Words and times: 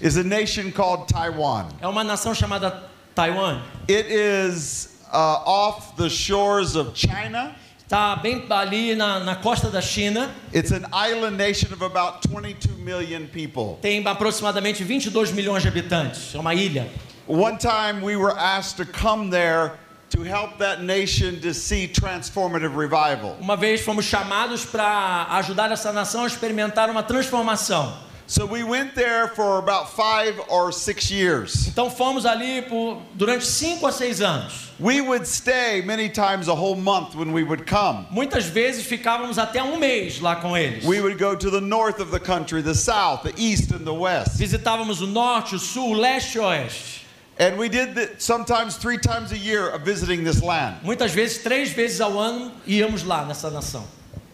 is 0.00 0.16
a 0.16 0.24
nation 0.24 0.72
called 0.72 1.08
Taiwan. 1.08 1.68
é 1.80 1.86
uma 1.86 2.04
nação 2.04 2.34
chamada 2.34 2.82
Taiwan. 3.14 3.60
It 3.88 4.06
is 4.08 4.98
uh, 5.12 5.42
off 5.44 5.96
the 5.96 6.08
shores 6.08 6.76
of 6.76 6.92
China. 6.94 7.54
Está 7.84 8.16
bem 8.16 8.44
ali 8.50 8.94
na, 8.94 9.20
na 9.20 9.34
costa 9.36 9.70
da 9.70 9.80
China. 9.80 10.30
It's 10.52 10.72
an 10.72 10.86
island 10.92 11.38
nation 11.38 11.72
of 11.72 11.82
about 11.82 12.20
22 12.22 12.76
million 12.84 13.26
people. 13.26 13.78
Tem 13.80 14.06
aproximadamente 14.06 14.84
22 14.84 15.32
milhões 15.32 15.62
de 15.62 15.68
habitantes. 15.68 16.34
É 16.34 16.38
uma 16.38 16.54
ilha. 16.54 16.86
One 17.26 17.56
time 17.56 18.02
we 18.02 18.14
were 18.16 18.36
asked 18.38 18.76
to 18.76 18.84
come 18.84 19.30
there 19.30 19.72
to 20.10 20.22
help 20.22 20.58
that 20.58 20.82
nation 20.82 21.40
to 21.40 21.52
see 21.52 21.88
transformative 21.88 22.76
revival. 22.76 23.36
Uma 23.40 23.56
vez 23.56 23.80
fomos 23.80 24.04
chamados 24.04 24.64
para 24.64 25.26
ajudar 25.38 25.70
essa 25.72 25.92
nação 25.92 26.24
a 26.24 26.26
experimentar 26.26 26.90
uma 26.90 27.02
transformação. 27.02 28.07
So 28.30 28.44
we 28.44 28.62
went 28.62 28.94
there 28.94 29.28
for 29.28 29.58
about 29.58 29.96
five 29.96 30.38
or 30.50 30.70
six 30.70 31.10
years. 31.10 31.66
Então 31.66 31.90
fomos 31.90 32.26
ali 32.26 32.60
por, 32.60 33.00
durante 33.14 33.46
cinco 33.46 33.86
a 33.86 33.90
seis 33.90 34.20
anos. 34.20 34.70
We 34.78 35.00
would 35.00 35.26
stay 35.26 35.80
many 35.80 36.10
times 36.10 36.46
a 36.46 36.54
whole 36.54 36.76
month 36.76 37.14
when 37.14 37.32
we 37.32 37.42
would 37.42 37.66
come. 37.66 38.06
Muitas 38.10 38.44
vezes 38.44 38.84
ficávamos 38.84 39.38
até 39.38 39.62
um 39.62 39.78
mês 39.78 40.20
lá 40.20 40.36
com 40.36 40.54
eles. 40.54 40.84
We 40.84 41.00
would 41.00 41.16
go 41.18 41.34
to 41.34 41.50
the 41.50 41.62
north 41.62 42.00
of 42.00 42.10
the 42.10 42.20
country, 42.20 42.60
the 42.60 42.74
south, 42.74 43.22
the 43.22 43.32
east, 43.38 43.72
and 43.72 43.86
the 43.86 43.94
west. 43.94 44.38
Visitávamos 44.38 45.00
o 45.00 45.06
norte, 45.06 45.54
o 45.54 45.58
sul, 45.58 45.92
o 45.92 45.94
leste 45.94 46.36
e 46.36 46.40
o 46.40 46.44
oeste. 46.44 47.06
And 47.40 47.56
we 47.56 47.70
did 47.70 47.94
that 47.94 48.20
sometimes 48.20 48.76
three 48.76 48.98
times 48.98 49.32
a 49.32 49.38
year 49.38 49.70
of 49.70 49.86
visiting 49.86 50.22
this 50.22 50.42
land. 50.42 50.76
Muitas 50.82 51.12
vezes, 51.12 51.42
três 51.42 51.70
vezes 51.70 51.98
ao 51.98 52.18
ano, 52.18 52.52
íamos 52.66 53.04
lá 53.04 53.24
nessa 53.24 53.48
nação. 53.48 53.84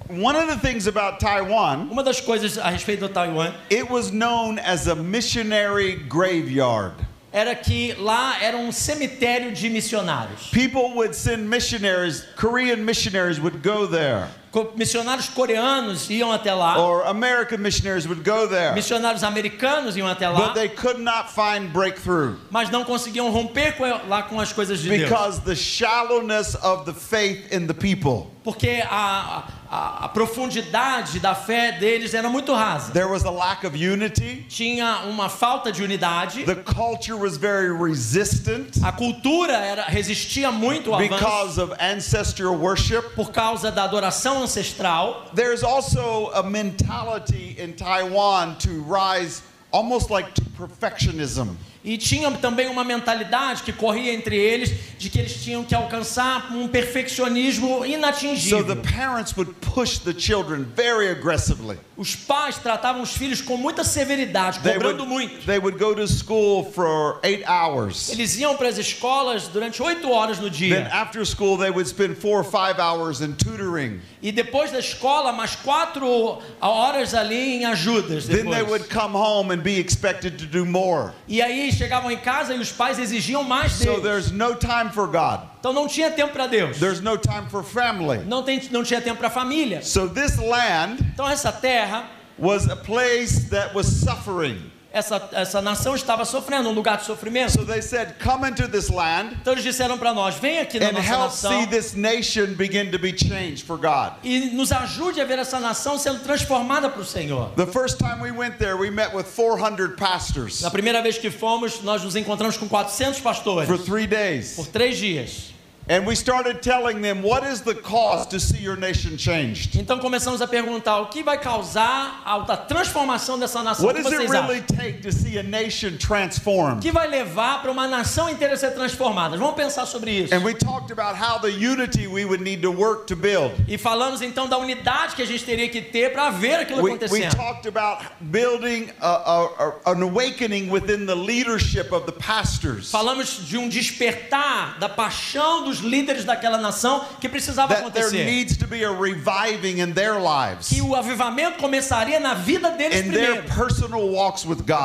One 0.09 0.37
of 0.37 0.49
the 0.49 0.57
things 0.59 0.87
about 0.87 1.19
Taiwan, 1.19 1.89
Uma 1.91 2.03
das 2.03 2.21
coisas 2.21 2.59
a 2.59 2.71
respeito 2.71 3.01
do 3.01 3.09
Taiwan 3.09 3.55
it 3.71 3.89
was 3.89 4.11
known 4.13 4.59
as 4.59 4.87
a 4.87 4.95
missionary 4.95 5.97
graveyard. 5.97 6.93
era 7.33 7.55
que 7.57 7.95
lá 7.99 8.37
era 8.41 8.57
um 8.57 8.71
cemitério 8.71 9.51
de 9.53 9.69
missionários. 9.69 10.51
People 10.53 10.95
would 10.95 11.15
send 11.17 11.49
missionaries, 11.51 12.25
Korean 12.37 12.85
missionaries 12.85 13.41
would 13.41 13.61
go 13.63 13.87
there, 13.87 14.29
Missionários 14.77 15.29
coreanos 15.31 16.09
iam 16.11 16.31
até 16.31 16.55
lá, 16.55 16.79
or 16.79 17.03
American 17.07 17.61
missionaries 17.61 18.07
would 18.07 18.23
go 18.23 18.47
there, 18.47 18.73
missionários 18.73 19.25
americanos 19.25 19.97
iam 19.97 20.07
até 20.07 20.29
lá, 20.29 20.37
but 20.37 20.55
they 20.55 20.69
could 20.69 21.01
not 21.01 21.29
find 21.29 21.73
breakthrough 21.73 22.37
mas 22.51 22.71
não 22.71 22.85
conseguiam 22.85 23.29
romper 23.31 23.73
com, 23.73 23.85
lá 24.07 24.23
com 24.23 24.39
as 24.39 24.53
coisas 24.53 24.79
de 24.81 24.89
Deus. 24.91 25.09
because 25.09 25.41
the 25.41 25.57
shallowness 25.57 26.55
of 26.63 26.85
the 26.85 26.93
faith 26.95 27.51
in 27.53 27.67
the 27.67 27.75
people. 27.75 28.31
Porque 28.45 28.85
a, 28.87 29.45
a, 29.71 30.05
a 30.05 30.09
profundidade 30.11 31.19
da 31.19 31.35
fé 31.35 31.73
deles 31.73 32.13
era 32.13 32.29
muito 32.29 32.53
rasa. 32.53 32.93
There 32.93 33.09
was 33.09 33.25
a 33.25 33.31
lack 33.31 33.65
of 33.67 33.75
unity. 33.75 34.45
Tinha 34.51 35.07
uma 35.09 35.31
falta 35.31 35.73
de 35.73 35.83
unidade. 35.83 36.45
The 36.45 36.57
culture 36.57 37.17
was 37.17 37.39
very 37.39 37.71
resistant 37.73 38.77
A 38.85 38.93
cultura 38.93 39.55
era, 39.55 39.85
resistia 39.85 40.53
muito 40.53 40.93
ao 40.93 41.01
avanço 41.01 41.15
because 41.19 41.59
of 41.59 41.73
ancestral 41.81 42.55
worship. 42.55 43.15
por 43.17 43.33
causa 43.33 43.71
da 43.73 43.85
adoração 43.85 44.43
ancestral. 44.43 45.31
There's 45.35 45.65
also 45.65 46.31
a 46.35 46.43
mentality 46.43 47.57
in 47.59 47.73
Taiwan 47.73 48.57
to 48.59 48.83
rise 48.83 49.43
almost 49.73 50.11
like 50.11 50.33
to 50.35 50.43
perfectionism. 50.57 51.57
E 51.85 51.99
tinha 51.99 52.31
também 52.33 52.67
uma 52.69 52.83
mentalidade 52.83 53.63
que 53.63 53.71
corria 53.73 54.13
entre 54.15 54.35
eles 54.37 54.73
de 54.99 55.11
que 55.11 55.19
eles 55.19 55.45
tinham 55.45 55.63
que 55.63 55.75
alcançar 55.75 56.51
um 56.57 56.67
perfeccionismo 56.67 57.69
So 57.69 57.81
the 57.83 57.89
inatingível. 57.89 58.77
parents 58.77 59.37
would 59.37 59.53
push 59.61 59.99
the 59.99 60.15
children 60.19 60.65
very 60.75 61.09
aggressively. 61.11 61.79
Os 61.97 62.17
pais 62.17 62.59
tratavam 62.59 63.03
os 63.03 63.13
filhos 63.17 63.41
com 63.41 63.57
muita 63.57 63.85
severidade, 63.85 64.59
They 64.61 64.73
cobrando 64.73 65.05
would, 65.05 65.09
muito. 65.31 65.47
they 65.47 65.59
would 65.61 65.79
go 65.79 65.95
to 65.95 66.09
school 66.09 66.65
for 66.73 67.21
eight 67.23 67.45
hours. 67.47 68.09
Eles 68.11 68.37
iam 68.37 68.57
para 68.57 68.69
as 68.69 68.79
escolas 68.79 69.47
durante 69.47 69.81
oito 69.81 70.11
horas 70.11 70.39
no 70.41 70.51
Then 70.51 70.53
dia. 70.69 70.89
after 70.93 71.25
school, 71.25 71.57
they 71.57 71.71
would 71.71 71.89
spend 71.89 72.17
four 72.17 72.41
or 72.41 72.45
five 72.45 72.81
hours 72.81 73.21
in 73.21 73.35
tutoring. 73.35 74.01
E 74.21 74.33
depois 74.33 74.73
da 74.73 74.81
escola, 74.81 75.33
mais 75.33 75.55
quatro 75.55 76.41
horas 76.61 77.15
ali 77.15 77.59
em 77.63 77.65
ajudas. 77.67 78.27
Then 78.27 78.43
they 78.51 78.59
depois. 78.63 78.71
would 78.71 78.89
come 78.89 79.15
home 79.17 79.53
and 79.53 79.59
be 79.63 79.79
expected 79.79 80.37
to 80.39 80.47
do 80.47 80.67
more. 80.67 81.13
E 81.29 81.41
aí 81.41 81.71
chegavam 81.73 82.11
em 82.11 82.17
casa 82.19 82.55
e 82.55 82.59
os 82.59 82.73
pais 82.73 82.99
exigiam 82.99 83.45
mais 83.45 83.71
So 83.71 83.85
deles. 83.85 84.03
there's 84.03 84.31
no 84.33 84.57
time 84.57 84.91
for 84.93 85.07
God. 85.07 85.54
Então 85.65 85.73
não 85.73 85.89
tinha 85.89 86.11
tempo 86.11 86.31
para 86.31 86.47
Deus. 86.47 86.77
There's 86.77 87.01
no 87.01 87.17
time 87.17 87.49
for 87.49 87.65
family. 87.65 88.19
Não, 88.27 88.43
tem, 88.43 88.61
não 88.71 88.85
tinha 88.85 89.01
tempo 89.01 89.17
para 89.17 89.31
família. 89.31 89.81
So 89.83 90.11
this 90.11 90.37
land 90.37 91.01
Então 91.15 91.27
essa 91.27 91.51
terra, 91.51 92.05
was 92.39 92.69
a 92.69 92.77
place 92.77 93.49
that 93.49 93.75
was 93.75 93.87
suffering. 93.87 94.71
essa, 94.93 95.27
essa 95.33 95.63
nação 95.63 95.95
estava 95.95 96.27
sofrendo, 96.27 96.69
um 96.69 96.73
lugar 96.73 96.99
de 96.99 97.07
sofrimento. 97.07 97.53
So 97.53 97.65
they 97.65 97.81
said, 97.81 98.17
Come 98.23 98.47
into 98.47 98.69
this 98.69 98.91
land 98.91 99.39
Então 99.41 99.55
eles 99.55 99.65
disseram 99.65 99.97
para 99.97 100.13
nós: 100.13 100.35
vem 100.35 100.59
aqui 100.59 100.79
na 100.79 100.89
and 100.89 100.93
nossa 100.93 101.09
help 101.09 101.31
see 101.31 101.47
nação 101.47 101.67
this 101.69 101.95
nation 101.95 102.53
begin 102.53 102.91
to 102.91 102.99
be 102.99 103.17
changed 103.17 103.65
for 103.65 103.79
God. 103.79 104.19
e 104.23 104.51
nos 104.51 104.71
ajude 104.71 105.19
a 105.19 105.25
ver 105.25 105.39
essa 105.39 105.59
nação 105.59 105.97
sendo 105.97 106.19
transformada 106.19 106.91
para 106.91 107.01
o 107.01 107.07
Senhor. 107.07 107.53
The 107.57 107.69
first 107.69 107.97
time 107.97 108.21
we 108.21 108.33
went 108.33 108.59
there, 108.59 108.77
we 108.77 108.91
met 108.91 109.17
with 109.17 109.25
400 109.25 109.97
pastors 109.97 110.61
Na 110.61 110.71
primeira 110.71 111.01
vez 111.01 111.17
que 111.17 111.31
fomos, 111.31 111.81
nós 111.81 112.05
nos 112.05 112.17
encontramos 112.17 112.59
com 112.59 112.69
400 112.69 113.19
pastores 113.21 113.67
for 113.67 113.79
three 113.79 114.07
days. 114.07 114.57
por 114.57 114.67
três 114.67 114.99
dias. 114.99 115.54
And 115.87 116.07
we 116.07 116.15
started 116.15 116.63
telling 116.63 117.03
them, 117.03 117.23
What 117.23 117.45
is 117.45 117.61
the 117.61 117.75
cost 117.75 118.31
to 118.31 118.41
see 118.41 118.57
your 118.59 118.75
nation 118.77 119.19
changed? 119.19 119.77
Então 119.79 119.99
começamos 119.99 120.41
a 120.41 120.47
perguntar 120.47 120.99
o 121.01 121.07
que 121.11 121.23
vai 121.23 121.37
causar 121.39 122.23
a 122.25 122.57
transformação 122.57 123.39
dessa 123.39 123.63
nação. 123.63 123.85
O 123.85 123.89
What 123.89 124.03
does 124.03 124.11
it 124.11 124.27
really 124.31 124.61
acham? 124.61 124.77
take 124.77 125.03
to 125.03 125.13
see 125.13 125.39
a 125.39 125.43
nation 125.43 125.89
O 125.95 125.99
transformed? 125.99 126.81
que 126.81 126.91
vai 126.91 127.07
levar 127.07 127.61
para 127.61 127.71
uma 127.71 127.87
nação 127.87 128.31
inteira 128.31 128.57
ser 128.57 128.71
transformada? 128.71 129.37
Vamos 129.37 129.55
pensar 129.57 129.85
sobre 129.85 130.11
isso. 130.23 130.35
And 130.35 130.43
we 130.43 130.55
talked 130.55 130.91
about 130.91 131.17
how 131.21 131.39
the 131.39 131.51
unity 131.51 132.07
we 132.07 132.25
would 132.25 132.43
need 132.43 132.63
to 132.63 132.71
work 132.71 133.07
to 133.09 133.15
build. 133.17 133.53
E 133.69 133.77
falamos 133.77 134.23
então 134.23 134.49
da 134.49 134.57
unidade 134.57 135.15
que 135.15 135.21
a 135.23 135.27
gente 135.27 135.45
teria 135.45 135.69
que 135.69 135.83
ter 135.83 136.13
para 136.15 136.31
ver 136.31 136.61
aquilo 136.61 136.79
We, 136.83 136.93
we 136.93 136.97
acontecendo. 136.97 137.37
talked 137.37 137.69
about 137.69 138.03
building 138.23 138.89
a, 139.03 139.07
a- 139.07 139.45
a- 139.45 139.93
an 139.93 140.03
awakening 140.03 140.71
within 140.71 141.05
the 141.05 141.15
leadership 141.15 141.93
of 141.93 142.07
the 142.07 142.13
pastors. 142.13 142.91
Falamos 142.91 143.47
de 143.47 143.59
um 143.59 143.69
despertar 143.69 144.79
da 144.79 144.89
paixão 144.89 145.63
dos 145.65 145.74
líderes 145.81 146.25
daquela 146.25 146.59
nação 146.59 147.05
que 147.21 147.29
precisava 147.29 147.75
acontecer. 147.75 148.25
needs 148.25 148.57
to 148.57 148.67
be 148.67 148.85
a 148.85 148.91
reviving 148.91 149.81
in 149.81 149.93
their 149.93 150.19
lives, 150.19 150.69
Que 150.69 150.81
o 150.81 150.95
avivamento 150.95 151.59
começaria 151.59 152.21
na 152.21 152.35
vida 152.35 152.71
deles 152.71 153.01
in 153.01 153.09
primeiro, 153.09 153.45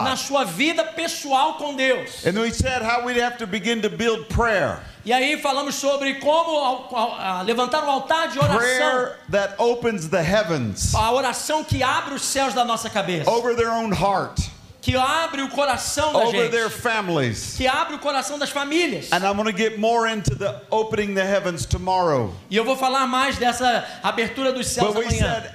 na 0.03 0.15
sua 0.15 0.43
vida 0.43 0.83
pessoal 0.83 1.55
com 1.55 1.75
Deus. 1.75 2.25
And 2.25 2.39
we 2.39 2.51
said 2.51 2.81
how 2.81 3.05
we'd 3.05 3.19
have 3.19 3.37
to 3.37 3.47
begin 3.47 3.81
to 3.81 3.89
build 3.89 4.27
prayer. 4.29 4.79
E 5.05 5.13
aí 5.13 5.41
falamos 5.41 5.75
sobre 5.75 6.15
como 6.15 6.87
levantar 7.45 7.83
um 7.83 7.89
altar 7.89 8.27
de 8.27 8.37
oração, 8.37 8.57
Prayer 8.57 9.17
that 9.31 9.55
opens 9.57 10.09
the 10.09 10.21
heavens 10.21 10.93
a 10.93 11.11
oração 11.11 11.63
que 11.63 11.81
abre 11.81 12.13
os 12.15 12.23
céus 12.23 12.53
da 12.53 12.65
nossa 12.65 12.89
cabeça, 12.89 13.29
over 13.29 13.55
their 13.55 13.71
own 13.71 13.91
heart, 13.93 14.48
que 14.89 14.95
abre 14.95 15.41
o 15.43 15.49
coração 15.49 16.13
da 16.13 16.25
gente, 16.25 16.49
que 17.57 17.67
abre 17.67 17.95
o 17.95 17.99
coração 17.99 18.39
das 18.39 18.49
famílias. 18.49 19.11
And 19.11 19.19
I'm 19.19 19.35
going 19.35 19.51
to 19.51 19.57
get 19.57 19.77
more 19.77 20.11
into 20.11 20.35
the 20.35 20.55
opening 20.71 21.13
the 21.13 21.23
heavens 21.23 21.65
tomorrow. 21.65 22.33
E 22.49 22.55
eu 22.55 22.65
vou 22.65 22.75
falar 22.75 23.05
mais 23.05 23.37
dessa 23.37 23.85
abertura 24.01 24.51
dos 24.51 24.67
céus 24.67 24.93
But 24.93 25.05
amanhã. 25.05 25.19
said, 25.19 25.51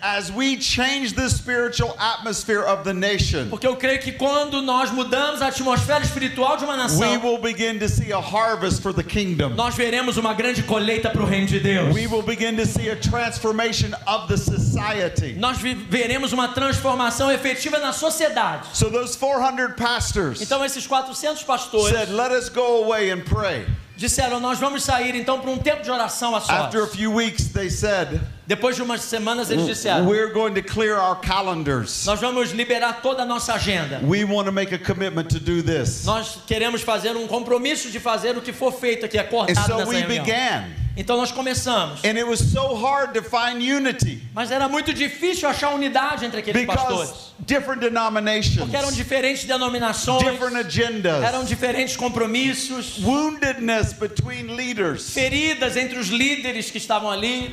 Porque 3.50 3.66
eu 3.66 3.76
creio 3.76 3.98
que 3.98 4.12
quando 4.12 4.62
nós 4.62 4.92
mudamos 4.92 5.42
a 5.42 5.48
atmosfera 5.48 6.04
espiritual 6.04 6.56
de 6.56 6.64
uma 6.64 6.76
nação, 6.76 7.20
will 7.22 7.38
begin 7.38 7.78
to 7.78 7.88
see 7.88 8.12
a 8.12 8.20
harvest 8.20 8.80
for 8.82 8.92
the 8.92 9.02
kingdom. 9.02 9.50
nós 9.50 9.74
veremos 9.74 10.16
uma 10.16 10.34
grande 10.34 10.62
colheita 10.62 11.10
para 11.10 11.22
o 11.22 11.26
reino 11.26 11.46
de 11.46 11.58
Deus. 11.58 11.92
We 11.94 12.06
will 12.06 12.22
begin 12.22 12.56
to 12.56 12.66
see 12.66 12.88
a 12.88 12.96
transformation 12.96 13.90
of 14.06 14.28
the 14.28 14.36
society. 14.36 15.34
Nós 15.38 15.58
veremos 15.58 16.32
uma 16.32 16.48
transformação 16.48 17.32
efetiva 17.32 17.78
na 17.78 17.92
sociedade. 17.92 18.68
So 18.74 18.90
those 18.90 19.16
400 19.24 19.74
pastors 19.74 20.40
Então 20.42 20.64
esses 20.64 20.86
400 20.86 21.42
pastores 21.44 21.96
said, 21.96 22.10
let 22.10 22.30
us 22.30 22.48
go 22.48 22.84
away 22.84 23.10
and 23.10 23.20
pray. 23.22 23.66
disseram: 23.96 24.40
Nós 24.40 24.58
vamos 24.58 24.82
sair 24.84 25.14
então 25.14 25.40
para 25.40 25.50
um 25.50 25.58
tempo 25.58 25.82
de 25.82 25.90
oração 25.90 26.34
a 26.34 26.40
sós. 26.40 26.64
After 26.66 26.82
a 26.82 26.86
few 26.86 27.12
weeks, 27.12 27.48
they 27.48 27.70
said, 27.70 28.20
Depois 28.46 28.76
de 28.76 28.82
umas 28.82 29.00
semanas 29.00 29.50
eles 29.50 29.64
disseram: 29.66 30.06
we're 30.06 30.32
going 30.32 30.52
to 30.54 30.62
clear 30.62 30.98
our 30.98 31.16
calendars. 31.20 32.04
Nós 32.04 32.20
vamos 32.20 32.50
liberar 32.52 33.00
toda 33.00 33.22
a 33.22 33.26
nossa 33.26 33.54
agenda. 33.54 34.00
We 34.02 34.24
want 34.24 34.46
to 34.46 34.52
make 34.52 34.74
a 34.74 34.78
commitment 34.78 35.28
to 35.30 35.40
do 35.40 35.62
this. 35.62 36.04
Nós 36.04 36.38
queremos 36.46 36.82
fazer 36.82 37.16
um 37.16 37.26
compromisso 37.26 37.90
de 37.90 37.98
fazer 37.98 38.36
o 38.36 38.42
que 38.42 38.52
for 38.52 38.72
feito 38.72 39.06
aqui 39.06 39.16
And 39.18 39.22
acordado 39.22 39.66
so 39.66 39.76
nessa 39.78 39.88
we 39.88 39.96
reunião. 40.00 40.24
began. 40.24 40.64
Então 40.96 41.16
nós 41.16 41.32
começamos. 41.32 42.04
And 42.04 42.16
it 42.16 42.22
was 42.24 42.38
so 42.38 42.74
hard 42.76 43.14
to 43.14 43.22
find 43.22 43.60
unity 43.60 44.22
Mas 44.32 44.52
era 44.52 44.68
muito 44.68 44.92
difícil 44.94 45.48
achar 45.48 45.70
unidade 45.74 46.24
entre 46.24 46.38
aqueles 46.38 46.66
pastores. 46.66 47.08
because 47.10 47.24
different 47.40 47.80
denominations, 47.80 48.58
Porque 48.58 48.76
eram 48.76 48.92
diferentes 48.92 49.44
denominações, 49.44 50.22
different 50.22 50.54
eram 50.54 50.60
agendas, 50.68 51.48
diferentes 51.48 51.96
compromissos, 51.96 52.98
woundedness 53.02 53.92
between 53.92 54.54
leaders. 54.54 55.10
feridas 55.10 55.76
entre 55.76 55.98
os 55.98 56.08
líderes 56.10 56.70
que 56.70 56.78
estavam 56.78 57.10
ali, 57.10 57.52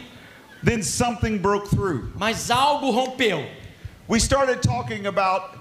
Then 0.63 0.84
something 0.84 1.40
broke 1.40 1.68
through. 1.68 2.12
mas 2.16 2.50
algo 2.50 2.92
rompeu. 2.94 3.48
We 4.08 4.19
started 4.19 4.62
talking 4.62 5.08
about 5.08 5.61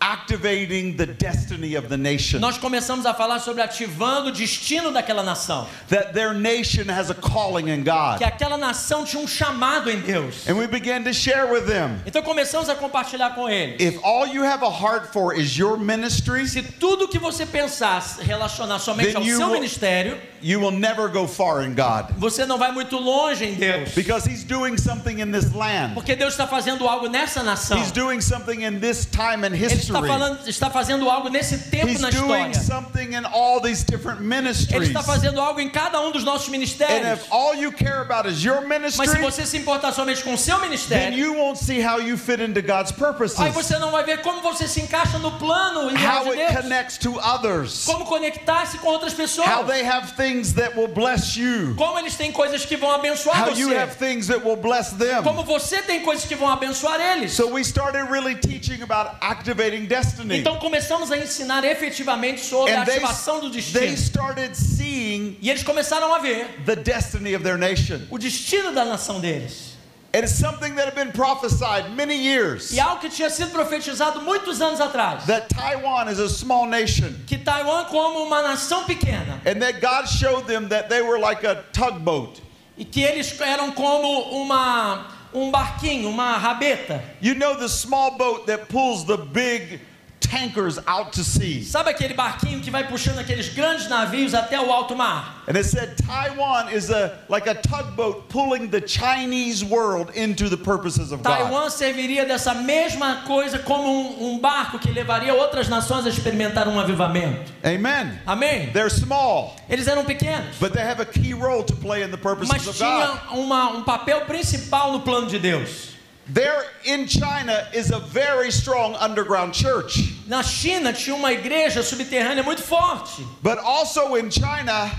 activating 0.00 0.96
the 0.96 1.06
destiny 1.06 1.74
of 1.74 1.88
the 1.88 1.96
nation. 1.96 2.40
nós 2.40 2.58
começamos 2.58 3.04
a 3.06 3.12
falar 3.14 3.38
sobre 3.40 3.62
ativando 3.62 4.28
o 4.28 4.32
destino 4.32 4.90
daquela 4.90 5.22
nação. 5.22 5.66
That 5.88 6.12
their 6.12 6.32
nation 6.34 6.90
has 6.90 7.10
a 7.10 7.14
calling 7.14 7.68
in 7.70 7.84
God. 7.84 8.18
Que 8.18 8.24
aquela 8.24 8.56
nação 8.56 9.04
tinha 9.04 9.22
um 9.22 9.26
chamado 9.28 9.90
em 9.90 10.00
Deus. 10.00 10.48
And 10.48 10.54
we 10.54 10.66
began 10.66 11.02
to 11.04 11.12
share 11.12 11.52
with 11.52 11.66
them. 11.66 12.00
Então 12.06 12.22
começamos 12.22 12.68
a 12.68 12.74
compartilhar 12.74 13.34
com 13.34 13.48
eles. 13.48 13.80
If 13.80 14.02
all 14.02 14.26
you 14.26 14.42
have 14.42 14.64
a 14.64 14.70
heart 14.70 15.12
for 15.12 15.34
is 15.34 15.56
your 15.56 15.76
ministry, 15.78 16.46
Se 16.48 16.62
tudo 16.62 17.06
que 17.08 17.18
você 17.18 17.44
pensar 17.44 18.00
relacionar 18.20 18.78
somente 18.78 19.16
ao 19.16 19.22
you 19.22 19.36
seu 19.36 19.46
will- 19.46 19.54
ministério, 19.54 20.18
you 20.42 20.60
will 20.60 20.70
never 20.70 21.08
go 21.08 21.26
far 21.26 21.62
in 21.62 21.74
God. 21.74 22.14
você 22.16 22.46
não 22.46 22.56
vai 22.58 22.72
muito 22.72 22.96
longe 22.96 23.44
em 23.44 23.54
Deus. 23.54 23.90
Because 23.94 24.28
He's 24.28 24.44
doing 24.44 24.78
something 24.78 25.20
in 25.20 25.30
this 25.30 25.52
land. 25.52 25.94
Porque 25.94 26.16
Deus 26.16 26.32
está 26.32 26.46
fazendo 26.46 26.88
algo 26.88 27.08
nessa 27.08 27.42
nação. 27.42 27.76
He's 27.78 27.92
doing 27.92 28.20
something 28.20 28.62
in 28.64 28.80
this 28.80 29.04
time 29.06 29.44
in 29.46 29.52
Ele 29.54 29.89
está, 29.98 30.06
falando, 30.06 30.48
está 30.48 30.70
fazendo 30.70 31.10
algo 31.10 31.28
nesse 31.28 31.58
tempo 31.70 31.88
He's 31.88 32.00
na 32.00 32.10
doing 32.10 32.50
história. 32.50 32.54
something 32.60 33.14
in 33.14 33.24
all 33.26 33.60
these 33.60 33.84
different 33.84 34.20
Ele 34.20 34.86
está 34.86 35.02
fazendo 35.02 35.40
algo 35.40 35.60
em 35.60 35.68
cada 35.68 36.00
um 36.00 36.10
dos 36.10 36.24
nossos 36.24 36.48
And 36.48 36.52
ministérios. 36.52 37.20
if 37.20 37.26
all 37.32 37.54
you 37.54 37.72
care 37.72 38.00
about 38.00 38.28
is 38.28 38.42
your 38.44 38.60
Mas 38.66 38.84
se 38.84 38.98
ministry, 38.98 39.20
você 39.22 39.46
se 39.46 39.56
importar 39.56 39.92
somente 39.92 40.22
com 40.22 40.34
o 40.34 40.38
seu 40.38 40.56
then 40.58 40.68
ministério, 40.68 41.18
you 41.18 41.34
won't 41.34 41.58
see 41.58 41.80
how 41.84 42.00
you 42.00 42.16
fit 42.16 42.40
into 42.42 42.62
God's 42.62 42.92
purposes, 42.92 43.38
aí 43.40 43.50
você 43.50 43.78
não 43.78 43.90
vai 43.90 44.04
ver 44.04 44.22
como 44.22 44.40
você 44.40 44.66
se 44.68 44.80
encaixa 44.80 45.18
no 45.18 45.32
plano 45.32 45.90
ideal 45.90 46.24
how 46.26 46.32
de 46.32 46.40
it 46.40 46.52
Deus. 46.52 46.62
connects 46.62 46.98
to 46.98 47.18
others, 47.20 47.84
Como 47.84 48.04
conectar-se 48.04 48.78
com 48.78 48.88
outras 48.88 49.12
pessoas. 49.14 49.48
how 49.48 49.64
they 49.64 49.84
have 49.84 50.12
things 50.16 50.52
that 50.54 50.76
will 50.76 50.88
bless 50.88 51.36
you, 51.38 51.74
Como 51.76 51.98
eles 51.98 52.16
têm 52.16 52.32
coisas 52.32 52.64
que 52.64 52.76
vão 52.76 52.90
abençoar 52.92 53.42
how 53.48 53.54
you 53.56 53.76
have 53.76 53.92
você. 53.92 53.98
things 54.06 54.26
that 54.28 54.44
will 54.44 54.56
bless 54.56 54.90
them. 54.94 55.22
Como 55.22 55.42
você 55.44 55.82
tem 55.82 56.00
coisas 56.00 56.24
que 56.24 56.34
vão 56.34 56.48
abençoar 56.50 57.00
eles. 57.00 57.32
So 57.32 57.46
we 57.48 57.62
started 57.62 58.10
really 58.10 58.34
teaching 58.34 58.82
about 58.82 59.16
activating 59.20 59.79
destiny. 59.86 60.38
Então 60.38 60.56
começamos 60.58 61.10
a 61.12 61.18
ensinar 61.18 61.64
efetivamente 61.64 62.40
sobre 62.40 62.72
a 62.72 62.82
And 62.82 62.84
they, 62.84 62.96
ativação 62.96 63.40
do 63.40 63.50
they 63.50 63.60
destino. 63.60 63.94
started 63.96 64.54
seeing 64.56 65.36
E 65.40 65.50
eles 65.50 65.62
começaram 65.62 66.12
a 66.14 66.18
ver 66.18 66.46
the 66.66 66.76
destiny 66.76 67.34
of 67.34 67.42
their 67.44 67.56
nation. 67.58 68.00
o 68.10 68.18
destino 68.18 68.72
da 68.72 68.84
nação 68.84 69.20
deles. 69.20 69.70
It 70.12 70.24
is 70.24 70.32
something 70.32 70.74
that 70.74 70.86
had 70.88 70.96
been 70.96 71.12
prophesied 71.12 71.90
many 71.94 72.16
years 72.16 72.72
E 72.72 72.80
algo 72.80 73.00
que 73.00 73.08
tinha 73.08 73.30
sido 73.30 73.50
profetizado 73.52 74.20
muitos 74.22 74.60
anos 74.60 74.80
atrás. 74.80 75.24
that 75.26 75.48
Taiwan 75.48 76.08
is 76.10 76.18
a 76.18 76.28
small 76.28 76.66
nation 76.66 77.14
Que 77.28 77.38
Taiwan 77.38 77.84
como 77.84 78.24
uma 78.24 78.42
nação 78.42 78.84
pequena. 78.84 79.40
and 79.46 79.60
that 79.62 79.80
God 79.80 80.08
showed 80.08 80.46
them 80.48 80.68
that 80.68 80.88
they 80.88 81.00
were 81.00 81.18
like 81.20 81.44
a 81.46 81.62
tugboat. 81.72 82.40
E 82.76 82.84
que 82.84 83.02
eles 83.04 83.38
eram 83.40 83.70
como 83.72 84.42
uma, 84.42 85.06
um 85.32 85.50
barquinho, 85.50 86.08
uma 86.08 86.36
rabeta. 86.36 87.02
You 87.20 87.34
know 87.34 87.56
the 87.56 87.68
small 87.68 88.16
boat 88.16 88.46
that 88.46 88.68
pulls 88.68 89.04
the 89.04 89.16
big 89.16 89.80
tankers 90.20 90.78
out 90.86 91.12
to 91.12 91.24
sea. 91.24 91.62
Sabe 91.64 91.90
aquele 91.90 92.14
barquinho 92.14 92.60
que 92.60 92.70
vai 92.70 92.86
puxando 92.86 93.18
aqueles 93.18 93.48
grandes 93.48 93.88
navios 93.88 94.34
até 94.34 94.60
o 94.60 94.70
alto 94.70 94.94
mar? 94.94 95.42
And 95.48 95.56
it 95.56 95.64
said 95.66 95.96
Taiwan 95.96 96.68
is 96.72 96.90
a 96.90 97.18
like 97.28 97.48
a 97.48 97.54
tugboat 97.54 98.28
pulling 98.28 98.68
the 98.68 98.80
Chinese 98.80 99.64
world 99.64 100.10
into 100.14 100.48
the 100.48 100.56
purposes 100.56 101.10
of 101.10 101.22
God. 101.22 101.36
Taiwan 101.36 101.70
serviria 101.70 102.24
dessa 102.24 102.54
mesma 102.54 103.22
coisa 103.26 103.58
como 103.58 103.88
um, 103.88 104.34
um 104.34 104.38
barco 104.38 104.78
que 104.78 104.92
levaria 104.92 105.34
outras 105.34 105.68
nações 105.68 106.06
a 106.06 106.08
experimentar 106.10 106.68
um 106.68 106.78
avivamento. 106.78 107.50
Amen. 107.64 108.18
Amém? 108.26 108.70
They're 108.72 108.90
small, 108.90 109.56
Eles 109.68 109.88
eram 109.88 110.04
pequenos, 110.04 110.56
but 110.60 110.72
they 110.72 110.82
have 110.82 111.00
a 111.00 111.06
key 111.06 111.34
role 111.34 111.64
to 111.64 111.74
play 111.76 112.02
in 112.02 112.10
the 112.10 112.16
purposes 112.16 112.50
mas 112.52 112.66
of 112.66 112.78
God. 112.78 112.86
tinham 112.86 113.40
uma, 113.44 113.70
um 113.70 113.82
papel 113.82 114.20
principal 114.26 114.92
no 114.92 115.00
plano 115.00 115.26
de 115.26 115.38
Deus. 115.38 115.90
There 116.32 116.62
in 116.84 117.06
China 117.06 117.66
is 117.74 117.90
a 117.90 117.98
very 117.98 118.50
strong 118.52 118.94
underground 118.94 119.52
church. 119.52 120.14
Na 120.28 120.42
China 120.42 120.92
tinha 120.92 121.14
uma 121.16 121.32
igreja 121.32 121.82
subterrânea 121.82 122.44
muito 122.44 122.62
forte, 122.62 123.22
But 123.42 123.58
also 123.58 124.14
in 124.14 124.30
China 124.30 124.90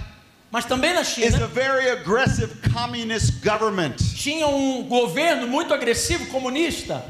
mas 0.51 0.66
também 0.66 0.94
na 0.94 1.04
China 1.04 1.28
is 1.28 1.42
a 1.42 1.48
very 1.48 1.89
aggressive 1.92 2.62
communist 2.74 3.42
government. 3.42 3.98
tinha 4.16 4.45
um 4.48 4.83
governo 4.83 5.48
muito 5.48 5.74
agressivo 5.74 6.25
comunista. 6.28 7.01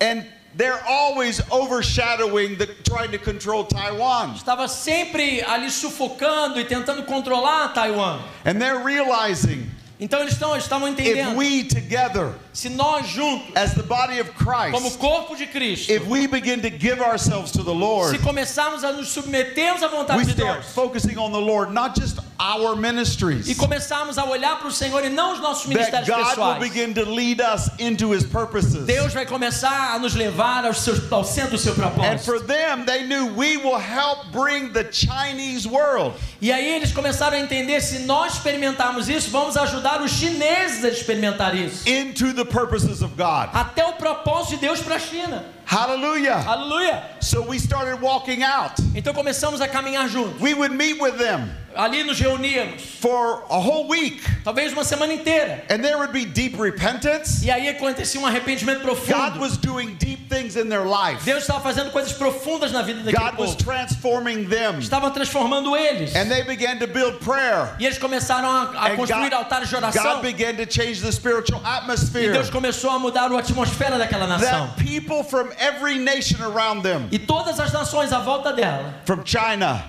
And 0.00 0.24
they're 0.54 0.80
always 0.86 1.40
overshadowing 1.50 2.56
the 2.56 2.66
trying 2.84 3.10
to 3.10 3.18
control 3.18 3.64
Taiwan. 3.64 4.34
Estava 4.36 4.68
sempre 4.68 5.42
ali 5.42 5.68
sufocando 5.70 6.60
e 6.60 6.64
tentando 6.64 7.02
controlar 7.02 7.74
Taiwan. 7.74 8.20
And 8.44 8.60
they're 8.60 8.78
realizing 8.78 9.68
Então 9.98 10.20
eles 10.20 10.34
estão, 10.34 10.56
estavam 10.56 10.88
if 10.88 11.00
entendendo, 11.00 11.36
we 11.36 11.64
together 11.64 12.32
se 12.52 12.68
nós 12.68 13.06
juntos, 13.06 13.54
as 13.54 13.74
the 13.74 13.82
body 13.82 14.20
of 14.20 14.30
como 14.32 14.90
Christ 14.90 14.98
corpo 14.98 15.36
de 15.36 15.46
Cristo, 15.46 15.92
if 15.92 16.06
we 16.06 16.26
begin 16.26 16.60
to 16.60 16.70
give 16.70 17.00
ourselves 17.02 17.50
to 17.52 17.62
the 17.62 17.72
se 17.72 17.78
Lord, 17.78 18.18
começarmos 18.18 18.84
a 18.84 18.92
nos 18.92 19.08
submetermos 19.08 19.82
à 19.82 19.88
vontade 19.88 20.18
we 20.18 20.24
de 20.24 20.32
start 20.32 20.62
Deus 20.62 20.72
focusing 20.72 21.16
on 21.18 21.32
the 21.32 21.38
Lord, 21.38 21.72
not 21.72 21.98
just 21.98 22.18
our 22.38 22.74
e 22.74 22.80
ministries. 22.80 23.56
começarmos 23.56 24.18
a 24.18 24.24
olhar 24.24 24.58
para 24.58 24.68
o 24.68 24.72
Senhor 24.72 25.04
e 25.04 25.08
não 25.08 25.32
os 25.32 25.40
nossos 25.40 25.64
That 25.64 25.74
ministérios 25.74 26.08
God 26.08 26.18
will 26.18 26.26
pessoais, 26.26 26.58
begin 26.60 26.94
to 26.94 27.10
lead 27.10 27.40
us 27.40 27.70
into 27.78 28.12
his 28.12 28.24
purposes. 28.24 28.86
Deus 28.86 29.12
vai 29.12 29.26
começar 29.26 29.94
a 29.94 29.98
nos 29.98 30.14
levar 30.14 30.64
ao, 30.64 30.74
seu, 30.74 30.94
ao 31.10 31.24
centro 31.24 31.52
do 31.52 31.58
seu 31.58 31.72
And 31.72 31.76
for 31.76 32.40
propósito. 32.40 32.46
them, 32.46 32.84
they 32.84 33.06
knew 33.06 33.26
we 33.34 33.56
will 33.56 33.78
help 33.78 34.30
bring 34.32 34.72
the 34.72 34.84
Chinese 34.84 35.66
world 35.66 36.14
E 36.40 36.52
aí 36.52 36.74
eles 36.74 36.92
começaram 36.92 37.36
a 37.36 37.40
entender: 37.40 37.80
se 37.80 38.00
nós 38.00 38.34
experimentarmos 38.34 39.08
isso, 39.08 39.30
vamos 39.30 39.56
ajudar 39.56 40.02
os 40.02 40.10
chineses 40.10 40.84
a 40.84 40.88
experimentar 40.88 41.54
isso. 41.54 41.88
into 41.88 42.32
the 42.34 42.44
purposes 42.44 43.02
of 43.02 43.14
God. 43.16 43.50
Até 43.52 43.84
o 43.86 43.94
propósito 43.94 44.56
de 44.56 44.56
Deus 44.58 44.80
para 44.80 44.96
a 44.96 44.98
China. 44.98 45.44
Hallelujah. 45.66 46.44
Aleluia! 46.46 47.02
So 47.20 47.42
we 47.42 47.58
started 47.58 48.00
walking 48.00 48.42
out. 48.44 48.80
Então 48.94 49.12
começamos 49.12 49.60
a 49.60 49.66
caminhar 49.66 50.08
juntos. 50.08 50.40
We 50.40 50.54
would 50.54 50.72
meet 50.72 51.00
with 51.00 51.18
them 51.18 51.50
Ali 51.76 52.02
nos 52.02 52.18
reuníamos, 52.18 52.80
for 52.80 53.44
a 53.50 53.60
whole 53.60 53.86
week, 53.86 54.22
talvez 54.42 54.72
uma 54.72 54.82
semana 54.82 55.12
inteira. 55.12 55.62
and 55.68 55.84
there 55.84 55.98
would 55.98 56.10
be 56.10 56.24
deep 56.24 56.58
repentance. 56.58 57.44
E 57.44 57.50
aí 57.50 57.68
acontecia 57.68 58.18
um 58.18 58.24
arrependimento 58.26 58.82
God 58.82 58.96
profundo. 58.96 59.40
was 59.40 59.58
doing 59.58 59.94
deep 59.98 60.30
things 60.30 60.56
in 60.56 60.70
their 60.70 60.86
life. 60.86 61.22
Deus 61.24 61.42
estava 61.42 61.60
fazendo 61.60 61.90
coisas 61.90 62.12
profundas 62.14 62.72
na 62.72 62.80
vida 62.80 63.02
daquele 63.02 63.30
God 63.30 63.38
was 63.38 63.54
povo. 63.54 63.64
transforming 63.64 64.48
them. 64.48 64.78
Estavam 64.78 65.10
transformando 65.10 65.76
eles. 65.76 66.16
And 66.16 66.30
they 66.30 66.42
began 66.44 66.78
to 66.78 66.86
build 66.86 67.20
prayer. 67.20 67.76
E 67.78 67.84
eles 67.84 67.98
começaram 67.98 68.48
a, 68.48 68.86
a 68.86 68.96
construir 68.96 69.28
God, 69.28 69.44
altares 69.44 69.68
de 69.68 69.76
oração. 69.76 70.02
God 70.14 70.22
began 70.22 70.56
to 70.56 70.64
change 70.64 71.02
the 71.02 71.12
spiritual 71.12 71.60
E 71.60 71.66
atmosphere. 71.66 72.32
Deus 72.32 72.48
começou 72.48 72.90
a 72.90 72.98
mudar 72.98 73.30
a 73.30 73.38
atmosfera 73.38 73.98
daquela 73.98 74.26
nação. 74.26 74.68
That 74.68 74.82
people 74.82 75.22
from 75.22 75.50
every 75.58 75.98
nation 75.98 76.40
around 76.42 76.82
them, 76.82 77.08
E 77.10 77.18
todas 77.18 77.58
as 77.60 77.72
nações 77.72 78.12
à 78.12 78.18
volta 78.20 78.52
dela, 78.52 78.94
from 79.04 79.22
China, 79.24 79.82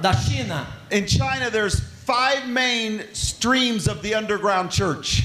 da 0.00 0.12
China, 0.14 0.66
in 0.90 1.06
China, 1.06 1.50
there's 1.50 1.80
five 2.04 2.48
main 2.48 3.04
streams 3.12 3.86
of 3.86 4.02
the 4.02 4.14
underground 4.14 4.70
church. 4.70 5.22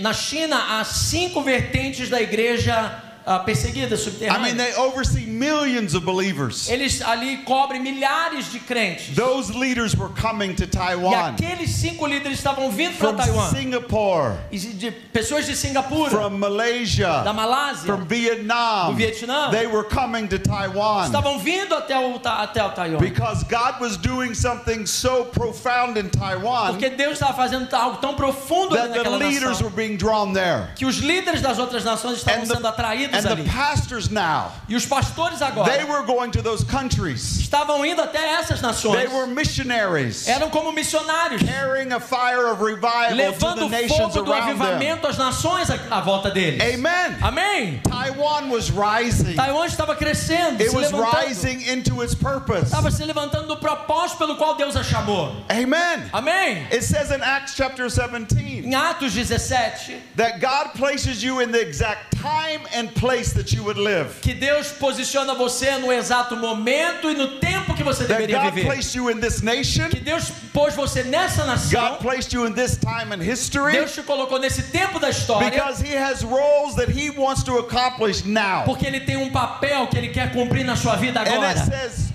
na 0.00 0.12
China 0.12 0.56
há 0.56 0.84
cinco 0.84 1.42
vertentes 1.42 2.08
da 2.08 2.20
igreja 2.20 3.02
ah, 3.28 3.38
perseguida, 3.40 3.94
I 3.94 3.98
mean, 3.98 3.98
subterrânea. 3.98 4.56
they 4.56 4.74
oversee 4.74 5.26
millions 5.26 5.94
of 5.94 6.04
believers. 6.04 6.68
Eles 6.68 7.02
ali 7.02 7.38
cobrem 7.44 7.80
milhares 7.82 8.50
de 8.50 8.58
crentes. 8.60 9.14
Those 9.14 9.54
leaders 9.54 9.94
were 9.94 10.08
coming 10.14 10.54
to 10.54 10.64
E 10.64 10.66
Taiwan 10.66 11.34
aqueles 11.34 11.70
cinco 11.70 12.06
líderes 12.06 12.38
estavam 12.38 12.70
vindo 12.70 12.96
para 12.96 13.08
from 13.08 13.16
Taiwan. 13.16 13.50
Singapore, 13.50 14.34
E 14.50 14.58
de 14.58 14.90
pessoas 14.90 15.46
de 15.46 15.54
Singapura, 15.54 16.10
from 16.10 16.30
da 16.30 16.30
Malaysia, 16.30 17.22
Malásia, 17.34 17.84
from 17.86 18.04
Vietnam. 18.06 18.90
do 18.90 18.94
Vietnã, 18.96 19.50
They 19.50 19.66
were 19.66 19.84
coming 19.84 20.26
to 20.28 20.38
Taiwan 20.38 21.06
estavam 21.06 21.38
vindo 21.38 21.74
até 21.74 21.98
o, 21.98 22.20
até 22.24 22.64
o 22.64 22.70
Taiwan. 22.70 22.98
because 23.00 23.42
God 23.44 23.80
was 23.80 23.96
doing 23.96 24.34
something 24.34 24.86
so 24.86 25.24
profound 25.26 25.98
in 25.98 26.08
Taiwan 26.08 26.70
Porque 26.72 26.88
Deus 26.90 27.14
estava 27.14 27.34
fazendo 27.34 27.72
algo 27.74 27.98
tão 27.98 28.14
profundo 28.14 28.74
ali 28.76 28.88
that 28.88 28.92
the 28.92 28.98
naquela 28.98 29.16
leaders 29.18 29.60
were 29.60 29.70
nação. 29.70 29.76
being 29.76 29.96
drawn 29.96 30.32
there. 30.32 30.68
Que 30.76 30.86
os 30.86 30.96
líderes 30.98 31.40
das 31.40 31.58
outras 31.58 31.84
nações 31.84 32.18
estavam 32.18 32.44
sendo 32.46 32.62
the, 32.62 33.17
and 33.24 33.36
the 33.36 33.42
ali. 33.42 33.44
pastors 33.50 34.10
now, 34.10 34.52
E 34.68 34.74
os 34.76 34.84
pastores 34.86 35.38
they 35.40 35.46
agora 35.48 35.86
were 35.86 36.02
going 36.04 36.30
to 36.30 36.42
those 36.42 36.64
countries. 36.64 37.38
estavam 37.40 37.84
indo 37.84 38.00
até 38.02 38.18
essas 38.38 38.60
They 38.60 38.68
nações. 38.68 39.12
were 39.12 39.26
missionaries 39.26 40.26
Eram 40.28 40.50
como 40.50 40.72
missionários, 40.72 41.42
carrying 41.42 41.92
a 41.92 42.00
fire 42.00 42.46
of 42.50 42.60
revival 42.62 43.08
to 43.10 43.14
levando 43.14 43.58
the 43.60 43.64
o 43.66 43.68
nations 43.68 43.98
fogo 44.14 44.24
do 44.24 44.24
them. 44.24 44.34
avivamento 44.42 45.06
às 45.06 45.16
nações 45.18 45.70
à 45.70 45.78
à 45.90 46.00
volta 46.00 46.30
deles. 46.30 46.60
Amen. 46.74 47.16
Amém? 47.22 47.80
Taiwan 47.88 48.50
was 48.50 48.70
rising. 48.70 49.34
Taiwan 49.34 49.66
estava 49.66 49.94
crescendo, 49.96 50.60
It 50.60 50.70
se 50.70 50.76
was 50.76 50.90
levantando. 50.92 51.16
rising 51.26 51.62
into 51.68 52.02
its 52.02 52.14
purpose. 52.14 52.64
Estava 52.70 52.90
se 52.90 53.04
levantando 53.04 53.46
do 53.48 53.56
propósito 53.56 54.18
pelo 54.18 54.36
qual 54.36 54.54
Deus 54.56 54.76
a 54.76 54.82
chamou. 54.82 55.34
Amen. 55.50 56.08
Amém? 56.12 56.66
It 56.70 56.82
says 56.84 57.10
in 57.10 57.22
Acts 57.22 57.54
chapter 57.56 57.88
17 57.88 58.64
Em 58.66 58.74
Atos 58.74 59.12
17, 59.12 59.96
that 60.16 60.40
God 60.40 60.72
places 60.74 61.22
you 61.22 61.40
in 61.40 61.50
the 61.52 61.60
exact 61.60 62.16
time 62.20 62.60
and 62.74 62.88
place 62.94 63.07
that 63.08 63.52
you 63.54 63.64
would 63.64 63.78
live. 63.78 64.20
que 64.20 64.34
Deus 64.34 64.68
posiciona 64.72 65.34
você 65.34 65.78
no 65.78 65.90
exato 65.92 66.36
momento 66.36 67.10
e 67.10 67.14
no 67.14 67.38
tempo 67.38 67.74
que 67.74 67.82
você 67.82 68.04
that 68.04 68.18
deveria 68.18 68.38
God 68.42 68.54
viver. 68.54 68.66
placed 68.66 68.94
you 68.94 69.08
in 69.10 69.18
this 69.20 69.40
nation, 69.42 69.88
Que 69.88 70.00
Deus 70.00 70.30
pôs 70.52 70.74
você 70.74 71.02
nessa 71.04 71.44
nação. 71.46 71.80
God 71.80 71.98
placed 72.00 72.32
you 72.34 72.46
in 72.46 72.52
this 72.52 72.76
time 72.76 73.12
in 73.14 73.20
history, 73.20 73.72
Deus 73.72 73.94
te 73.94 74.02
colocou 74.02 74.38
nesse 74.38 74.62
tempo 74.70 74.98
da 75.00 75.08
história. 75.10 75.50
because 75.50 75.80
He 75.80 75.94
has 75.96 76.22
roles 76.22 76.74
that 76.76 76.90
He 76.90 77.10
wants 77.10 77.42
to 77.44 77.58
accomplish 77.58 78.24
now. 78.24 78.64
Porque 78.64 78.86
Ele 78.86 79.00
tem 79.00 79.16
um 79.16 79.30
papel 79.30 79.86
que 79.88 79.96
Ele 79.96 80.08
quer 80.08 80.30
cumprir 80.32 80.64
na 80.64 80.76
sua 80.76 80.96
vida 80.96 81.20
And 81.20 81.24
it 81.24 81.32
agora. 81.34 81.56
says, 81.64 82.07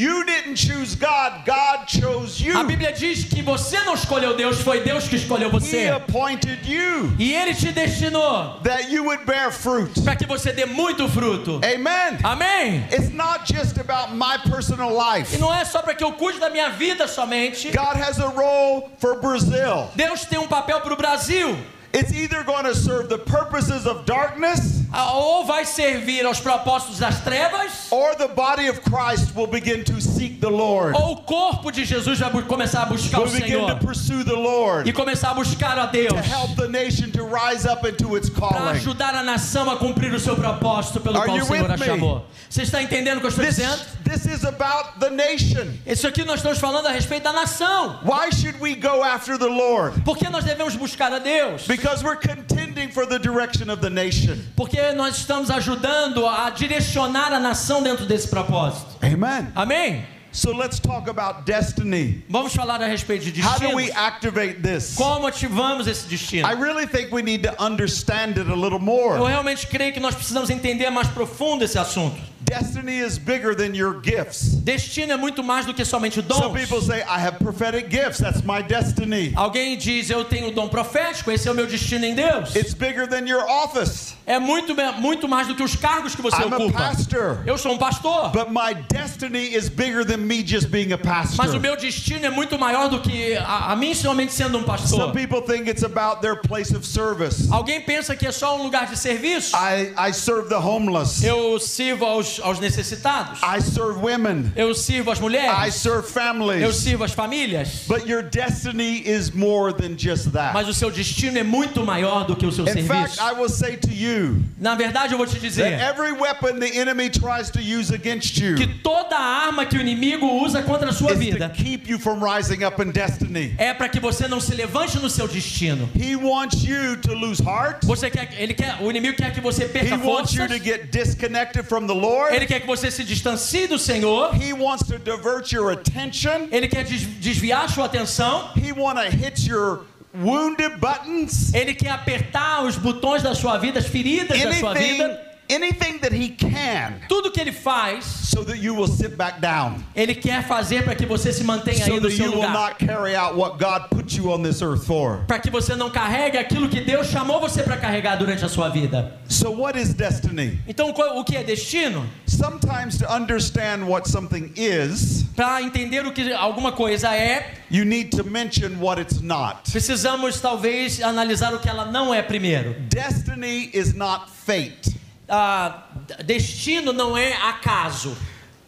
you. 2.60 2.66
Bíblia 2.66 2.92
diz 2.92 3.24
que 3.24 3.42
você 3.42 3.80
não 3.80 3.94
escolheu 3.94 4.36
Deus, 4.36 4.60
foi 4.60 4.80
Deus 4.80 5.08
que 5.08 5.16
escolheu 5.16 5.48
He 5.48 5.52
você. 5.52 5.88
appointed 5.88 6.60
you 6.70 7.12
E 7.18 7.34
Ele 7.34 7.54
te 7.54 7.72
destinou 7.72 8.60
that 8.62 8.90
you 8.92 9.04
would 9.04 9.24
bear 9.24 9.50
fruit. 9.50 10.00
para 10.02 10.14
que 10.14 10.26
você 10.26 10.52
dê 10.52 10.66
muito 10.66 11.08
fruto. 11.08 11.60
Amen. 11.64 12.18
Amém? 12.22 12.84
It's 12.92 13.10
not 13.12 13.52
just 13.52 13.78
about 13.78 14.12
my 14.14 14.38
personal 14.50 14.90
life. 14.94 15.34
E 15.34 15.38
não 15.38 15.52
é 15.52 15.64
só 15.64 15.82
para 15.82 15.94
que 15.94 16.04
eu 16.04 16.12
cuide 16.12 16.38
da 16.38 16.50
minha 16.50 16.68
vida 16.70 17.08
somente. 17.08 17.70
God 17.70 17.96
has 18.00 18.20
a 18.20 18.26
role 18.28 18.84
for 18.98 19.16
Brazil. 19.20 19.88
Deus 19.94 20.24
tem 20.24 20.38
um 20.38 20.46
papel 20.46 20.80
para 20.80 20.92
o 20.92 20.96
Brasil. 20.96 21.56
It's 21.92 22.12
either 22.12 22.44
going 22.44 22.64
to 22.64 22.74
serve 22.74 23.08
the 23.08 23.18
purposes 23.18 23.86
of 23.86 24.04
darkness 24.04 24.76
Ah, 24.90 25.12
Ou 25.18 25.44
vai 25.44 25.66
servir 25.66 26.24
aos 26.24 26.40
propósitos 26.40 26.98
das 26.98 27.20
trevas, 27.20 27.88
or 27.90 28.14
the 28.14 28.28
body 28.28 28.68
of 28.68 28.80
Christ 28.82 29.34
will 29.36 29.46
begin 29.46 29.84
to 29.84 30.00
seek 30.00 30.40
the 30.40 30.48
Lord. 30.48 30.94
ou 30.96 31.12
o 31.12 31.16
corpo 31.24 31.70
de 31.70 31.84
Jesus 31.84 32.18
vai 32.20 32.30
começar 32.42 32.82
a 32.82 32.86
buscar 32.86 33.18
o 33.20 33.24
Will 33.24 33.32
begin 33.32 33.46
Senhor 33.48 33.70
to 33.74 33.84
pursue 33.86 34.24
the 34.24 34.32
Lord. 34.34 34.88
e 34.88 34.92
começar 34.92 35.30
a 35.30 35.34
buscar 35.34 35.78
a 35.78 35.84
Deus 35.86 36.14
To 36.14 36.20
help 36.22 36.56
the 36.56 36.68
nation 36.68 37.10
to 37.12 37.22
rise 37.24 37.66
up 37.66 37.86
into 37.86 38.16
its 38.16 38.30
para 38.30 38.48
calling. 38.48 38.70
ajudar 38.78 39.14
a 39.14 39.22
nação 39.22 39.70
a 39.70 39.76
cumprir 39.76 40.12
o 40.14 40.18
seu 40.20 40.36
propósito 40.36 41.00
pelo 41.00 41.18
Are 41.18 41.26
qual 41.26 41.38
o 41.38 41.44
Senhor 41.44 41.70
a 41.70 41.76
chamou. 41.76 42.24
Você 42.48 42.62
está 42.62 42.82
entendendo 42.82 43.18
o 43.18 43.20
que 43.20 43.26
eu 43.26 43.30
estou 43.30 43.44
This, 43.44 43.56
dizendo? 43.56 43.82
this 44.04 44.24
is 44.24 44.42
about 44.44 44.98
the 45.00 45.10
nation. 45.10 45.66
Isso 45.86 46.06
aqui 46.06 46.24
nós 46.24 46.36
estamos 46.36 46.58
falando 46.58 46.86
a 46.86 46.92
respeito 46.92 47.24
da 47.24 47.32
nação. 47.34 47.98
Why 48.04 48.30
should 48.32 48.58
we 48.58 48.74
go 48.74 49.02
after 49.04 49.36
the 49.38 49.46
Lord? 49.48 50.00
Por 50.02 50.16
que 50.16 50.30
nós 50.30 50.44
devemos 50.44 50.74
buscar 50.76 51.12
a 51.12 51.18
Deus? 51.18 51.66
Because 51.66 51.77
we're 52.02 52.16
contending 52.16 52.90
for 52.90 53.06
the 53.06 53.18
direction 53.18 53.70
of 53.70 53.80
the 53.80 53.90
nation. 53.90 54.38
Porque 54.56 54.76
nós 54.94 55.16
estamos 55.18 55.50
ajudando 55.50 56.26
a 56.26 56.50
direcionar 56.50 57.32
a 57.32 57.40
nação 57.40 57.82
dentro 57.82 58.06
desse 58.06 58.28
propósito. 58.28 58.96
Amen. 59.02 59.48
Amém? 59.54 60.04
So 60.30 60.52
let's 60.52 60.78
talk 60.78 61.08
about 61.08 61.46
destiny. 61.46 62.22
Vamos 62.28 62.54
falar 62.54 62.82
a 62.82 62.86
respeito 62.86 63.30
de 63.32 63.40
How 63.40 63.58
do 63.58 63.74
we 63.74 63.86
destino. 63.86 64.06
activate 64.06 64.62
this? 64.62 64.94
Como 64.94 65.26
ativamos 65.26 65.86
esse 65.86 66.06
destino? 66.06 66.46
I 66.46 66.52
really 66.52 66.86
think 66.86 67.10
we 67.10 67.22
need 67.22 67.42
to 67.44 67.54
understand 67.62 68.36
it 68.38 68.46
a 68.46 68.54
little 68.54 68.78
Eu 68.78 68.84
more. 68.84 69.16
realmente 69.26 69.66
creio 69.66 69.92
que 69.92 69.98
nós 70.00 70.14
precisamos 70.14 70.50
entender 70.50 70.90
mais 70.90 71.08
profundo 71.08 71.64
esse 71.64 71.78
assunto. 71.78 72.20
Destiny 72.48 72.98
is 72.98 73.18
bigger 73.18 73.54
than 73.54 73.74
your 73.74 74.00
gifts. 74.00 74.54
Destino 74.64 75.12
é 75.12 75.16
muito 75.16 75.42
mais 75.44 75.66
do 75.66 75.74
que 75.74 75.84
somente 75.84 76.22
Some 76.26 76.52
people 76.54 76.78
dons. 76.78 76.86
say, 76.86 77.02
I 77.02 77.18
have 77.20 77.38
prophetic 77.38 77.90
gifts. 77.90 78.18
That's 78.18 78.42
my 78.42 78.62
destiny. 78.62 79.32
Alguém 79.36 79.76
diz, 79.76 80.08
eu 80.10 80.24
tenho 80.24 80.50
dom 80.50 80.68
profético, 80.68 81.30
esse 81.30 81.46
é 81.48 81.52
o 81.52 81.54
meu 81.54 81.66
destino 81.66 82.04
em 82.06 82.14
Deus. 82.14 82.54
It's 82.56 82.72
bigger 82.74 83.06
than 83.06 83.26
your 83.28 83.44
office. 83.46 84.14
É 84.26 84.38
muito, 84.38 84.74
muito 84.98 85.26
mais 85.28 85.46
do 85.46 85.54
que 85.54 85.62
os 85.62 85.74
cargos 85.74 86.14
que 86.14 86.20
você 86.22 86.36
I'm 86.42 86.52
a 86.52 86.56
ocupa. 86.56 86.78
pastor. 86.78 87.42
Eu 87.46 87.56
sou 87.58 87.72
um 87.72 87.78
pastor. 87.78 88.30
But 88.30 88.48
my 88.50 88.74
destiny 88.88 89.54
is 89.54 89.68
bigger 89.68 90.04
than 90.04 90.18
me 90.18 90.42
just 90.46 90.68
being 90.68 90.92
a 90.92 90.98
Mas 91.02 91.34
o 91.34 91.36
pastor. 91.36 91.60
meu 91.60 91.76
destino 91.76 92.26
é 92.26 92.30
muito 92.30 92.58
maior 92.58 92.88
do 92.88 93.00
que 93.00 93.34
a, 93.36 93.72
a 93.72 93.76
mim 93.76 93.94
somente 93.94 94.32
sendo 94.32 94.58
um 94.58 94.64
Some 94.64 94.66
pastor. 94.66 95.12
people 95.12 95.40
think 95.42 95.68
it's 95.68 95.82
about 95.82 96.20
their 96.20 96.36
place 96.36 96.74
of 96.74 96.86
service. 96.86 97.48
Alguém 97.50 97.80
pensa 97.82 98.14
que 98.16 98.26
é 98.26 98.32
só 98.32 98.56
um 98.58 98.62
lugar 98.64 98.86
de 98.86 98.98
serviço? 98.98 99.54
I, 99.56 99.92
I 100.10 100.12
serve 100.12 100.48
the 100.48 100.56
homeless. 100.56 101.24
Eu 101.24 101.58
sirvo 101.58 102.04
aos, 102.04 102.37
aos 102.40 102.58
necessitados. 102.60 103.40
I 103.42 103.60
serve 103.60 103.98
women. 104.00 104.52
Eu 104.56 104.74
sirvo 104.74 105.10
as 105.10 105.18
I 105.18 105.22
mulheres. 105.22 105.74
serve 105.74 105.98
Eu 105.98 106.02
families. 106.02 106.76
sirvo 106.76 107.04
as 107.04 107.12
famílias. 107.12 107.84
But 107.86 108.06
your 108.06 108.22
destiny 108.22 109.02
is 109.06 109.30
more 109.32 109.72
than 109.72 109.96
just 109.96 110.32
that. 110.32 110.52
Mas 110.54 110.68
o 110.68 110.74
seu 110.74 110.90
destino 110.90 111.38
é 111.38 111.42
muito 111.42 111.84
maior 111.84 112.24
do 112.26 112.36
que 112.36 112.46
o 112.46 112.52
seu 112.52 112.64
In 112.68 112.84
fact, 112.86 113.14
serviço. 113.16 113.20
I 113.22 113.32
will 113.40 113.48
say 113.48 113.76
to 113.76 113.90
you 113.92 114.42
Na 114.58 114.74
verdade, 114.74 115.12
eu 115.14 115.18
vou 115.18 115.26
te 115.26 115.34
that 115.34 115.40
dizer 115.46 115.72
every 115.80 116.12
weapon 116.12 116.58
the 116.58 116.78
enemy 116.78 117.08
tries 117.10 117.50
to 117.50 117.60
use 117.60 117.92
against 117.92 118.36
you 118.38 118.54
que 118.56 118.66
toda 118.82 119.16
arma 119.16 119.64
que 119.66 119.76
o 119.76 119.80
inimigo 119.80 120.26
usa 120.42 120.62
contra 120.62 120.90
a 120.90 120.92
sua 120.92 121.14
vida 121.14 121.48
keep 121.50 121.88
you 121.88 121.98
from 121.98 122.20
rising 122.20 122.64
up 122.64 122.80
in 122.82 122.90
destiny. 122.90 123.54
é 123.58 123.72
para 123.74 123.88
que 123.88 124.00
você 124.00 124.26
não 124.28 124.40
se 124.40 124.54
levante 124.54 124.98
no 124.98 125.08
seu 125.10 125.26
destino. 125.28 125.88
He 125.94 126.16
wants 126.16 126.62
you 126.64 126.96
to 126.98 127.14
lose 127.14 127.42
heart. 127.42 127.84
Você 127.84 128.10
quer, 128.10 128.28
ele 128.38 128.54
quer, 128.54 128.76
o 128.80 128.90
inimigo 128.90 129.16
quer 129.16 129.32
que 129.32 129.40
você 129.40 129.64
He 129.64 129.68
perca 129.68 129.96
wants 129.96 130.32
you 130.32 130.40
forças. 130.46 130.58
to 130.58 130.64
get 130.64 130.90
disconnected 130.90 131.64
from 131.66 131.86
the 131.86 131.94
Lord. 131.94 132.27
Ele 132.34 132.46
quer 132.46 132.60
que 132.60 132.66
você 132.66 132.90
se 132.90 133.04
distancie 133.04 133.66
do 133.66 133.78
Senhor. 133.78 134.34
He 134.34 134.52
wants 134.52 134.86
to 134.86 134.98
divert 134.98 135.52
your 135.52 135.72
attention. 135.72 136.48
Ele 136.50 136.68
quer 136.68 136.84
des- 136.84 137.06
desviar 137.20 137.68
sua 137.70 137.86
atenção. 137.86 138.50
He 138.56 138.72
want 138.72 138.98
to 138.98 139.16
hit 139.16 139.48
your 139.48 139.84
wounded 140.14 140.78
buttons. 140.78 141.52
Ele 141.54 141.74
quer 141.74 141.90
apertar 141.90 142.64
os 142.64 142.76
botões 142.76 143.22
da 143.22 143.34
sua 143.34 143.58
vida, 143.58 143.78
as 143.78 143.86
feridas 143.86 144.38
da 144.40 144.52
sua 144.54 144.70
Anything, 144.70 144.92
vida. 144.94 145.27
Anything 145.50 145.98
that 146.00 146.12
he 146.14 146.28
can 146.30 147.00
Tudo 147.08 147.30
que 147.30 147.40
ele 147.40 147.52
faz, 147.52 148.04
so 148.04 148.42
that 148.44 148.58
you 148.58 148.74
will 148.74 148.88
sit 148.88 149.16
back 149.16 149.40
down. 149.40 149.82
ele 149.94 150.14
quer 150.14 150.46
fazer 150.46 150.82
para 150.84 150.94
que 150.94 151.06
você 151.06 151.32
se 151.32 151.42
mantenha 151.44 151.84
So 151.84 151.92
aí 151.92 152.00
no 152.00 152.08
that 152.08 152.16
seu 152.16 152.26
you 152.26 152.32
will 152.32 152.42
lugar. 152.42 152.52
not 152.52 152.78
carry 152.78 153.14
out 153.16 153.36
what 153.36 153.58
God 153.58 153.88
put 153.90 154.16
you 154.16 154.32
on 154.32 154.42
this 154.42 154.60
earth 154.62 154.84
for. 154.86 155.24
Para 155.26 155.38
que 155.38 155.50
você 155.50 155.74
não 155.74 155.90
carregue 155.90 156.36
aquilo 156.38 156.68
que 156.68 156.80
Deus 156.80 157.08
chamou 157.08 157.40
você 157.40 157.62
para 157.62 157.76
carregar 157.76 158.16
durante 158.16 158.44
a 158.44 158.48
sua 158.48 158.68
vida. 158.68 159.12
So 159.28 159.50
what 159.50 159.78
is 159.78 159.92
destiny? 159.94 160.58
Então, 160.66 160.90
o 160.90 161.24
que 161.24 161.36
é 161.36 161.42
destino? 161.44 162.06
Sometimes 162.26 162.98
to 162.98 163.06
understand 163.12 163.84
what 163.88 164.08
something 164.08 164.52
is, 164.56 165.24
Para 165.34 165.62
entender 165.62 166.06
o 166.06 166.12
que 166.12 166.32
alguma 166.32 166.72
coisa 166.72 167.14
é, 167.14 167.54
you 167.70 167.84
need 167.84 168.10
to 168.16 168.24
mention 168.24 168.78
what 168.80 169.00
it's 169.00 169.20
not. 169.20 169.70
precisamos 169.70 170.40
talvez 170.40 171.02
analisar 171.02 171.52
o 171.54 171.58
que 171.58 171.68
ela 171.68 171.86
não 171.86 172.12
é 172.14 172.22
primeiro. 172.22 172.74
Destiny 172.88 173.70
is 173.72 173.94
not 173.94 174.30
fate. 174.46 174.97
Ah, 175.28 175.84
destino 176.24 176.92
não 176.92 177.16
é 177.16 177.34
acaso. 177.34 178.16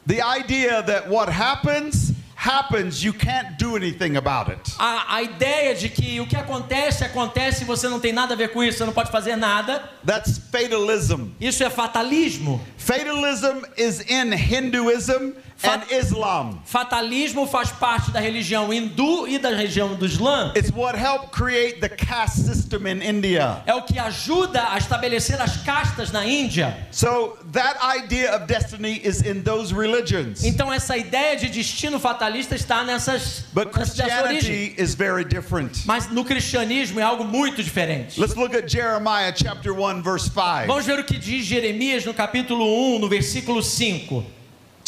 The 0.06 0.20
idea 0.38 0.82
that 0.82 1.08
what 1.08 1.30
happens, 1.30 2.12
happens, 2.34 3.02
you 3.04 3.12
can't 3.12 3.56
do 3.58 3.76
anything 3.76 4.16
about 4.16 4.50
it. 4.50 4.60
A, 4.78 5.16
a 5.16 5.22
ideia 5.22 5.74
de 5.74 5.88
que 5.88 6.20
o 6.20 6.26
que 6.26 6.36
acontece, 6.36 7.04
acontece 7.04 7.62
e 7.62 7.66
você 7.66 7.88
não 7.88 8.00
tem 8.00 8.12
nada 8.12 8.34
a 8.34 8.36
ver 8.36 8.48
com 8.48 8.64
isso, 8.64 8.78
você 8.78 8.84
não 8.84 8.92
pode 8.92 9.10
fazer 9.10 9.36
nada, 9.36 9.82
That's 10.04 10.38
fatalism. 10.50 11.28
isso 11.40 11.62
é 11.62 11.70
fatalismo. 11.70 12.60
Fatalism 12.90 13.64
is 13.76 14.00
in 14.00 14.32
Hinduism 14.32 15.36
and 15.62 15.82
Islam. 15.90 16.60
Fatalismo 16.64 17.46
faz 17.46 17.70
parte 17.70 18.10
da 18.10 18.20
religião 18.20 18.72
hindu 18.72 19.28
e 19.28 19.38
da 19.38 19.50
religião 19.50 19.94
do 19.94 20.06
Islã. 20.06 20.52
It's 20.56 20.72
what 20.72 20.96
helped 20.96 21.30
create 21.32 21.80
the 21.80 21.88
caste 21.88 22.44
system 22.44 22.86
in 22.86 23.02
India. 23.02 23.62
É 23.66 23.74
o 23.74 23.82
que 23.82 23.98
ajuda 23.98 24.72
a 24.72 24.78
estabelecer 24.78 25.40
as 25.40 25.58
castas 25.58 26.10
na 26.10 26.24
Índia. 26.24 26.76
So 26.90 27.38
that 27.52 27.78
idea 27.96 28.34
of 28.34 28.46
destiny 28.46 29.00
is 29.04 29.22
in 29.22 29.42
those 29.42 29.72
religions. 29.72 30.44
Então 30.44 30.72
essa 30.72 30.96
ideia 30.96 31.36
de 31.36 31.48
destino 31.48 31.98
fatalista 31.98 32.54
está 32.54 32.84
nessas, 32.84 33.44
But. 33.52 33.70
Christianity 33.70 34.74
is 34.76 34.94
very 34.94 35.24
different. 35.24 35.84
Mas 35.86 36.08
no 36.10 36.24
cristianismo 36.24 37.00
é 37.00 37.02
algo 37.02 37.24
muito 37.24 37.62
diferente. 37.62 38.18
Let's 38.20 38.34
look 38.34 38.54
at 38.56 38.68
Jeremiah 38.68 39.32
chapter 39.34 39.72
1 39.72 40.02
verse 40.02 40.28
5. 40.30 40.66
Vamos 40.66 40.86
ver 40.86 40.98
o 40.98 41.04
que 41.04 41.18
diz 41.18 41.44
Jeremias 41.44 42.04
no 42.04 42.14
capítulo 42.14 42.64
1, 42.64 42.79
Um, 42.80 42.98
no 42.98 43.08
versículo 43.08 43.62
5. 43.62 44.24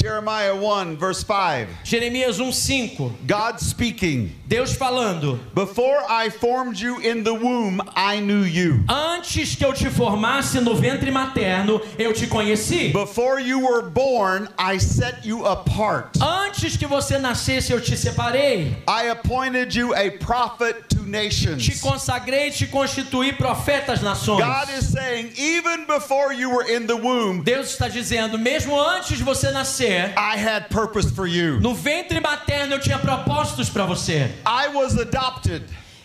Jeremiah 0.01 0.55
1 0.55 0.97
verse 0.97 1.23
5. 1.23 1.69
Jeremias 1.85 2.41
um, 2.41 2.47
1, 2.47 2.53
5. 2.53 3.27
God 3.27 3.61
speaking, 3.61 4.33
Deus 4.53 4.75
falando: 4.75 5.41
Before 5.55 6.03
I 6.11 6.29
formed 6.29 6.79
you 6.79 7.01
in 7.01 7.25
the 7.25 7.33
womb, 7.33 7.81
I 7.97 8.21
knew 8.21 8.43
you. 8.45 8.85
Antes 8.87 9.55
que 9.55 9.65
eu 9.65 9.73
te 9.73 9.89
formasse 9.89 10.61
no 10.61 10.75
ventre 10.75 11.11
materno, 11.11 11.81
eu 11.99 12.13
te 12.13 12.27
conheci. 12.27 12.93
Before 12.93 13.41
you 13.41 13.61
were 13.61 13.89
born, 13.89 14.47
I 14.59 14.77
set 14.77 15.25
you 15.25 15.47
apart. 15.47 16.19
Antes 16.21 16.77
que 16.77 16.87
você 16.87 17.17
nascesse, 17.19 17.73
eu 17.73 17.81
te 17.81 17.97
separei. 17.97 18.77
I 18.87 19.09
appointed 19.09 19.75
you 19.75 19.95
a 19.95 20.11
prophet 20.19 20.87
to 20.91 20.97
Te 21.03 21.09
nations. 21.09 21.81
consagrei, 21.81 22.51
te 22.51 22.67
constituí 22.67 23.33
profeta 23.33 23.95
às 23.95 24.03
nações. 24.03 24.45
God 24.45 24.69
is 24.79 24.87
saying, 24.93 25.33
even 25.37 25.87
before 25.87 26.33
you 26.35 26.51
were 26.51 26.65
in 26.71 26.87
the 26.87 26.95
womb, 26.95 27.43
Deus 27.43 27.71
está 27.73 27.89
dizendo, 27.89 28.39
mesmo 28.39 28.79
antes 28.79 29.17
de 29.17 29.25
você 29.25 29.51
nascer, 29.51 30.13
I 30.17 30.37
had 30.37 30.69
purpose 30.69 31.11
for 31.11 31.27
you. 31.27 31.59
no 31.61 31.75
ventre 31.75 32.21
materno 32.21 32.75
eu 32.75 32.81
tinha 32.81 32.99
propósitos 32.99 33.71
para 33.71 33.85
você. 33.87 34.31
I 34.47 34.69
was 34.69 34.97
adopted. 34.97 35.63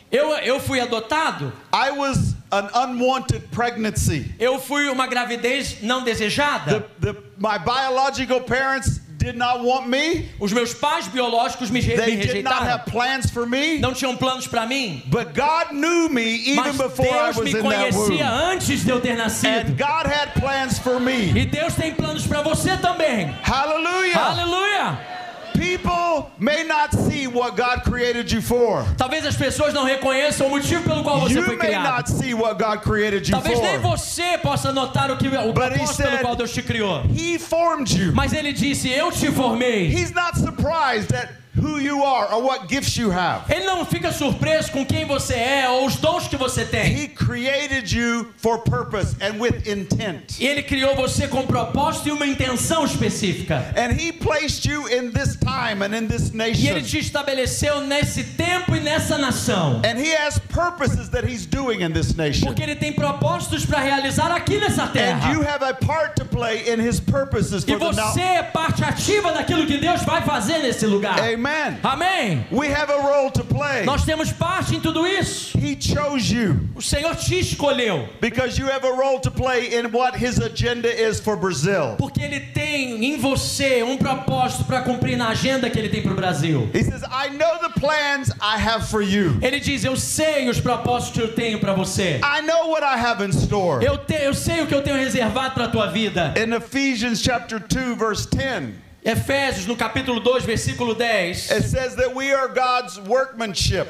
Eu, 0.09 0.31
eu 0.37 0.59
fui 0.61 0.79
adotado, 0.79 1.51
I 1.73 1.91
was 1.91 2.33
an 2.49 2.69
unwanted 2.73 3.41
pregnancy. 3.51 4.33
eu 4.39 4.57
fui 4.57 4.87
uma 4.89 5.05
gravidez 5.05 5.81
não 5.81 6.01
desejada. 6.01 6.79
The, 7.01 7.11
the, 7.11 7.19
my 7.37 7.57
biological 7.57 8.39
parents 8.39 9.01
did 9.17 9.35
not 9.35 9.61
want 9.65 9.89
me. 9.89 10.29
Os 10.39 10.53
meus 10.53 10.73
pais 10.73 11.09
biológicos 11.09 11.69
me, 11.69 11.81
re- 11.81 11.97
me 11.97 12.01
They 12.01 12.15
did 12.15 12.43
not 12.45 12.53
rejeitaram. 12.61 12.67
have 12.67 12.85
plans 12.85 13.29
for 13.29 13.45
me. 13.45 13.79
Não 13.81 13.93
tinham 13.93 14.15
planos 14.15 14.47
para 14.47 14.65
mim. 14.65 15.03
But 15.07 15.33
God 15.33 15.73
knew 15.73 16.07
me 16.07 16.35
even 16.51 16.55
Mas 16.63 16.77
before 16.77 17.05
I 17.05 17.23
Deus 17.33 17.35
was 17.35 17.43
me 17.53 17.59
in 17.59 17.63
that 17.69 17.93
womb. 17.93 18.07
conhecia 18.07 18.29
antes 18.31 18.85
de 18.85 18.89
eu 18.91 19.01
ter 19.01 19.17
nascido. 19.17 19.71
And 19.71 19.77
God 19.77 20.05
had 20.05 20.33
plans 20.35 20.79
for 20.79 21.01
me. 21.01 21.31
E 21.37 21.45
Deus 21.45 21.73
tem 21.75 21.93
planos 21.93 22.25
para 22.25 22.41
você 22.43 22.77
também. 22.77 23.27
Hallelujah 23.43 25.16
people 25.57 26.31
may 26.39 26.63
not 26.63 26.93
see 26.93 27.27
what 27.27 27.55
God 27.55 27.83
created 27.83 28.31
you 28.31 28.41
for. 28.41 28.85
Talvez 28.97 29.25
as 29.25 29.35
pessoas 29.35 29.73
não 29.73 29.83
reconheçam 29.83 30.47
o 30.47 30.49
motivo 30.51 30.83
pelo 30.83 31.03
qual 31.03 31.19
você 31.19 31.39
you 31.39 31.43
foi 31.43 31.57
criado. 31.57 31.83
May 31.83 31.91
not 31.91 32.09
see 32.09 32.33
what 32.33 32.57
God 32.57 32.81
created 32.81 33.27
you 33.27 33.31
Talvez 33.31 33.59
for. 33.59 33.63
nem 33.65 33.79
você 33.79 34.37
possa 34.37 34.71
notar 34.71 35.11
o 35.11 35.17
que 35.17 35.27
o 35.27 35.53
propósito 35.53 36.03
pelo 36.03 36.17
qual 36.19 36.35
Deus 36.35 36.53
te 36.53 36.61
criou. 36.61 37.03
He 37.13 37.39
formed 37.39 37.89
you. 37.91 38.13
Mas 38.13 38.33
ele 38.33 38.53
disse, 38.53 38.89
eu 38.89 39.11
te 39.11 39.31
formei. 39.31 39.87
He's 39.87 40.11
not 40.11 40.37
surprised 40.37 41.09
that 41.09 41.33
who 41.57 41.79
you 41.79 42.03
are 42.03 42.31
or 42.33 42.41
what 42.43 42.67
gifts 42.67 42.95
you 42.97 43.09
have. 43.11 43.43
Ele 43.53 43.65
não 43.65 43.85
fica 43.85 44.11
surpreso 44.11 44.71
com 44.71 44.85
quem 44.85 45.05
você 45.05 45.33
é 45.35 45.69
ou 45.69 45.85
os 45.85 45.95
dons 45.97 46.27
que 46.27 46.37
você 46.37 46.65
tem. 46.65 46.93
He 47.03 47.07
created 47.07 47.91
you 47.91 48.31
for 48.37 48.59
purpose 48.59 49.15
and 49.21 49.39
with 49.39 49.67
intent. 49.67 50.39
E 50.39 50.45
ele 50.47 50.63
criou 50.63 50.95
você 50.95 51.27
com 51.27 51.45
propósito 51.45 52.09
e 52.09 52.11
uma 52.11 52.25
intenção 52.25 52.85
específica. 52.85 53.73
And 53.75 53.91
he 53.93 54.11
placed 54.11 54.65
you 54.69 54.87
in 54.87 55.11
this 55.11 55.35
time 55.37 55.81
and 55.83 55.95
in 55.95 56.07
this 56.07 56.31
E 56.33 56.67
ele 56.67 56.81
nation. 56.81 56.81
te 56.83 56.99
estabeleceu 56.99 57.81
nesse 57.81 58.23
tempo 58.23 58.75
e 58.75 58.79
nessa 58.79 59.17
nação. 59.17 59.81
And 59.85 59.97
he 59.99 60.13
has 60.15 60.39
purposes 60.39 61.09
that 61.09 61.25
he's 61.27 61.45
doing 61.45 61.81
in 61.81 61.91
this 61.93 62.15
nation. 62.15 62.45
Porque 62.47 62.61
ele 62.63 62.75
tem 62.75 62.93
propósitos 62.93 63.65
para 63.65 63.79
realizar 63.79 64.31
aqui 64.31 64.57
nessa 64.57 64.83
And 64.83 64.87
you 64.87 64.93
terra. 64.93 65.43
have 65.53 65.63
a 65.63 65.73
part 65.73 66.15
to 66.15 66.25
play 66.25 66.71
in 66.71 66.79
his 66.79 66.99
purposes 66.99 67.63
E 67.67 67.77
for 67.77 67.93
the 67.93 68.01
você 68.01 68.21
é 68.21 68.43
parte 68.43 68.83
ativa 68.83 69.31
daquilo 69.31 69.65
que 69.65 69.77
Deus 69.77 70.03
vai 70.03 70.21
fazer 70.21 70.59
nesse 70.59 70.85
lugar. 70.85 71.17
Amen. 71.47 71.79
Amém. 71.83 72.45
We 72.51 72.67
have 72.67 72.89
a 72.89 72.97
role 73.01 73.31
to 73.31 73.43
play. 73.43 73.85
Nós 73.85 74.03
temos 74.03 74.31
parte 74.31 74.75
em 74.75 74.81
tudo 74.81 75.05
isso. 75.07 75.57
He 75.57 75.75
chose 75.79 76.31
you 76.33 76.59
O 76.75 76.81
Senhor 76.81 77.15
te 77.15 77.39
escolheu. 77.39 78.09
because 78.19 78.57
you 78.59 78.67
have 78.67 78.83
a 78.83 78.91
role 78.91 79.19
to 79.19 79.31
play 79.31 79.73
in 79.77 79.91
what 79.91 80.15
his 80.15 80.39
agenda 80.39 80.89
is 80.89 81.19
for 81.19 81.37
Brazil. 81.37 81.95
Porque 81.97 82.21
ele 82.21 82.39
tem 82.53 83.03
em 83.05 83.17
você 83.17 83.81
um 83.83 83.97
propósito 83.97 84.65
para 84.65 84.81
cumprir 84.81 85.17
na 85.17 85.29
agenda 85.29 85.69
que 85.69 85.79
ele 85.79 85.89
tem 85.89 86.01
para 86.01 86.11
o 86.11 86.15
Brasil. 86.15 86.69
He 86.73 86.83
says, 86.83 87.03
I 87.03 87.29
know 87.29 87.59
the 87.61 87.79
plans 87.79 88.29
I 88.41 88.57
have 88.57 88.87
for 88.89 89.01
you. 89.01 89.37
Ele 89.41 89.59
diz: 89.59 89.83
Eu 89.83 89.95
sei 89.95 90.49
os 90.49 90.59
propósitos 90.59 91.13
que 91.13 91.21
eu 91.21 91.33
tenho 91.33 91.59
para 91.59 91.73
você. 91.73 92.19
I 92.23 92.41
know 92.41 92.69
what 92.69 92.83
I 92.83 92.97
have 92.99 93.23
in 93.23 93.29
store. 93.29 93.83
Eu, 93.85 93.97
te, 93.97 94.15
eu 94.15 94.33
sei 94.33 94.61
o 94.61 94.67
que 94.67 94.75
eu 94.75 94.81
tenho 94.81 94.97
reservado 94.97 95.53
para 95.53 95.65
a 95.65 95.69
tua 95.69 95.87
vida. 95.87 96.33
In 96.37 96.53
Ephesians 96.53 97.21
chapter 97.21 97.59
2 97.59 97.95
verse 97.97 98.27
10, 98.29 98.73
Efésios, 99.07 99.65
no 99.65 99.75
capítulo 99.77 100.19
2, 100.19 100.43
versículo 100.43 100.93
10. 100.93 101.51
it 101.51 101.63
says 101.63 101.95
that 101.95 102.13
we 102.13 102.33
are 102.33 102.49
God's 102.49 102.99
workmanship. 102.99 103.87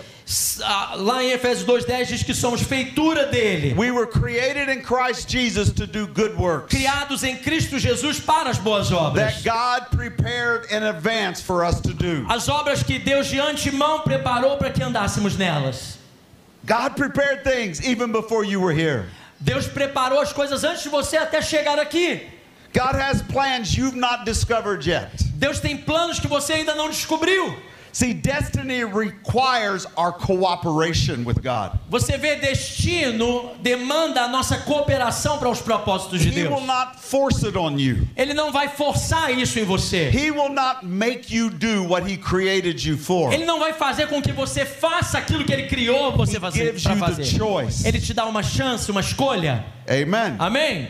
Lá 0.95 1.23
em 1.23 1.31
Efésios 1.31 1.65
2, 1.65 1.85
10 1.85 2.07
diz 2.09 2.23
que 2.23 2.35
somos 2.35 2.61
feitura 2.61 3.25
dele. 3.25 3.73
We 3.73 3.89
were 3.89 4.05
created 4.05 4.69
in 4.69 4.83
Christ 4.83 5.27
Jesus 5.27 5.71
to 5.71 5.87
do 5.87 6.05
good 6.05 6.37
works 6.37 6.71
Criados 6.71 7.23
em 7.23 7.37
Cristo 7.37 7.79
Jesus 7.79 8.19
para 8.19 8.49
as 8.51 8.59
boas 8.59 8.91
obras. 8.91 9.41
that 9.41 9.43
God 9.43 9.89
prepared 9.89 10.69
in 10.69 10.83
advance 10.83 11.41
for 11.41 11.65
us 11.65 11.81
to 11.81 11.93
do. 11.95 12.23
As 12.29 12.47
obras 12.47 12.83
que 12.83 12.99
Deus 12.99 13.27
de 13.27 13.39
antemão 13.39 14.03
preparou 14.03 14.57
para 14.57 14.69
que 14.69 14.83
andássemos 14.83 15.35
nelas. 15.35 15.97
God 16.63 16.95
prepared 16.95 17.43
things 17.43 17.81
even 17.83 18.11
before 18.11 18.43
you 18.43 18.61
were 18.61 18.73
here. 18.73 19.07
Deus 19.39 19.67
preparou 19.67 20.19
as 20.19 20.31
coisas 20.31 20.63
antes 20.63 20.83
de 20.83 20.89
você 20.89 21.17
até 21.17 21.41
chegar 21.41 21.79
aqui. 21.79 22.36
God 22.73 22.95
has 22.95 23.21
plans 23.23 23.75
you've 23.75 23.95
not 23.97 24.25
discovered 24.25 24.85
yet. 24.85 25.09
Deus 25.35 25.59
tem 25.59 25.77
planos 25.77 26.19
que 26.19 26.27
você 26.27 26.53
ainda 26.53 26.75
não 26.75 26.89
descobriu. 26.89 27.55
See, 27.93 28.13
destiny 28.13 28.83
requires 28.85 29.87
our 29.97 30.11
cooperation 30.13 31.23
with 31.25 31.41
God. 31.41 31.79
Você 31.89 32.15
vê, 32.15 32.35
destino 32.35 33.55
demanda 33.63 34.21
a 34.21 34.27
nossa 34.27 34.57
cooperação 34.57 35.39
para 35.39 35.49
os 35.49 35.61
propósitos 35.61 36.19
de 36.21 36.27
He 36.29 36.31
Deus. 36.31 36.49
will 36.51 36.65
not 36.67 36.99
force 36.99 37.43
it 37.43 37.57
on 37.57 37.79
you. 37.79 38.07
Ele 38.15 38.35
não 38.35 38.51
vai 38.51 38.67
forçar 38.69 39.31
isso 39.31 39.57
em 39.57 39.63
você. 39.63 40.11
He 40.11 40.29
will 40.29 40.49
not 40.53 40.85
make 40.85 41.33
you 41.33 41.49
do 41.49 41.85
what 41.87 42.07
he 42.07 42.17
created 42.17 42.85
you 42.87 42.97
for. 42.97 43.33
Ele 43.33 43.45
não 43.45 43.57
vai 43.57 43.73
fazer 43.73 44.07
com 44.07 44.21
que 44.21 44.31
você 44.31 44.63
faça 44.63 45.17
aquilo 45.17 45.43
que 45.43 45.51
ele 45.53 45.67
criou 45.67 46.15
você 46.15 46.37
He 46.37 46.39
fazer, 46.39 46.81
para 46.81 46.95
fazer. 46.97 47.25
choice. 47.25 47.87
Ele 47.87 47.99
te 47.99 48.13
dá 48.13 48.25
uma 48.25 48.43
chance, 48.43 48.91
uma 48.91 49.01
escolha. 49.01 49.65
Amen. 49.89 50.35
Amém? 50.37 50.87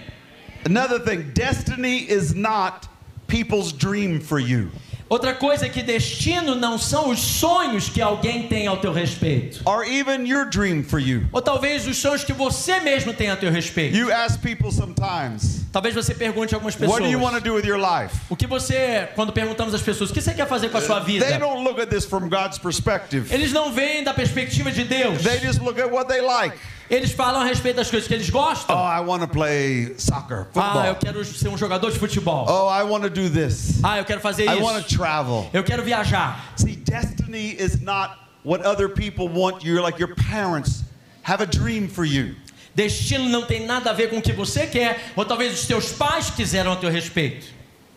Another 0.65 0.99
thing, 0.99 1.31
destiny 1.33 1.99
is 2.09 2.33
not 2.33 2.87
people's 3.27 3.71
dream 3.71 4.19
for 4.19 4.39
you. 4.39 4.69
Outra 5.09 5.33
coisa 5.33 5.67
é 5.67 5.69
que 5.69 5.81
destino 5.81 6.53
não 6.53 6.77
são 6.77 7.09
os 7.09 7.19
sonhos 7.19 7.87
que 7.87 8.01
alguém 8.01 8.43
tem 8.47 8.67
ao 8.67 8.75
teu 8.77 8.91
respeito. 8.91 9.61
Or 9.63 9.85
even 9.85 10.27
your 10.27 10.49
dream 10.49 10.83
for 10.83 10.99
you. 10.99 11.27
Ou 11.31 11.41
talvez 11.41 11.87
os 11.87 11.97
sonhos 11.97 12.25
que 12.25 12.33
você 12.33 12.81
mesmo 12.81 13.13
tem 13.13 13.29
a 13.29 13.37
teu 13.37 13.49
respeito. 13.49 13.95
You 13.95 14.11
ask 14.11 14.41
people 14.41 14.69
sometimes, 14.69 15.65
Talvez 15.71 15.95
você 15.95 16.13
pergunte 16.13 16.53
a 16.53 16.57
algumas 16.57 16.75
pessoas. 16.75 16.99
what 16.99 17.03
do 17.05 17.09
you 17.09 17.21
want 17.21 17.35
to 17.35 17.41
do 17.41 17.53
with 17.53 17.65
your 17.65 17.79
life? 17.79 18.17
O 18.29 18.35
que 18.35 18.45
você, 18.45 19.07
quando 19.15 19.31
perguntamos 19.31 19.73
às 19.73 19.81
pessoas, 19.81 20.09
o 20.09 20.13
que 20.13 20.21
você 20.21 20.33
quer 20.33 20.47
fazer 20.47 20.69
com 20.69 20.77
a 20.77 20.81
sua 20.81 20.99
vida? 20.99 21.25
They 21.25 21.37
don't 21.37 21.63
look 21.63 21.79
at 21.79 21.87
this 21.87 22.03
from 22.03 22.27
God's 22.27 22.57
perspective. 22.57 23.33
Eles 23.33 23.53
não 23.53 23.71
veem 23.71 24.03
da 24.03 24.13
perspectiva 24.13 24.71
de 24.71 24.83
Deus. 24.83 25.23
They 25.23 25.39
just 25.39 25.61
look 25.61 25.79
at 25.79 25.89
what 25.89 26.09
they 26.09 26.19
like. 26.19 26.57
Eles 26.89 27.11
falam 27.11 27.41
a 27.41 27.45
respeito 27.45 27.75
das 27.77 27.89
coisas 27.89 28.07
que 28.07 28.13
eles 28.13 28.29
Oh, 28.29 28.31
gostam. 28.33 28.75
I 28.77 29.01
want 29.01 29.21
to 29.21 29.27
play 29.27 29.93
soccer, 29.97 30.47
Ah, 30.55 30.87
eu 30.87 30.93
football. 30.93 30.95
quero 30.95 31.25
ser 31.25 31.49
um 31.49 31.57
jogador 31.57 31.91
de 31.91 31.99
futebol. 31.99 32.45
Oh, 32.47 32.69
I 32.69 32.83
want 32.83 33.03
to 33.03 33.09
do 33.09 33.29
this. 33.29 33.79
Ah, 33.83 33.97
eu 33.97 34.05
quero 34.05 34.21
fazer 34.21 34.43
I 34.45 34.55
want 34.61 34.75
to 34.81 34.87
isso. 34.87 34.97
travel. 34.97 35.49
Eu 35.53 35.63
quero 35.63 35.83
viajar. 35.83 36.53
See, 36.55 36.75
destiny 36.77 37.55
is 37.59 37.81
not 37.81 38.17
what 38.43 38.65
other 38.65 38.87
people 38.87 39.27
want 39.27 39.63
you, 39.65 39.81
like 39.81 39.99
your 39.99 40.15
parents 40.15 40.83
have 41.23 41.41
a 41.43 41.45
dream 41.45 41.89
for 41.89 42.05
you. 42.05 42.35
Destino 42.73 43.27
não 43.27 43.41
tem 43.45 43.65
nada 43.65 43.89
a 43.89 43.93
ver 43.93 44.09
com 44.09 44.19
o 44.19 44.21
que 44.21 44.31
você 44.31 44.67
quer, 44.67 45.11
ou 45.15 45.25
talvez 45.25 45.53
os 45.59 45.65
teus 45.67 45.91
pais 45.91 46.29
quiseram 46.29 46.71
a 46.71 46.75
teu 46.75 46.89
respeito. 46.91 47.47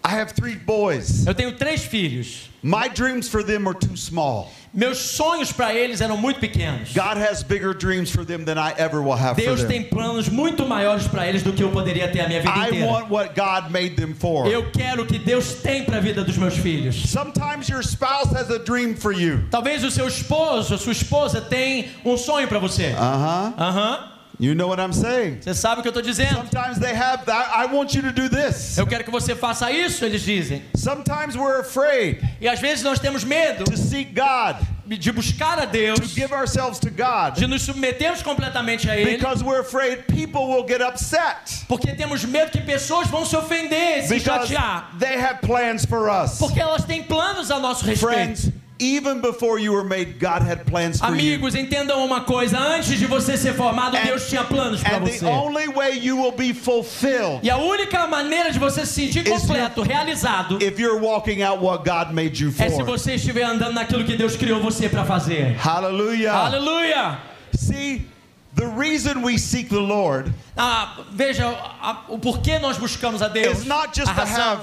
I 0.03 0.19
have 0.19 0.33
three 0.33 0.57
boys. 0.57 1.27
Eu 1.27 1.35
tenho 1.35 1.53
três 1.53 1.85
filhos. 1.85 2.49
My 2.63 2.89
dreams 2.89 3.29
for 3.29 3.43
them 3.43 3.67
are 3.69 3.75
too 3.79 3.97
small. 3.97 4.51
Meus 4.73 4.99
sonhos 4.99 5.51
para 5.53 5.75
eles 5.75 6.01
eram 6.01 6.17
muito 6.17 6.39
pequenos. 6.39 6.93
God 6.95 7.17
has 7.19 7.43
bigger 7.43 7.75
dreams 7.75 8.11
for 8.11 8.25
them 8.25 8.45
than 8.45 8.57
I 8.57 8.73
ever 8.79 9.03
will 9.03 9.17
have 9.17 9.35
for 9.35 9.43
Deus 9.43 9.61
them. 9.61 9.69
tem 9.69 9.85
planos 9.85 10.29
muito 10.29 10.65
maiores 10.65 11.09
para 11.09 11.27
eles 11.27 11.43
do 11.43 11.53
que 11.53 11.63
eu 11.63 11.71
poderia 11.71 12.07
ter 12.09 12.21
a 12.21 12.29
minha 12.29 12.41
vida 12.41 12.55
I 12.57 12.69
inteira. 12.69 12.87
want 12.87 13.11
what 13.11 13.35
God 13.35 13.71
made 13.73 13.97
them 13.97 14.15
for. 14.15 14.47
Eu 14.47 14.71
quero 14.71 15.03
o 15.03 15.07
que 15.07 15.19
Deus 15.19 15.55
tem 15.55 15.85
para 15.85 15.97
a 15.97 16.01
vida 16.01 16.23
dos 16.23 16.37
meus 16.39 16.57
filhos. 16.57 16.95
Sometimes 17.11 17.69
your 17.69 17.83
spouse 17.83 18.33
has 18.35 18.49
a 18.51 18.59
dream 18.59 18.95
for 18.95 19.13
you. 19.13 19.45
Talvez 19.51 19.83
o 19.83 19.91
seu 19.91 20.07
esposo, 20.07 20.75
a 20.75 20.79
sua 20.79 20.93
esposa 20.93 21.41
tem 21.41 21.91
um 22.05 22.17
sonho 22.17 22.47
para 22.47 22.59
você. 22.61 22.93
Uh 22.93 22.95
huh. 22.95 23.55
Aham. 23.59 24.07
You 24.40 24.55
know 24.55 24.68
what 24.68 24.81
I'm 24.81 24.92
saying. 24.94 25.38
Você 25.42 25.55
sabe 25.55 25.81
o 25.81 25.83
que 25.83 25.88
eu 25.88 25.90
estou 25.90 26.03
dizendo? 26.03 26.35
Sometimes 26.35 26.79
they 26.79 26.94
have 26.94 27.24
that. 27.26 27.50
I 27.55 27.66
want 27.66 27.94
you 27.94 28.03
to 28.03 28.11
do 28.11 28.29
this. 28.29 28.79
Eu 28.79 28.87
quero 28.87 29.05
que 29.05 29.11
você 29.11 29.35
faça 29.37 29.70
isso, 29.70 30.03
eles 30.05 30.22
dizem. 30.22 30.62
Sometimes 30.74 31.37
we're 31.37 31.61
afraid 31.61 32.20
E 32.40 32.48
às 32.48 32.59
vezes 32.59 32.83
nós 32.83 32.98
temos 32.98 33.22
medo 33.22 33.64
to 33.64 33.76
seek 33.76 34.14
God, 34.14 34.57
de 34.87 35.12
buscar 35.12 35.59
a 35.59 35.66
to 35.66 35.72
Deus, 35.72 36.14
give 36.14 36.33
ourselves 36.33 36.79
to 36.79 36.88
God, 36.90 37.35
de 37.35 37.46
nos 37.46 37.62
submetermos 37.62 38.22
completamente 38.22 38.88
a 38.90 38.96
Ele, 38.96 39.18
because 39.18 39.44
we're 39.44 39.61
afraid 39.61 40.07
people 40.07 40.48
will 40.48 40.66
get 40.66 40.81
upset 40.81 41.66
porque 41.68 41.92
temos 41.94 42.24
medo 42.24 42.50
que 42.50 42.62
pessoas 42.62 43.09
vão 43.09 43.26
se 43.26 43.37
ofender, 43.37 44.03
se 44.05 44.14
because 44.14 44.48
chatear, 44.48 44.90
they 44.98 45.16
have 45.20 45.40
plans 45.42 45.85
for 45.85 46.09
us. 46.09 46.38
porque 46.38 46.59
elas 46.59 46.85
têm 46.85 47.03
planos 47.03 47.50
a 47.50 47.59
nosso 47.59 47.85
respeito. 47.85 48.11
Friends, 48.14 48.50
even 48.81 49.21
before 49.21 49.59
you 49.61 49.73
were 49.73 49.85
made, 49.85 50.19
God 50.19 50.43
had 50.43 50.64
plans 50.66 50.99
for 50.99 51.09
you. 51.09 51.12
Amigos, 51.35 51.55
entendam 51.55 52.05
uma 52.05 52.23
coisa: 52.23 52.59
antes 52.59 52.99
de 52.99 53.07
você 53.07 53.37
ser 53.37 53.53
formado, 53.55 53.97
And- 53.97 54.05
Deus 54.07 54.29
tinha 54.29 54.43
planos 54.43 54.83
para 54.83 54.97
And 54.97 55.05
the 55.05 55.11
você. 55.19 55.25
only 55.27 55.69
way 55.69 55.99
you 55.99 56.16
will 56.16 56.33
be 56.33 56.53
fulfilled 56.53 57.40
E 57.45 57.51
a 57.51 57.57
única 57.59 58.07
maneira 58.07 58.51
de 58.51 58.59
você 58.59 58.85
se 58.87 58.95
sentir 58.95 59.27
Is 59.27 59.40
completo, 59.43 59.83
realizado, 59.83 60.59
if 60.62 60.79
you're 60.79 60.99
walking 61.01 61.43
out 61.43 61.61
what 61.62 61.85
God 61.85 62.12
made 62.12 62.40
you 62.43 62.49
é 62.59 62.69
se 62.71 62.77
for. 62.77 62.85
você 62.87 63.14
estiver 63.14 63.43
andando 63.45 63.75
naquilo 63.75 64.05
que 64.05 64.16
Deus 64.16 64.35
criou 64.37 64.61
você 64.61 64.88
para 64.88 65.05
fazer. 65.05 65.55
Hallelujah. 65.59 66.33
Aleluia! 66.33 67.19
See, 67.55 68.07
the 68.55 68.66
reason 68.66 69.23
we 69.23 69.37
seek 69.38 69.69
the 69.69 69.77
Lord 69.81 70.33
Ah, 70.57 70.97
veja, 71.12 71.47
a- 71.83 72.05
o 72.09 72.19
porquê 72.19 72.59
nós 72.59 72.77
buscamos 72.79 73.21
a 73.23 73.29
Deus. 73.29 73.59
is 73.61 73.64
not 73.66 73.95
just 73.95 74.14
to 74.14 74.21
have 74.21 74.61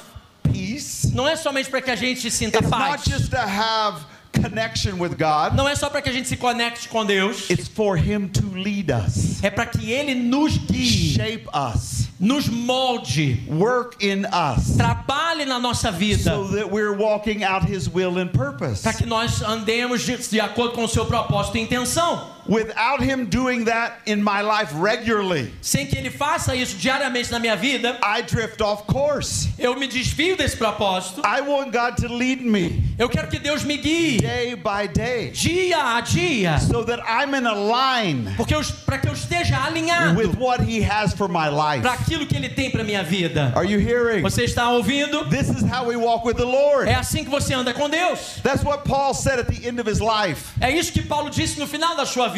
peace, 0.57 1.11
não 1.13 1.27
é 1.27 1.35
somente 1.35 1.69
para 1.69 1.81
que 1.81 1.91
a 1.91 1.95
gente 1.95 2.29
sinta 2.31 2.59
it's 2.59 2.69
paz. 2.69 2.91
not 2.91 3.09
just 3.09 3.29
to 3.29 3.37
have 3.37 4.05
connection 4.33 4.97
with 4.99 5.15
God, 5.17 5.55
Não 5.55 5.67
é 5.67 5.75
só 5.75 5.89
para 5.89 6.01
que 6.01 6.09
a 6.09 6.13
gente 6.13 6.27
se 6.27 6.37
conecte 6.37 6.87
com 6.89 7.05
Deus. 7.05 7.49
it's 7.49 7.67
for 7.67 7.97
Him 7.97 8.27
to 8.29 8.43
lead 8.53 8.91
us, 8.91 9.41
É 9.43 9.49
para 9.49 9.65
que 9.65 9.91
Ele 9.91 10.13
nos 10.15 10.57
guie, 10.57 11.13
shape 11.13 11.47
us, 11.53 12.07
nos 12.19 12.47
molde, 12.47 13.43
work 13.49 13.95
in 14.05 14.25
us, 14.25 14.75
trabalhe 14.77 15.45
na 15.45 15.59
nossa 15.59 15.91
vida. 15.91 16.23
so 16.31 16.47
that 16.49 16.69
we're 16.71 16.93
walking 16.95 17.43
out 17.43 17.63
His 17.65 17.87
will 17.89 18.17
and 18.19 18.27
purpose. 18.31 18.81
Para 18.83 18.93
que 18.93 19.05
nós 19.05 19.41
andemos 19.41 20.03
de, 20.03 20.17
de 20.17 20.39
acordo 20.39 20.73
com 20.73 20.83
o 20.83 20.87
seu 20.89 21.05
propósito 21.05 21.57
e 21.57 21.61
intenção. 21.61 22.35
Without 22.47 23.01
Him 23.01 23.25
doing 23.25 23.65
that 23.65 23.99
in 24.05 24.23
my 24.23 24.41
life 24.41 24.71
regularly, 24.73 25.51
Sem 25.61 25.85
que 25.85 25.97
Ele 25.97 26.09
faça 26.09 26.55
isso 26.55 26.77
diariamente 26.77 27.31
na 27.31 27.39
minha 27.39 27.55
vida, 27.55 27.97
I 28.03 28.21
drift 28.21 28.61
off 28.61 28.83
course. 28.87 29.49
eu 29.59 29.75
me 29.77 29.87
desvio 29.87 30.35
desse 30.37 30.55
propósito. 30.57 31.21
I 31.25 31.41
want 31.41 31.71
God 31.71 31.97
to 31.97 32.07
lead 32.13 32.41
me 32.41 32.83
Eu 32.97 33.09
quero 33.09 33.27
que 33.27 33.37
Deus 33.39 33.63
me 33.63 33.77
guie 33.77 34.19
day 34.19 34.55
by 34.55 34.87
day 34.87 35.31
dia 35.31 35.77
a 35.97 36.01
dia. 36.01 36.59
so 36.59 36.83
that 36.83 36.99
I'm 37.07 37.33
in 37.35 37.45
a 37.45 37.53
line 37.53 38.33
Porque 38.37 38.53
para 38.85 38.97
que 38.97 39.07
eu 39.07 39.13
esteja 39.13 39.57
alinhado 39.65 40.17
with 40.17 40.35
what 40.37 40.61
He 40.61 40.81
has 40.81 41.13
for 41.13 41.27
my 41.27 41.49
life. 41.49 41.81
para 41.81 41.93
aquilo 41.93 42.25
que 42.25 42.35
Ele 42.35 42.49
tem 42.49 42.71
para 42.71 42.83
minha 42.83 43.03
vida. 43.03 43.51
Are 43.55 43.65
you 43.65 43.79
hearing? 43.79 44.21
Você 44.21 44.43
está 44.45 44.69
ouvindo? 44.69 45.25
This 45.29 45.49
is 45.49 45.63
how 45.63 45.85
we 45.85 45.95
walk 45.95 46.25
with 46.25 46.35
the 46.37 46.45
Lord. 46.45 46.87
É 46.89 46.95
assim 46.95 47.23
que 47.23 47.29
você 47.29 47.53
anda 47.53 47.73
com 47.73 47.89
Deus. 47.89 48.39
That's 48.41 48.63
what 48.63 48.83
Paul 48.85 49.13
said 49.13 49.39
at 49.39 49.47
the 49.47 49.67
end 49.67 49.79
of 49.81 49.89
his 49.89 49.99
life. 49.99 50.53
É 50.61 50.71
isso 50.71 50.91
que 50.93 51.01
Paulo 51.01 51.29
disse 51.29 51.59
no 51.59 51.67
final 51.67 51.95
da 51.95 52.05
sua 52.05 52.27
vida. 52.29 52.36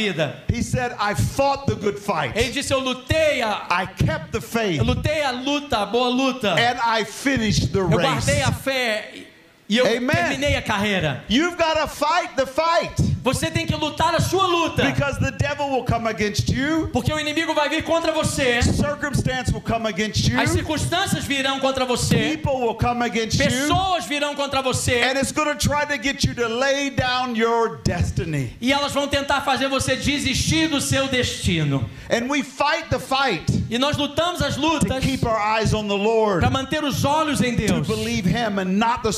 He 0.50 0.62
said, 0.64 0.96
I 1.00 1.14
fought 1.14 1.66
the 1.68 1.76
good 1.76 2.00
fight. 2.00 2.36
Ele 2.36 2.52
disse: 2.52 2.72
Eu 2.72 2.80
lutei 2.80 3.42
a, 3.42 3.68
I 3.70 3.86
kept 3.86 4.32
the 4.32 4.42
faith 4.42 4.78
eu 4.80 4.84
lutei 4.86 5.22
a 5.24 5.32
luta, 5.32 5.80
a 5.80 5.86
boa 5.86 6.10
luta. 6.10 6.56
and 6.58 6.80
I 6.84 7.04
finished 7.04 7.72
the 7.74 7.80
Eu 7.80 7.88
race. 7.90 8.02
guardei 8.02 8.42
a 8.42 8.52
fé 8.52 9.26
e 9.70 9.78
eu 9.78 9.86
Amen. 9.86 10.08
terminei 10.10 10.56
a 10.56 10.62
carreira. 10.64 11.24
You've 11.30 11.56
got 11.56 11.76
to 11.80 11.88
fight 11.88 12.36
the 12.36 12.48
fight 12.48 12.92
Você 13.22 13.52
tem 13.52 13.66
que 13.68 13.76
lutar 13.76 14.16
a 14.16 14.20
sua 14.20 14.48
luta. 14.48 14.84
because 14.84 15.20
the 15.20 15.32
devil 15.32 15.70
will 15.70 15.84
come 15.84 16.08
against 16.08 16.50
you. 16.50 16.90
Porque 16.92 17.14
o 17.14 17.20
inimigo 17.20 17.54
vai 17.54 17.70
vir 17.70 17.84
contra 17.84 18.12
você. 18.12 18.64
Circumstance 18.64 19.52
will 19.52 19.62
come 19.62 19.88
against 19.88 20.28
you. 20.28 20.40
As 20.40 20.50
circunstâncias 20.52 21.26
virão 21.26 21.60
contra 21.60 21.86
você. 21.86 22.38
People 22.38 22.62
will 22.62 22.76
come 22.76 23.04
against 23.04 23.38
you. 23.38 23.46
Pessoas 23.46 24.06
virão 24.06 24.34
contra 24.36 24.62
você. 24.62 25.04
And 25.04 25.20
it's 25.20 25.32
going 25.32 25.56
to 25.56 25.58
try 25.58 25.86
to 25.86 26.02
get 26.02 26.24
you 26.24 26.34
to 26.36 26.48
lay 26.48 26.90
down 26.90 27.36
your 27.36 27.78
destiny. 27.84 28.56
E 28.62 28.72
elas 28.72 28.94
vão 28.94 29.08
tentar 29.08 29.42
fazer 29.42 29.68
você 29.68 29.96
desistir 29.96 30.68
do 30.70 30.82
seu 30.82 31.08
destino. 31.08 31.88
And 32.10 32.28
we 32.30 32.42
fight 32.42 32.90
the 32.90 33.00
fight 33.00 33.46
E 33.70 33.78
nós 33.78 33.98
lutamos 33.98 34.42
as 34.42 34.56
to 34.56 34.62
lutas 34.62 35.04
keep 35.04 35.24
our 35.24 35.38
eyes 35.38 35.74
on 35.76 35.88
the 35.88 35.94
Lord, 35.94 36.40
para 36.40 36.50
manter 36.50 36.84
os 36.84 37.06
olhos 37.06 37.40
em 37.42 37.56
to 37.56 37.68
Deus. 37.68 37.88
believe 37.88 38.26
Him 38.28 38.58
and 38.60 38.80
not 38.80 39.04
the 39.04 39.12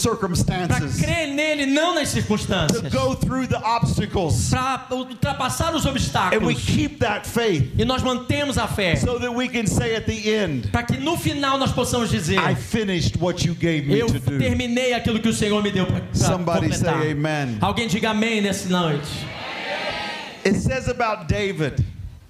Para 0.45 0.67
crer 0.89 1.27
nele, 1.33 1.65
não 1.65 1.95
nas 1.95 2.09
to 2.09 2.15
circunstâncias. 2.15 2.91
go 2.93 3.15
through 3.15 3.47
the 3.47 3.57
obstacles. 3.57 4.49
Para 4.49 4.87
ultrapassar 4.95 5.73
os 5.75 5.85
And 5.85 5.89
we 5.89 5.95
obstáculos. 5.95 6.63
keep 6.65 6.99
that 6.99 7.27
faith 7.27 7.71
E 7.77 7.85
nós 7.85 8.01
mantemos 8.03 8.57
a 8.57 8.67
fé. 8.67 8.95
so 8.95 9.17
that 9.19 9.31
we 9.33 9.47
can 9.47 9.65
say 9.67 9.95
at 9.95 10.05
the 10.05 10.29
end, 10.29 10.69
Para 10.71 10.83
que 10.83 10.97
no 10.97 11.17
final 11.17 11.57
nós 11.57 11.71
possamos 11.71 12.09
dizer: 12.09 12.37
I 12.39 12.55
finished 12.55 13.17
what 13.19 13.45
you 13.47 13.53
gave 13.53 13.83
me 13.87 13.99
Eu 13.99 14.07
to 14.07 14.19
do. 14.19 14.37
terminei 14.39 14.93
aquilo 14.93 15.19
que 15.19 15.29
o 15.29 15.33
Senhor 15.33 15.61
me 15.63 15.71
deu 15.71 15.85
para 15.85 16.01
Somebody 16.13 16.69
completar. 16.69 16.99
say 17.01 17.11
amen. 17.11 17.57
Alguém 17.61 17.87
diga 17.87 18.09
amém 18.11 18.41
nessa 18.41 18.67
noite. 18.69 19.07
It 20.45 20.57
says 20.59 20.87
about 20.89 21.27
David 21.27 21.75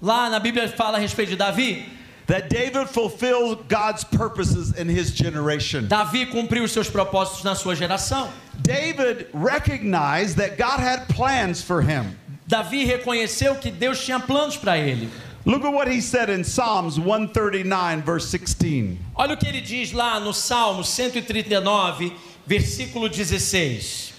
Lá 0.00 0.28
na 0.28 0.38
Bíblia 0.40 0.68
fala 0.68 0.98
a 0.98 1.00
respeito 1.00 1.30
de 1.30 1.36
Davi. 1.36 1.86
That 2.32 2.48
David 2.48 2.88
fulfilled 2.88 3.68
God's 3.68 4.04
purposes 4.04 4.74
in 4.78 4.88
his 4.88 5.12
generation. 5.12 5.86
Davi 5.86 6.24
cumpriu 6.24 6.64
os 6.64 6.72
seus 6.72 6.88
propósitos 6.88 7.44
na 7.44 7.54
sua 7.54 7.76
geração. 7.76 8.30
David 8.62 9.26
recognized 9.34 10.38
that 10.38 10.56
God 10.56 10.80
had 10.80 11.06
plans 11.10 11.60
for 11.60 11.82
him. 11.82 12.16
Davi 12.48 12.86
reconheceu 12.86 13.60
que 13.60 13.70
Deus 13.70 14.02
tinha 14.02 14.18
planos 14.18 14.56
para 14.56 14.78
ele. 14.78 15.10
Look 15.44 15.62
at 15.62 15.74
what 15.74 15.88
he 15.88 16.00
said 16.00 16.30
in 16.30 16.42
Psalms 16.42 16.98
139, 16.98 18.00
verse 18.00 18.28
16. 18.28 18.98
Olha 19.14 19.34
o 19.34 19.36
que 19.36 19.48
ele 19.48 19.60
diz 19.60 19.92
lá 19.92 20.18
no 20.18 20.32
Salmo 20.32 20.82
139, 20.82 22.14
versículo 22.48 23.12
16. 23.12 24.14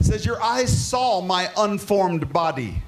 It 0.00 0.06
says, 0.06 0.26
Your 0.26 0.42
eyes 0.42 0.70
saw 0.70 1.20
my 1.20 1.48
unformed 1.56 2.32
body. 2.32 2.82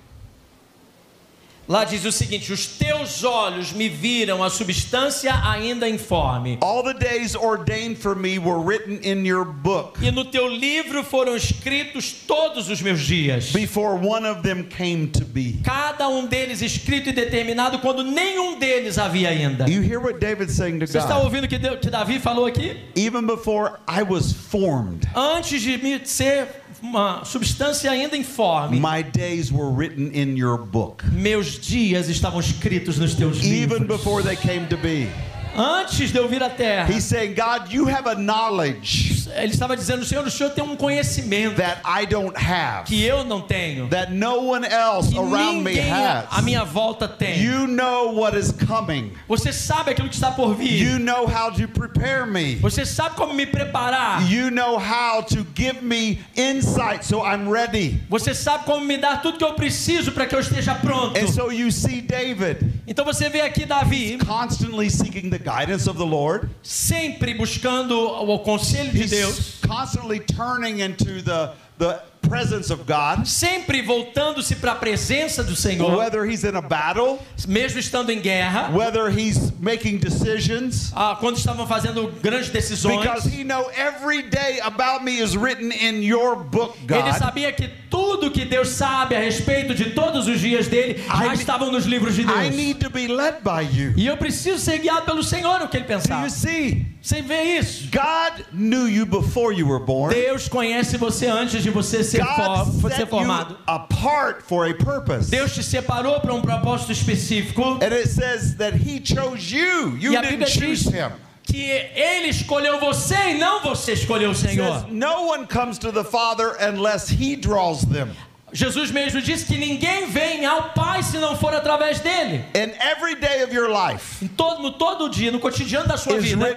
Lá 1.69 1.85
diz 1.85 2.05
o 2.05 2.13
seguinte: 2.13 2.53
Os 2.53 2.67
teus 2.67 3.25
olhos 3.25 3.73
me 3.73 3.89
viram 3.89 4.43
a 4.43 4.49
substância 4.49 5.35
ainda 5.45 5.89
informe. 5.89 6.59
All 6.61 6.85
the 6.85 6.95
days 6.95 7.35
ordained 7.35 7.97
for 7.99 8.15
me 8.15 8.39
were 8.39 8.61
written 8.61 9.01
in 9.03 9.27
your 9.27 9.45
book 9.45 9.99
E 10.01 10.11
no 10.13 10.25
teu 10.25 10.47
livro 10.49 11.03
foram 11.03 11.35
escritos 11.35 12.13
todos 12.27 12.69
os 12.71 12.81
meus 12.81 13.01
dias. 13.01 13.51
before 13.53 13.97
one 13.97 14.25
of 14.25 14.43
them 14.43 14.63
came 14.65 15.09
to 15.09 15.25
be. 15.25 15.59
Cada 15.65 16.09
um 16.09 16.27
deles 16.27 16.63
escrito 16.63 17.09
e 17.09 17.13
determinado 17.13 17.81
quando 17.81 18.05
nenhum 18.05 18.59
deles 18.61 18.97
havia 18.97 19.31
ainda. 19.31 19.69
You 19.69 19.83
hear 19.83 19.99
what 19.99 20.21
David's 20.21 20.55
saying 20.55 20.79
to 20.79 20.87
Você 20.87 20.99
está 20.99 21.19
ouvindo 21.19 21.45
o 21.45 21.49
que, 21.49 21.59
que 21.59 21.91
Davi 21.91 22.21
falou 22.21 22.47
aqui? 22.47 22.77
Even 22.95 23.27
before 23.27 23.73
I 23.89 24.03
was 24.03 24.33
formed, 24.33 25.09
Antes 25.17 25.61
de 25.61 25.77
me 25.79 26.01
ser 26.05 26.47
uma 26.83 27.25
substância 27.25 27.91
ainda 27.91 28.17
informe, 28.17 28.79
my 28.79 29.03
days 29.03 29.51
were 29.53 29.71
written 29.71 30.11
in 30.15 30.37
your 30.37 30.59
book. 30.59 31.05
meus 31.13 31.59
dias 31.59 32.09
estavam 32.09 32.41
escritos 32.41 32.99
nos 32.99 33.15
teus 33.15 33.39
Even 33.43 33.81
livros. 33.85 33.87
before 33.87 34.23
they 34.23 34.37
came 34.37 34.67
to 34.69 34.77
be. 34.77 35.09
Antes 35.55 36.11
de 36.11 36.19
eu 36.19 36.29
vir 36.29 36.43
à 36.43 36.51
terra, 36.51 36.91
He's 36.91 37.05
saying, 37.05 37.35
God, 37.35 37.73
you 37.73 37.89
have 37.89 38.09
a 38.09 38.15
knowledge 38.15 39.17
ele 39.35 39.53
estava 39.53 39.77
dizendo: 39.77 40.05
Senhor, 40.05 40.25
o 40.27 40.31
Senhor 40.31 40.51
tem 40.51 40.65
um 40.65 40.77
conhecimento 40.77 41.57
that 41.57 41.81
I 41.85 42.07
don't 42.07 42.35
have, 42.37 42.85
que 42.87 43.05
eu 43.05 43.25
não 43.25 43.41
tenho, 43.41 43.89
that 43.89 44.13
no 44.13 44.51
one 44.53 44.65
else 44.67 45.11
que 45.11 45.19
around 45.19 45.63
me 45.63 45.75
ninguém 45.75 45.93
à 45.93 46.27
has. 46.29 46.45
minha 46.45 46.65
volta 46.65 47.09
tem. 47.09 47.43
You 47.43 47.67
know 47.67 48.15
what 48.15 48.37
is 48.37 48.53
coming. 48.53 49.13
Você 49.29 49.53
sabe 49.53 49.91
aquilo 49.91 50.09
que 50.09 50.15
está 50.15 50.31
por 50.31 50.55
vir. 50.55 50.71
You 50.71 50.99
know 50.99 51.27
how 51.27 51.51
to 51.53 51.69
prepare 51.69 52.27
me. 52.27 52.57
Você 52.57 52.85
sabe 52.85 53.17
como 53.17 53.35
me 53.35 53.47
preparar. 53.47 54.31
You 54.31 54.51
know 54.51 54.79
how 54.79 55.23
to 55.23 55.47
give 55.55 55.83
me 55.83 56.21
insight 56.37 57.05
so 57.05 57.23
I'm 57.25 57.49
ready. 57.49 58.01
Você 58.09 58.35
sabe 58.35 58.65
como 58.65 58.85
me 58.85 58.97
dar 58.97 59.23
tudo 59.23 59.39
que 59.39 59.45
eu 59.45 59.55
preciso 59.55 60.13
para 60.13 60.27
que 60.27 60.35
eu 60.35 60.41
esteja 60.41 60.75
pronto. 60.75 61.19
And 61.19 61.29
so 61.29 61.51
you 61.51 61.71
see 61.71 62.01
David 62.01 62.76
Então 62.89 63.05
você 63.05 63.29
vê 63.29 63.41
aqui 63.41 63.67
Davi 63.67 64.17
constantly 64.25 64.89
seeking 64.89 65.29
the 65.29 65.39
guidance 65.39 65.91
of 65.91 65.99
the 65.99 66.05
Lord. 66.05 66.49
sempre 66.63 67.35
buscando 67.35 67.99
o 67.99 68.39
conselho 68.39 68.93
de 68.93 69.07
Deus, 69.07 69.59
constantly 69.67 70.21
turning 70.21 70.81
into 70.83 71.21
the, 71.23 71.51
the 71.79 72.01
God. 72.29 73.25
sempre 73.27 73.83
voltando-se 73.83 74.57
para 74.57 74.73
a 74.73 74.75
presença 74.75 75.43
do 75.43 75.55
Senhor, 75.57 75.97
Whether 75.99 76.25
he's 76.29 76.45
in 76.45 76.57
a 76.57 76.61
battle, 76.61 77.19
mesmo 77.47 77.79
estando 77.79 78.11
em 78.11 78.21
guerra, 78.21 78.71
whether 78.73 79.09
he's 79.11 79.53
making 79.61 79.99
decisions, 79.99 80.93
ah, 80.95 81.17
quando 81.19 81.37
estavam 81.39 81.67
fazendo 81.67 82.13
grandes 82.23 82.51
decisões. 82.51 83.01
because 83.01 83.27
he 83.27 83.45
know 83.45 83.71
every 83.77 84.23
day 84.23 84.61
about 84.63 85.05
me 85.05 85.19
is 85.21 85.37
written 85.37 85.71
in 85.73 86.03
your 86.03 86.37
book, 86.37 86.77
Ele 86.89 87.13
sabia 87.19 87.53
que 87.53 87.69
tudo 87.91 88.31
que 88.31 88.45
Deus 88.45 88.69
sabe 88.69 89.15
a 89.15 89.21
respeito 89.21 89.75
de 89.75 89.91
todos 89.91 90.27
os 90.27 90.41
dias 90.41 90.67
dele 90.69 91.03
já 91.07 91.33
I- 91.33 91.35
estavam 91.35 91.71
nos 91.71 91.85
livros 91.87 92.15
de 92.15 92.23
I 92.23 92.27
Deus. 92.27 92.57
need 92.57 92.81
to 92.81 92.91
be 92.91 93.07
led 93.09 93.39
by 93.43 93.63
you. 93.63 93.93
E 93.97 94.07
eu 94.07 94.17
preciso 94.17 94.59
ser 94.59 94.79
guiado 94.79 95.03
pelo 95.03 95.23
Senhor, 95.23 95.63
o 95.63 95.69
que 95.69 95.77
ele 95.77 95.85
pensava. 95.87 96.25
you 96.25 96.31
see? 96.31 96.87
Você 97.01 97.23
vê 97.23 97.59
isso? 97.59 97.89
God 97.93 98.45
knew 98.53 98.89
you 98.89 99.07
before 99.07 99.55
you 99.57 99.69
were 99.69 99.85
born. 99.85 100.13
Deus 100.13 100.49
conhece 100.49 100.97
você 100.97 101.27
antes 101.27 101.63
de 101.63 101.71
você 101.71 102.03
ser, 102.03 102.16
God 102.19 102.81
for, 102.81 102.91
ser 102.91 103.07
formado. 103.07 103.57
apart 103.67 104.43
for 104.43 104.67
a 104.67 104.75
purpose. 104.75 105.31
Deus 105.31 105.55
te 105.55 105.63
separou 105.63 106.21
para 106.21 106.35
um 106.35 106.43
propósito 106.43 106.93
específico. 106.93 107.79
And 107.83 107.93
it 107.93 108.09
says 108.09 108.57
that 108.57 108.75
he 108.75 109.01
chose 109.01 109.51
you. 109.51 109.97
You 109.97 110.15
e 110.15 110.21
didn't 110.21 110.49
choose 110.49 110.85
him. 110.89 111.13
que 111.43 111.71
Ele 111.71 112.29
escolheu 112.29 112.81
você 112.81 113.31
e 113.31 113.35
não 113.39 113.63
você 113.63 113.93
escolheu 113.93 114.31
o 114.31 114.35
Senhor. 114.35 114.81
says 114.81 114.93
no 114.93 115.29
one 115.29 115.47
comes 115.47 115.79
to 115.79 115.93
the 115.93 116.05
Father 116.05 116.57
unless 116.61 117.09
he 117.09 117.37
draws 117.37 117.83
them. 117.83 118.11
Jesus 118.53 118.91
mesmo 118.91 119.21
disse 119.21 119.45
que 119.45 119.59
ninguém 119.59 120.07
vem 120.07 120.47
ao 120.47 120.71
Pai 120.71 121.03
se 121.03 121.19
não 121.19 121.37
for 121.37 121.53
através 121.55 122.01
dele. 122.01 122.45
And 122.55 122.73
every 122.81 123.17
day 123.17 123.43
of 123.43 123.53
your 123.53 123.69
life 123.69 124.25
Em 124.25 124.29
todo, 124.29 124.63
no 124.63 124.73
todo 124.73 125.09
dia, 125.09 125.31
no 125.31 125.39
cotidiano 125.39 125.87
da 125.87 125.97
sua 125.97 126.17
is 126.17 126.25
vida, 126.25 126.57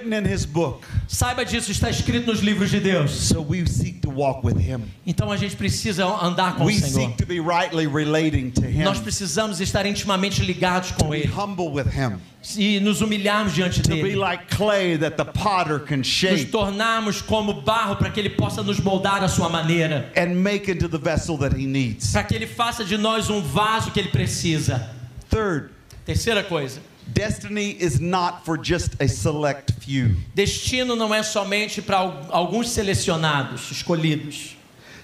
saiba 1.12 1.44
disso, 1.44 1.72
está 1.72 1.90
escrito 1.90 2.28
nos 2.28 2.40
livros 2.40 2.70
de 2.70 2.80
Deus. 2.80 3.10
So 3.12 3.42
we 3.42 3.66
seek 3.66 4.00
to 4.02 4.10
walk 4.12 4.46
with 4.46 4.58
him. 4.60 4.84
Então 5.06 5.32
a 5.32 5.38
gente 5.38 5.56
precisa 5.56 6.06
andar 6.06 6.56
com 6.56 6.66
We 6.66 6.74
o 6.76 6.80
Senhor. 6.80 7.08
seek 7.10 7.18
to 7.18 7.26
be 7.26 7.40
rightly 7.40 7.88
relating 7.88 8.52
to 8.52 8.62
him. 8.66 8.84
Nós 8.84 9.00
precisamos 9.00 9.60
estar 9.60 9.86
intimamente 9.88 10.44
ligados 10.44 10.92
com 10.92 11.10
Be 11.10 11.22
Ele 11.22 11.28
humble 11.34 11.70
with 11.70 11.88
him. 11.92 12.20
e 12.58 12.80
nos 12.80 13.02
humilharmos 13.02 13.54
diante 13.54 13.82
To 13.82 13.90
be 13.90 13.96
dele. 14.04 14.16
like 14.16 14.56
clay 14.56 14.98
that 14.98 15.18
the 15.18 15.26
potter 15.26 15.80
can 15.80 15.98
Nos 15.98 16.08
shape 16.08 16.46
tornarmos 16.46 17.22
como 17.22 17.54
barro 17.62 17.96
para 17.98 18.10
que 18.12 18.20
Ele 18.20 18.30
possa 18.30 18.62
nos 18.62 18.80
moldar 18.80 19.24
à 19.24 19.28
sua 19.28 19.50
maneira. 19.50 20.12
and 20.16 20.36
make 20.36 20.70
into 20.72 20.88
the 20.88 20.98
vessel 21.00 21.38
that 21.40 21.56
he 21.60 21.66
needs. 21.66 22.12
Para 22.14 22.24
que 22.24 22.36
Ele 22.36 22.46
faça 22.48 22.86
de 22.86 22.98
nós 22.98 23.30
um 23.30 23.42
vaso 23.42 23.92
que 23.92 24.00
Ele 24.00 24.10
precisa. 24.10 24.88
Third, 25.30 25.70
Terceira 26.06 26.44
coisa. 26.44 26.80
Destiny 27.14 27.72
is 27.80 28.00
not 28.00 28.46
for 28.46 28.58
just 28.58 28.96
a 29.02 29.08
select 29.08 29.74
few. 29.80 30.16
Destino 30.36 30.96
não 30.96 31.14
é 31.14 31.24
somente 31.24 31.82
para 31.82 31.98
al- 31.98 32.28
alguns 32.32 32.70
selecionados, 32.70 33.72
escolhidos. 33.72 34.56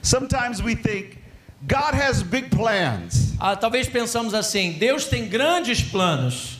Sometimes 0.01 0.61
we 0.61 0.75
think 0.75 1.17
God 1.67 1.93
has 1.95 2.21
big 2.21 2.49
plans. 2.51 3.33
Ah, 3.39 3.55
talvez 3.55 3.87
pensamos 3.87 4.33
assim: 4.33 4.73
Deus 4.73 5.05
tem 5.05 5.27
grandes 5.27 5.81
planos. 5.81 6.59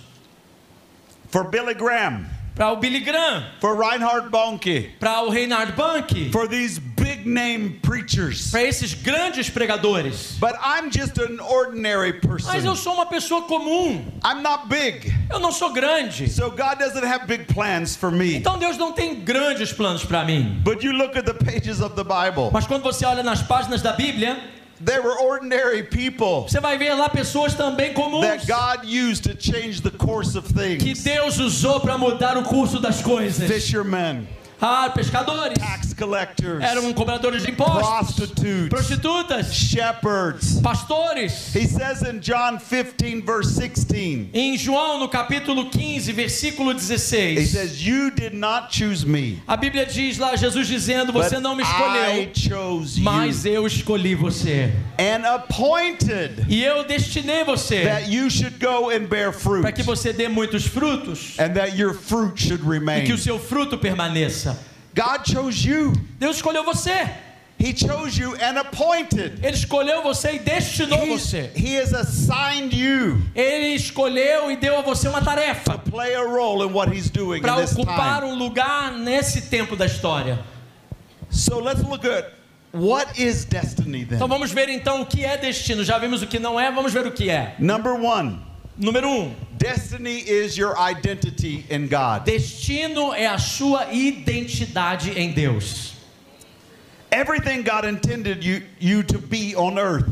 For 1.30 1.44
Billy 1.44 1.74
Graham, 1.74 2.26
para 2.56 2.72
o 2.72 2.78
Billy 2.78 3.02
Graham, 3.02 3.44
for 3.60 3.76
Reinhard 3.78 4.30
Bonnke, 4.32 4.92
para 5.00 5.22
o 5.24 5.30
Reinhard 5.30 5.76
Bank, 5.76 6.32
for 6.32 6.48
these 6.48 6.80
big 7.26 7.28
name 7.28 7.80
preachers. 7.82 8.52
para 8.52 8.64
esses 8.64 8.94
grandes 8.94 9.50
pregadores. 9.50 10.38
But 10.40 10.56
I'm 10.62 10.92
just 10.92 11.18
an 11.18 11.40
ordinary 11.40 12.14
Mas 12.14 12.64
eu 12.64 12.72
person. 12.72 12.76
sou 12.76 12.94
uma 12.94 13.06
pessoa 13.06 13.42
comum. 13.44 14.06
I'm 14.24 14.42
not 14.42 14.70
big. 14.70 15.14
Eu 15.30 15.40
não 15.40 15.52
sou 15.52 15.74
grande. 15.74 16.30
So 16.30 16.50
God 16.50 16.80
doesn't 16.80 17.04
have 17.04 17.28
big 17.28 17.46
plans 17.48 17.96
for 17.96 18.12
me. 18.12 18.36
Então 18.36 18.58
Deus 18.58 18.78
não 18.78 18.92
tem 18.94 19.16
grandes 19.16 19.74
planos 19.74 20.06
para 20.06 20.24
mim. 20.24 20.62
But 20.64 20.84
you 20.84 20.94
look 20.94 21.18
at 21.18 21.26
the 21.26 21.34
pages 21.34 21.82
of 21.82 21.96
the 21.96 22.04
Bible, 22.04 22.52
Mas 22.52 22.68
quando 22.68 22.84
você 22.84 23.06
olha 23.06 23.24
nas 23.24 23.42
páginas 23.42 23.82
da 23.82 23.94
Bíblia, 23.94 24.38
there 24.84 25.02
were 25.02 25.18
ordinary 25.20 25.84
people 25.84 26.48
você 26.50 26.60
vai 26.60 26.78
ver 26.78 26.94
lá 26.94 27.08
pessoas 27.08 27.54
também 27.54 27.94
comuns 27.94 28.26
that 28.26 28.46
God 28.46 28.86
used 28.86 29.24
to 29.24 29.34
change 29.34 29.82
the 29.82 29.90
course 29.90 30.38
of 30.38 30.54
que 30.54 30.78
things. 30.78 31.04
Deus 31.04 31.40
usou 31.40 31.80
para 31.80 31.98
mudar 31.98 32.38
o 32.38 32.44
curso 32.44 32.80
das 32.80 33.02
coisas. 33.02 33.50
Fishermen, 33.50 34.28
Ah, 34.62 34.90
pescadores. 34.94 35.58
tax 35.58 35.94
collectors, 35.94 36.64
Eram 36.64 36.92
cobradores 36.94 37.44
de 37.44 37.52
impostos. 37.52 38.32
Prostitutas. 38.70 39.54
shepherds. 39.54 40.60
Pastores. 40.62 41.54
He 41.54 41.68
says 41.68 42.02
in 42.04 42.20
John 42.22 42.58
15, 42.60 43.22
verse 43.22 43.52
16, 43.56 44.30
Em 44.34 44.58
João, 44.58 45.00
no 45.00 45.08
capítulo 45.10 45.70
15, 45.70 46.12
versículo 46.14 46.72
he 46.72 46.76
16. 46.76 47.50
says, 47.52 47.86
You 47.86 48.12
did 48.12 48.34
not 48.34 48.72
choose 48.72 49.06
me, 49.06 49.42
A 49.48 49.56
Bíblia 49.58 49.86
diz 49.86 50.18
lá, 50.18 50.36
Jesus 50.36 50.68
dizendo: 50.68 51.12
Você 51.14 51.40
não 51.40 51.56
me 51.56 51.64
I 51.64 51.66
escolheu, 51.66 52.30
chose 52.36 52.98
you 53.00 53.04
mas 53.06 53.46
eu 53.46 53.66
escolhi 53.68 54.16
você. 54.16 54.72
and 54.98 55.26
appointed 55.26 56.46
E 56.50 56.64
eu 56.64 56.84
destinei 56.86 57.44
você 57.44 57.84
that 57.84 58.10
you 58.10 58.30
should 58.30 58.58
go 58.60 58.90
and 58.90 59.06
bear 59.08 59.32
fruit 59.34 59.62
para 59.62 59.72
que 59.72 59.84
você 59.84 60.14
dê 60.14 60.28
muitos 60.28 60.66
frutos 60.66 61.36
and 61.40 61.54
that 61.54 61.78
your 61.78 61.94
fruit 61.94 62.40
should 62.42 62.64
e 62.64 62.68
remain. 62.70 63.06
que 63.06 63.14
o 63.14 63.18
seu 63.18 63.38
fruto 63.40 63.78
permaneça. 63.78 64.55
God 64.96 65.26
chose 65.30 65.68
you. 65.68 65.94
Deus 66.18 66.38
escolheu 66.38 66.64
você. 66.64 67.10
He 67.58 67.74
chose 67.76 68.20
you 68.20 68.36
and 68.36 68.58
appointed. 68.60 69.40
Ele 69.44 69.56
escolheu 69.56 70.02
você 70.04 70.34
e 70.34 70.40
destinou 70.40 71.06
He's- 71.06 71.22
você. 71.22 71.52
he 71.56 71.78
has 71.78 71.94
assigned 71.94 72.74
you 72.76 73.22
Ele 73.34 73.76
escolheu 73.76 74.52
e 74.52 74.58
deu 74.58 74.78
a 74.78 74.82
você 74.82 75.08
uma 75.08 75.22
tarefa 75.22 75.78
to 75.78 75.90
play 75.92 76.14
a 76.16 76.22
role 76.24 76.64
in 76.68 76.74
what 76.74 76.92
he's 76.94 77.10
doing 77.10 77.38
in 77.40 77.42
para 77.42 77.56
ocupar 77.58 78.24
um 78.26 78.36
lugar 78.36 78.92
nesse 78.92 79.44
tempo 79.44 79.76
da 79.76 79.86
história. 79.86 80.40
So 81.30 81.60
let's 81.60 81.82
look 81.84 82.06
at 82.06 82.26
what 82.74 83.18
is 83.20 83.46
destiny 83.46 84.06
then. 84.06 84.16
Então 84.18 84.28
vamos 84.28 84.52
ver 84.52 84.68
então 84.70 85.02
o 85.02 85.06
que 85.06 85.24
é 85.24 85.38
destino. 85.38 85.84
Já 85.84 85.98
vimos 85.98 86.22
o 86.22 86.28
que 86.28 86.38
não 86.40 86.60
é, 86.60 86.70
vamos 86.72 86.92
ver 86.94 87.08
o 87.08 87.12
que 87.12 87.30
é. 87.30 87.56
Number 87.58 87.94
one, 87.94 88.38
Número 88.78 89.08
um, 89.08 89.34
destiny 89.58 90.20
is 90.28 90.58
your 90.58 90.78
identity 90.78 91.66
in 91.70 91.88
God. 91.88 92.26
destino 92.26 93.14
é 93.14 93.26
a 93.26 93.38
sua 93.38 93.94
identidade 93.94 95.12
em 95.18 95.32
Deus. 95.32 95.94
Everything 97.10 97.64
God 97.64 97.86
intended 97.86 98.44
you, 98.44 98.64
you 98.78 99.02
to 99.04 99.18
be 99.18 99.56
on 99.56 99.80
earth. 99.80 100.10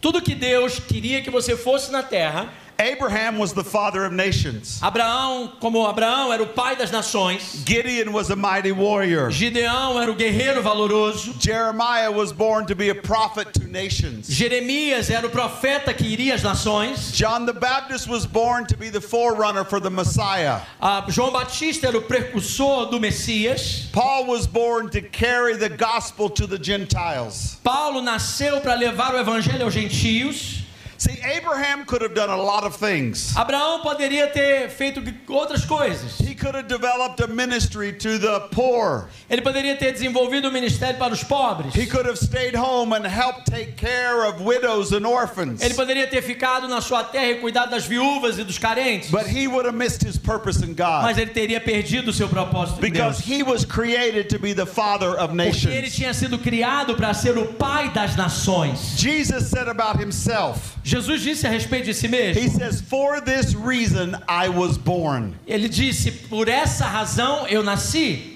Tudo 0.00 0.22
que 0.22 0.34
Deus 0.34 0.78
queria 0.78 1.20
que 1.20 1.30
você 1.30 1.54
fosse 1.54 1.92
na 1.92 2.02
terra, 2.02 2.50
Abraham 2.78 3.38
was 3.38 3.52
the 3.52 3.64
father 3.64 4.04
of 4.04 4.12
nations. 4.12 4.80
Abraão, 4.80 5.52
como 5.60 5.86
Abraão 5.86 6.32
era 6.32 6.42
o 6.42 6.46
pai 6.46 6.76
das 6.76 6.90
nações, 6.90 7.62
Gideon 7.64 8.12
was 8.12 8.30
a 8.30 8.36
mighty 8.36 8.72
warrior. 8.72 9.30
Gideão 9.30 10.00
era 10.00 10.10
o 10.10 10.14
guerreiro 10.14 10.62
valoroso, 10.62 11.34
Jeremiah 11.38 12.10
was 12.10 12.32
born 12.32 12.66
to 12.66 12.74
be 12.74 12.90
a 12.90 12.94
prophet 12.94 13.52
to 13.52 13.66
nations. 13.68 14.26
Jeremias 14.28 15.10
era 15.10 15.26
o 15.26 15.30
profeta 15.30 15.94
que 15.94 16.04
iria 16.04 16.34
às 16.34 16.42
nações, 16.42 17.12
John 17.12 17.46
the 17.46 17.52
Baptist 17.52 18.08
was 18.08 18.26
born 18.26 18.66
to 18.66 18.76
be 18.76 18.90
the 18.90 19.00
forerunner 19.00 19.64
for 19.64 19.80
the 19.80 19.90
Messiah. 19.90 20.60
Ah, 20.80 21.04
João 21.08 21.30
Batista 21.30 21.88
era 21.88 21.98
o 21.98 22.02
precursor 22.02 22.86
do 22.86 22.98
Messias, 22.98 23.88
Paul 23.92 24.26
was 24.26 24.46
born 24.46 24.88
to 24.88 25.00
carry 25.02 25.56
the 25.56 25.68
gospel 25.68 26.28
to 26.30 26.46
the 26.46 26.58
Gentiles. 26.62 27.58
Paulo 27.62 28.00
nasceu 28.00 28.60
para 28.60 28.74
levar 28.74 29.14
o 29.14 29.18
evangelho 29.18 29.64
aos 29.64 29.74
gentios. 29.74 30.61
See, 31.02 31.18
Abraham 31.24 31.84
could 31.84 32.00
have 32.00 32.14
done 32.14 32.30
a 32.30 32.36
lot 32.36 32.62
of 32.62 32.76
things. 32.76 33.34
Abraão 33.34 33.80
poderia 33.82 34.28
ter 34.28 34.68
feito 34.68 35.02
outras 35.28 35.64
coisas. 35.64 36.20
He 36.20 36.32
could 36.32 36.54
have 36.54 36.68
developed 36.68 37.18
a 37.20 37.26
ministry 37.26 37.92
to 37.94 38.18
the 38.20 38.38
poor. 38.52 39.08
Ele 39.28 39.42
poderia 39.42 39.74
ter 39.76 39.90
desenvolvido 39.90 40.46
um 40.48 40.52
ministério 40.52 40.96
para 41.00 41.12
os 41.12 41.24
pobres. 41.24 41.74
He 41.74 41.86
could 41.86 42.06
have 42.06 42.16
stayed 42.18 42.54
home 42.54 42.92
and 42.92 43.04
helped 43.04 43.46
take 43.46 43.76
care 43.76 44.24
of 44.28 44.40
widows 44.44 44.92
and 44.92 45.04
orphans. 45.04 45.60
Ele 45.60 45.74
poderia 45.74 46.06
ter 46.06 46.22
ficado 46.22 46.68
na 46.68 46.80
sua 46.80 47.02
terra 47.02 47.32
e 47.32 47.40
cuidado 47.40 47.70
das 47.70 47.84
viúvas 47.84 48.38
e 48.38 48.44
dos 48.44 48.56
carentes. 48.58 49.10
But 49.10 49.26
he 49.26 49.48
would 49.48 49.66
have 49.66 49.76
missed 49.76 50.04
his 50.06 50.16
purpose 50.16 50.62
in 50.62 50.74
God 50.74 51.02
Mas 51.02 51.18
ele 51.18 51.32
teria 51.32 51.60
perdido 51.60 52.10
o 52.10 52.12
seu 52.12 52.28
propósito 52.28 52.78
em 52.86 52.92
Deus. 52.92 53.18
because 53.18 53.18
he 53.28 53.42
was 53.42 53.64
created 53.64 54.28
to 54.28 54.38
be 54.38 54.52
the 54.54 54.66
father 54.66 55.18
of 55.18 55.34
Porque 55.34 55.66
ele 55.66 55.80
nations. 55.80 55.94
tinha 55.96 56.14
sido 56.14 56.38
criado 56.38 56.94
para 56.94 57.12
ser 57.12 57.36
o 57.36 57.46
pai 57.54 57.88
das 57.92 58.14
nações. 58.14 58.94
Jesus 58.96 59.48
said 59.48 59.66
about 59.66 59.98
himself, 60.00 60.76
Jesus 60.92 61.22
disse 61.22 61.46
a 61.46 61.50
respeito 61.50 61.86
de 61.86 61.94
si 61.94 62.06
He 62.06 62.10
mesmo. 62.10 62.58
says, 62.58 62.82
For 62.82 63.20
this 63.22 63.54
reason 63.54 64.14
I 64.28 64.48
was 64.50 64.76
born. 64.76 65.34
Ele 65.46 65.68
disse: 65.68 66.10
Por 66.28 66.48
essa 66.48 66.84
razão 66.84 67.46
eu 67.48 67.62
nasci. 67.62 68.31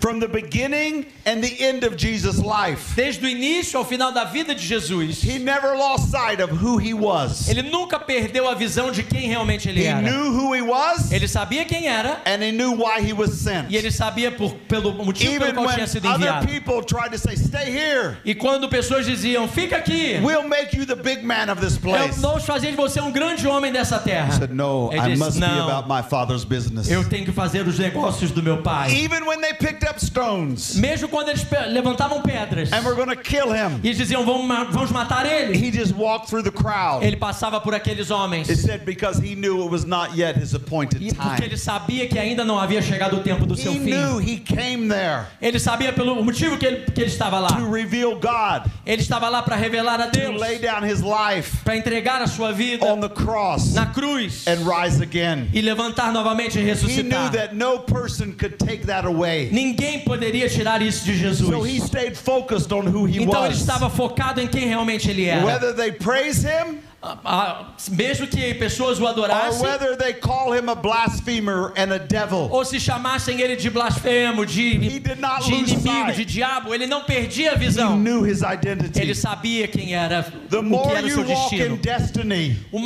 From 0.00 0.18
the 0.18 0.28
beginning 0.28 1.06
and 1.26 1.42
the 1.42 1.62
end 1.62 1.84
of 1.84 1.94
Jesus' 1.96 2.38
life, 2.38 2.94
Desde 2.96 3.22
o 3.24 3.28
início 3.28 3.78
ao 3.78 3.84
final 3.84 4.12
da 4.12 4.24
vida 4.24 4.54
de 4.54 4.62
Jesus. 4.66 5.22
he 5.22 5.38
never 5.38 5.76
lost 5.76 6.10
sight 6.10 6.40
of 6.42 6.50
who 6.52 6.78
he 6.78 6.94
was. 6.94 7.48
Ele 7.48 7.62
nunca 7.70 7.98
perdeu 7.98 8.48
a 8.48 8.54
visão 8.54 8.90
de 8.90 9.02
quem 9.02 9.28
realmente 9.28 9.68
ele 9.68 9.82
He 9.82 9.86
era. 9.86 10.00
knew 10.00 10.32
who 10.32 10.54
he 10.54 10.62
was 10.62 11.12
Ele 11.12 11.28
sabia 11.28 11.64
quem 11.66 11.86
era 11.86 12.18
and 12.24 12.42
he 12.42 12.50
knew 12.50 12.72
why 12.72 13.00
he 13.00 13.12
was 13.12 13.32
sent. 13.40 13.70
e 13.70 13.76
ele 13.76 13.90
sabia 13.90 14.30
por, 14.32 14.54
pelo 14.66 14.92
motivo 15.04 15.38
pelo 15.38 15.52
qual 15.54 15.74
tinha 15.74 15.86
sido 15.86 16.08
other 16.08 16.28
enviado. 16.28 16.46
people 16.46 16.82
tried 16.82 17.10
to 17.12 17.18
say, 17.18 17.36
Stay 17.36 17.70
here, 17.70 18.16
E 18.24 18.34
quando 18.34 18.68
pessoas 18.70 19.04
diziam: 19.04 19.46
Fica 19.48 19.76
aqui, 19.76 20.18
we'll 20.22 20.48
make 20.48 20.74
you 20.76 20.86
the 20.86 20.96
big 20.96 21.22
man 21.22 21.50
of 21.50 21.60
this 21.60 21.74
eu 21.76 21.80
place. 21.82 22.18
vamos 22.20 22.44
fazer 22.46 22.70
de 22.70 22.76
você 22.76 23.00
um 23.02 23.10
grande 23.12 23.46
homem 23.46 23.70
dessa 23.70 23.98
terra. 23.98 24.28
He 24.28 24.38
said, 24.38 24.50
No, 24.50 24.90
Ele 24.92 25.00
I 25.00 25.08
disse, 25.10 25.18
must 25.22 25.40
be 25.40 25.46
"Não, 25.46 25.68
about 25.68 25.88
my 25.88 26.02
father's 26.08 26.44
business. 26.44 26.88
Eu 26.90 27.04
tenho 27.08 27.24
que 27.26 27.32
fazer 27.32 27.66
os 27.68 27.78
negócios 27.78 28.30
do 28.30 28.42
meu 28.42 28.62
pai. 28.62 28.90
Even 28.92 29.26
when 29.26 29.40
they 29.40 29.52
picked 29.52 29.84
up 29.90 30.00
stones 30.04 30.76
Mesmo 30.76 31.08
quando 31.08 31.28
eles 31.30 31.44
levantavam 31.68 32.22
pedras 32.22 32.72
and 32.72 32.84
were 32.84 32.94
going 32.94 33.08
to 33.08 33.16
kill 33.16 33.52
him, 33.52 33.80
e 33.82 33.88
eles 33.88 33.96
diziam: 33.98 34.24
Vamos, 34.24 34.46
vamos 34.72 34.90
matar 34.92 35.26
ele. 35.26 35.56
he 35.56 35.70
just 35.70 35.94
walked 35.94 36.28
through 36.28 36.42
the 36.42 36.50
crowd. 36.50 37.02
Ele 37.04 37.16
passava 37.16 37.60
por 37.60 37.74
aqueles 37.74 38.10
homens. 38.10 38.48
It 38.48 38.58
said 38.58 38.84
because 38.84 39.18
he 39.18 39.34
knew 39.34 39.64
it 39.64 39.70
was 39.70 39.84
not 39.84 40.16
yet 40.16 40.36
his 40.36 40.54
appointed 40.54 41.02
E 41.02 41.12
porque 41.12 41.36
time. 41.36 41.44
ele 41.46 41.56
sabia 41.56 42.06
que 42.08 42.18
ainda 42.18 42.44
não 42.44 42.58
havia 42.58 42.80
chegado 42.82 43.16
o 43.16 43.22
tempo 43.22 43.46
do 43.46 43.56
seu 43.56 43.72
He 43.72 43.78
fim. 43.78 43.90
knew 43.90 44.18
he 44.20 44.36
came 44.38 44.88
there 44.88 45.26
Ele 45.40 45.58
sabia 45.58 45.92
pelo 45.92 46.22
motivo 46.22 46.56
que 46.56 46.66
ele, 46.66 46.84
que 46.92 47.00
ele 47.00 47.10
estava 47.10 47.36
to 47.46 47.54
lá. 47.54 47.70
reveal 47.72 48.12
God, 48.14 48.70
Ele 48.86 49.02
estava 49.02 49.28
lá 49.28 49.42
para 49.42 49.56
revelar 49.56 50.00
a 50.00 50.06
to 50.08 50.18
Deus, 50.18 50.40
lay 50.40 50.58
down 50.58 50.84
his 50.84 51.00
life 51.00 51.58
para 51.64 51.76
entregar 51.76 52.22
a 52.22 52.26
sua 52.26 52.52
vida 52.52 52.84
on 52.86 53.00
the 53.00 53.08
cross 53.08 53.74
na 53.74 53.86
cruz 53.86 54.46
and 54.46 54.64
rise 54.66 55.02
again. 55.02 55.48
e 55.52 55.60
levantar 55.60 56.12
novamente 56.12 56.58
e 56.58 56.60
He 56.60 56.64
knew 56.64 56.74
ressuscitar. 56.74 57.32
that 57.32 57.54
no 57.54 57.78
person 57.80 58.32
could 58.32 58.56
take 58.58 58.86
that 58.86 59.06
away. 59.06 59.48
Ninguém 59.52 59.79
poderia 60.00 60.48
tirar 60.48 60.82
isso 60.82 61.04
de 61.04 61.16
Jesus. 61.16 61.48
So 61.48 61.62
he 61.66 61.78
stayed 61.80 62.16
focused 62.16 62.72
on 62.72 62.86
who 62.86 63.06
he 63.06 63.22
Então 63.22 63.44
ele 63.44 63.54
was. 63.54 63.60
estava 63.60 63.88
focado 63.90 64.40
em 64.40 64.46
quem 64.46 64.66
realmente 64.66 65.08
ele 65.10 65.24
era. 65.24 65.44
Whether 65.44 65.74
they 65.74 65.92
praise 65.92 66.44
him 66.46 66.78
Ah, 67.02 67.16
ah, 67.24 67.66
Mesmo 67.92 68.26
que 68.26 68.52
pessoas 68.56 68.98
o 69.00 69.04
or 69.04 69.08
adorassem 69.08 69.62
whether 69.62 69.96
they 69.96 70.12
call 70.12 70.52
him 70.54 70.68
a 70.68 70.74
blasphemer 70.74 71.72
and 71.74 71.94
a 71.94 71.98
devil. 71.98 72.46
ou 72.52 72.62
se 72.62 72.78
chamassem 72.78 73.40
ele 73.40 73.56
de 73.56 73.70
blasfemo, 73.70 74.44
de, 74.44 74.76
He 74.76 74.98
did 75.00 75.18
not 75.18 75.42
de 75.46 75.54
inimigo, 75.54 76.12
de 76.12 76.26
diabo, 76.26 76.74
ele 76.74 76.86
não 76.86 77.02
perdia 77.04 77.52
a 77.52 77.54
He 77.54 77.58
visão. 77.58 77.96
knew 77.96 78.22
his 78.26 78.42
Ele 78.42 78.52
identity. 78.54 79.14
sabia 79.14 79.66
quem 79.66 79.94
era, 79.94 80.24
The 80.50 80.58
o 80.58 80.62
que 80.82 80.90
era 80.94 81.06
o 81.06 81.10
seu 81.10 81.24
destino. 81.24 81.76
destiny, 81.78 82.58
O, 82.70 82.78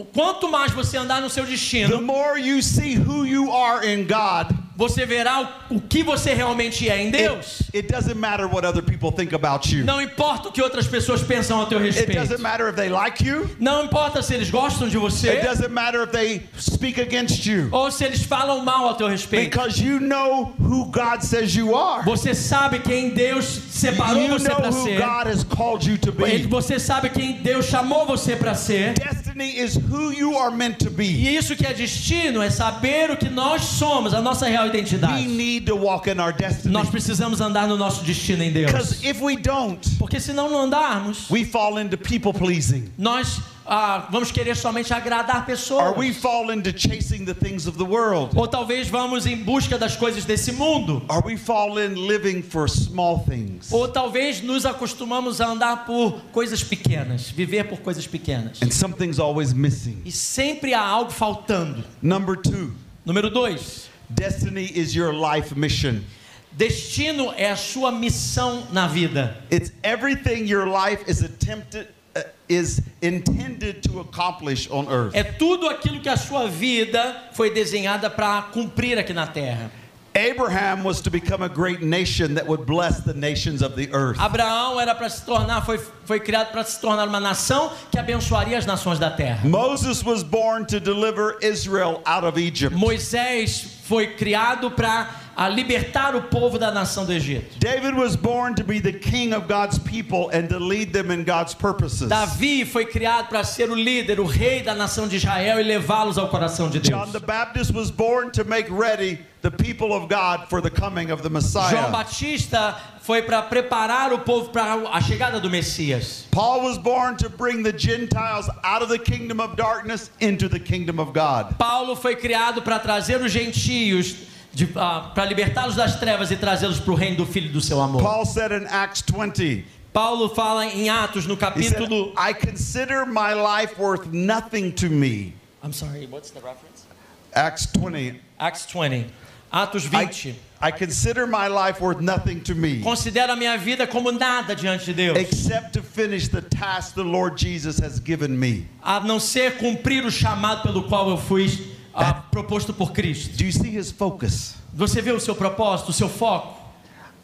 o- 0.00 0.04
quanto 0.12 0.50
mais 0.50 0.72
você 0.72 0.96
andar 0.96 1.22
no 1.22 1.30
seu 1.30 1.44
the 1.44 1.50
destino, 1.52 2.02
more 2.02 2.40
you 2.40 2.60
see 2.60 2.96
who 2.98 3.24
you 3.24 3.52
are 3.52 3.86
in 3.86 4.04
God. 4.04 4.52
Você 4.80 5.04
verá 5.04 5.42
o, 5.70 5.76
o 5.76 5.78
que 5.78 6.02
você 6.02 6.32
realmente 6.32 6.88
é 6.88 7.02
em 7.02 7.10
Deus. 7.10 7.60
It, 7.74 7.76
it 7.80 7.92
doesn't 7.92 8.14
matter 8.18 8.46
what 8.46 8.66
other 8.66 8.82
people 8.82 9.12
think 9.12 9.34
about 9.34 9.70
you. 9.70 9.84
Não 9.84 10.00
importa 10.00 10.48
o 10.48 10.52
que 10.52 10.62
outras 10.62 10.86
pessoas 10.86 11.22
pensam 11.22 11.60
a 11.60 11.66
teu 11.66 11.76
It 11.80 11.88
respeito. 11.88 12.18
doesn't 12.18 12.40
matter 12.40 12.66
if 12.70 12.76
they 12.76 12.88
like 12.88 13.22
you. 13.22 13.46
Não 13.58 13.84
importa 13.84 14.22
se 14.22 14.32
eles 14.32 14.50
gostam 14.50 14.88
de 14.88 14.96
It 14.96 15.02
você 15.02 15.36
doesn't 15.42 15.68
matter 15.68 16.04
if 16.04 16.12
they 16.12 16.48
speak 16.58 16.98
against 16.98 17.44
you. 17.44 17.68
ou 17.72 17.90
se 17.90 18.04
eles 18.04 18.22
falam 18.22 18.64
mal 18.64 18.88
a 18.88 18.94
teu 18.94 19.06
respeito. 19.06 19.50
Because 19.50 19.84
you 19.84 20.00
know 20.00 20.54
who 20.58 20.86
God 20.86 21.20
says 21.20 21.54
you 21.54 21.74
are. 21.76 22.02
Você 22.06 22.34
sabe 22.34 22.78
quem 22.78 23.10
Deus 23.10 23.44
separou 23.44 24.22
You 24.22 24.38
você 24.38 24.48
know 24.48 24.56
para 24.56 24.70
who 24.70 24.82
ser. 24.82 24.98
God 24.98 25.26
has 25.26 25.44
called 25.44 25.86
you 25.86 25.98
to 25.98 26.10
be. 26.10 26.46
Você 26.48 26.78
sabe 26.78 27.10
quem 27.10 27.42
Deus 27.42 27.66
chamou 27.66 28.06
você 28.06 28.34
para 28.34 28.54
ser. 28.54 28.94
Destiny 28.94 29.58
is 29.58 29.76
who 29.76 30.10
you 30.10 30.38
are 30.38 30.50
meant 30.50 30.78
to 30.78 30.90
be. 30.90 31.04
E 31.04 31.36
isso 31.36 31.54
que 31.54 31.66
é 31.66 31.74
destino 31.74 32.40
é 32.40 32.48
saber 32.48 33.10
o 33.10 33.16
que 33.18 33.28
nós 33.28 33.60
somos, 33.62 34.14
a 34.14 34.22
nossa 34.22 34.46
real 34.46 34.69
We 34.69 34.69
identidade. 34.70 35.26
need 35.26 35.66
to 35.66 35.76
walk 35.76 36.06
in 36.08 36.20
our 36.20 36.32
destiny. 36.32 36.72
Nós 36.72 36.88
precisamos 36.88 37.40
andar 37.40 37.68
no 37.68 37.76
nosso 37.76 38.04
destino 38.04 38.42
em 38.42 38.52
Deus. 38.52 38.70
Because 38.70 39.04
if 39.04 39.20
we 39.20 39.36
don't, 39.36 39.80
Porque 39.98 40.20
se 40.20 40.32
não 40.32 40.56
andarmos, 40.56 41.28
we 41.30 41.44
fall 41.44 41.78
into 41.78 41.96
people 41.96 42.32
pleasing. 42.32 42.90
nós 42.98 43.40
ah, 43.66 44.08
vamos 44.10 44.32
querer 44.32 44.56
somente 44.56 44.92
agradar 44.92 45.46
pessoas. 45.46 45.92
Or 45.92 45.98
we 45.98 46.12
fall 46.12 46.50
into 46.50 46.72
chasing 46.72 47.24
the 47.24 47.34
things 47.34 47.66
of 47.66 47.78
the 47.78 47.84
world. 47.84 48.36
Ou 48.36 48.48
talvez 48.48 48.88
vamos 48.88 49.26
em 49.26 49.36
busca 49.36 49.78
das 49.78 49.96
coisas 49.96 50.24
desse 50.24 50.52
mundo. 50.52 51.02
Or 51.08 51.22
we 51.24 51.36
fall 51.36 51.78
in 51.78 51.94
living 51.94 52.42
for 52.42 52.68
small 52.68 53.20
things. 53.20 53.70
Ou 53.70 53.86
talvez 53.86 54.42
nos 54.42 54.66
acostumamos 54.66 55.40
a 55.40 55.46
andar 55.46 55.84
por 55.86 56.20
coisas 56.32 56.64
pequenas, 56.64 57.30
viver 57.30 57.64
por 57.64 57.78
coisas 57.78 58.06
pequenas. 58.06 58.60
And 58.62 58.70
something's 58.72 59.18
always 59.20 59.52
missing. 59.52 60.02
E 60.04 60.10
sempre 60.10 60.74
há 60.74 60.82
algo 60.82 61.12
faltando. 61.12 61.84
Number 62.02 62.36
two, 62.36 62.72
Número 63.04 63.30
dois, 63.30 63.89
destiny 64.14 64.64
is 64.64 64.94
your 64.94 65.12
life 65.12 65.56
mission. 65.56 66.04
destino 66.52 67.32
é 67.36 67.50
a 67.50 67.56
sua 67.56 67.92
missão 67.92 68.66
na 68.72 68.86
vida. 68.86 69.36
It's 69.50 69.72
everything 69.82 70.46
your 70.46 70.66
life 70.66 71.02
is 71.08 71.22
attempted 71.22 71.88
uh, 72.16 72.22
is 72.48 72.82
intended 73.00 73.82
to 73.84 74.00
accomplish 74.00 74.68
on 74.70 74.88
earth. 74.88 75.14
É 75.14 75.22
tudo 75.22 75.68
aquilo 75.68 76.00
que 76.00 76.08
a 76.08 76.16
sua 76.16 76.48
vida 76.48 77.30
foi 77.32 77.50
desenhada 77.50 78.10
para 78.10 78.42
cumprir 78.42 78.98
aqui 78.98 79.12
na 79.12 79.26
terra. 79.26 79.70
Abraham 80.12 80.82
was 80.82 81.00
to 81.00 81.08
become 81.08 81.40
a 81.40 81.48
great 81.48 81.82
nation 81.82 82.34
that 82.34 82.44
would 82.44 82.66
bless 82.66 82.98
the 83.04 83.14
nations 83.14 83.62
of 83.62 83.76
the 83.76 83.88
earth. 83.92 84.18
Abraão 84.18 84.80
era 84.80 84.92
para 84.92 85.08
se 85.08 85.24
tornar, 85.24 85.64
foi, 85.64 85.78
foi 86.04 86.18
criado 86.18 86.50
para 86.50 86.64
se 86.64 86.80
tornar 86.80 87.06
uma 87.06 87.20
nação 87.20 87.70
que 87.92 87.98
abençoaria 87.98 88.58
as 88.58 88.66
nações 88.66 88.98
da 88.98 89.08
terra. 89.08 89.48
Moses 89.48 90.02
was 90.02 90.24
born 90.24 90.66
to 90.66 90.80
deliver 90.80 91.38
Israel 91.40 92.02
out 92.04 92.24
of 92.26 92.36
Egypt. 92.36 92.76
Moisés 92.76 93.79
foi 93.90 94.06
criado 94.06 94.70
para 94.70 95.08
libertar 95.52 96.14
o 96.14 96.22
povo 96.22 96.60
da 96.60 96.70
nação 96.70 97.04
do 97.04 97.12
Egito. 97.12 97.58
David 97.58 97.96
was 97.96 98.14
born 98.14 98.54
to 98.54 98.62
be 98.62 98.78
the 98.78 98.92
king 98.92 99.34
of 99.34 99.48
God's 99.48 99.80
people 99.80 100.30
and 100.32 100.46
to 100.46 100.60
lead 100.60 100.92
them 100.92 101.10
in 101.10 101.24
God's 101.24 101.54
purposes. 101.54 102.08
Davi 102.08 102.64
foi 102.64 102.84
criado 102.84 103.28
para 103.28 103.42
ser 103.42 103.68
o 103.68 103.74
líder, 103.74 104.20
o 104.20 104.26
rei 104.26 104.62
da 104.62 104.76
nação 104.76 105.08
de 105.08 105.16
Israel 105.16 105.58
e 105.58 105.64
levá-los 105.64 106.18
ao 106.18 106.28
coração 106.28 106.70
de 106.70 106.78
Deus. 106.78 107.04
John 107.04 107.10
the 107.10 107.18
Baptist 107.18 107.74
was 107.74 107.90
born 107.90 108.30
to 108.30 108.44
make 108.44 108.70
ready 108.70 109.18
the 109.42 109.50
people 109.50 109.92
of 109.92 110.06
God 110.06 110.48
for 110.48 110.62
the 110.62 110.70
coming 110.70 111.10
of 111.10 111.22
the 111.24 111.28
João 111.28 111.32
Messiah. 111.32 111.88
Batista 111.90 112.76
foi 113.10 113.22
para 113.22 113.42
preparar 113.42 114.12
o 114.12 114.20
povo 114.20 114.50
para 114.50 114.74
a 114.88 115.00
chegada 115.00 115.40
do 115.40 115.50
Messias. 115.50 116.26
Paul 116.30 116.62
was 116.62 116.78
born 116.78 117.16
to 117.16 117.28
bring 117.28 117.64
the 117.64 117.76
Gentiles 117.76 118.48
out 118.62 118.82
of 118.84 118.88
the 118.88 119.00
kingdom 119.00 119.40
of 119.40 119.56
darkness 119.56 120.12
into 120.20 120.48
the 120.48 120.60
kingdom 120.60 121.00
of 121.00 121.12
God. 121.12 121.58
Paulo 121.58 121.96
foi 121.96 122.14
criado 122.14 122.62
para 122.62 122.78
trazer 122.78 123.20
os 123.20 123.32
gentios, 123.32 124.14
de- 124.54 124.68
ah, 124.76 125.10
para 125.12 125.24
libertá-los 125.24 125.74
das 125.74 125.98
trevas 125.98 126.30
e 126.30 126.36
trazê-los 126.36 126.78
para 126.78 126.92
o 126.92 126.94
reino 126.94 127.16
do 127.16 127.26
Filho 127.26 127.52
do 127.52 127.60
seu 127.60 127.80
amor. 127.80 128.00
Paul 128.00 128.24
said 128.24 128.52
in 128.52 128.64
Acts 128.68 129.02
20, 129.02 129.64
Paulo 129.92 130.28
fala 130.28 130.66
em 130.66 130.88
Atos, 130.88 131.26
no 131.26 131.34
he 131.34 131.64
said, 131.64 131.78
capítulo. 131.80 132.12
I 132.16 132.32
consider 132.32 133.04
my 133.04 133.34
life 133.34 133.76
worth 133.76 134.06
nothing 134.12 134.70
to 134.74 134.88
me. 134.88 135.34
I'm 135.64 135.72
sorry, 135.72 136.06
what's 136.06 136.30
the 136.30 136.38
reference? 136.40 136.86
Acts 137.34 137.66
20. 137.72 138.20
Acts 138.38 138.66
20. 138.66 139.06
Atos 139.52 139.86
I, 139.86 140.06
20. 140.06 140.34
I 140.62 140.70
consider 140.70 141.26
my 141.26 141.48
life 141.48 141.80
worth 141.80 142.00
nothing 142.00 142.40
to 142.42 142.54
me 142.54 142.80
Considero 142.82 143.32
a 143.32 143.36
minha 143.36 143.56
vida 143.58 143.86
como 143.86 144.10
nada 144.12 144.54
diante 144.54 144.86
de 144.86 144.92
Deus, 144.94 145.16
except 145.18 145.72
to 145.72 145.82
finish 145.82 146.28
the 146.28 146.42
task 146.42 146.94
the 146.94 147.02
Lord 147.02 147.36
Jesus 147.38 147.78
has 147.80 147.98
given 147.98 148.38
me. 148.38 148.66
a 148.82 149.00
não 149.00 149.18
ser 149.18 149.56
cumprir 149.58 150.04
o 150.04 150.10
chamado 150.10 150.62
pelo 150.62 150.84
qual 150.84 151.08
eu 151.10 151.16
fui 151.16 151.48
ah, 151.94 152.14
proposto 152.14 152.72
por 152.72 152.92
Cristo. 152.92 153.36
Do 153.36 153.44
you 153.44 153.52
see 153.52 153.70
his 153.76 153.90
focus? 153.90 154.54
Você 154.72 155.00
vê 155.02 155.10
o 155.12 155.18
seu 155.18 155.34
propósito, 155.34 155.88
o 155.88 155.92
seu 155.92 156.08
foco? 156.08 156.60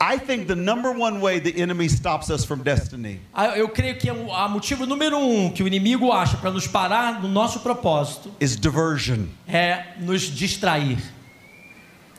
I 0.01 0.19
think 0.19 0.47
the 0.47 0.55
number 0.55 0.91
one 0.93 1.21
way 1.21 1.39
the 1.41 1.59
enemy 1.59 1.87
stops 1.89 2.29
us 2.29 2.45
from 2.45 2.59
destiny 2.63 3.19
Ah, 3.33 3.57
Eu 3.57 3.69
creio 3.69 3.97
que 3.97 4.11
o 4.11 4.31
a 4.33 4.47
motivo 4.49 4.85
número 4.85 5.17
um 5.17 5.51
que 5.51 5.63
o 5.63 5.67
inimigo 5.67 6.11
acha 6.13 6.37
para 6.37 6.51
nos 6.51 6.67
parar 6.67 7.23
no 7.23 7.29
nosso 7.29 7.61
propósito 7.61 8.31
is 8.41 8.57
diversion. 8.59 9.27
é 9.49 9.95
nos 10.01 10.23
distrair. 10.23 10.99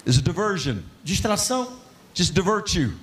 Is 0.08 0.22
diversion. 0.22 0.84
Distração, 1.04 1.68
Just 2.14 2.34
divert 2.34 2.74
you. 2.74 2.94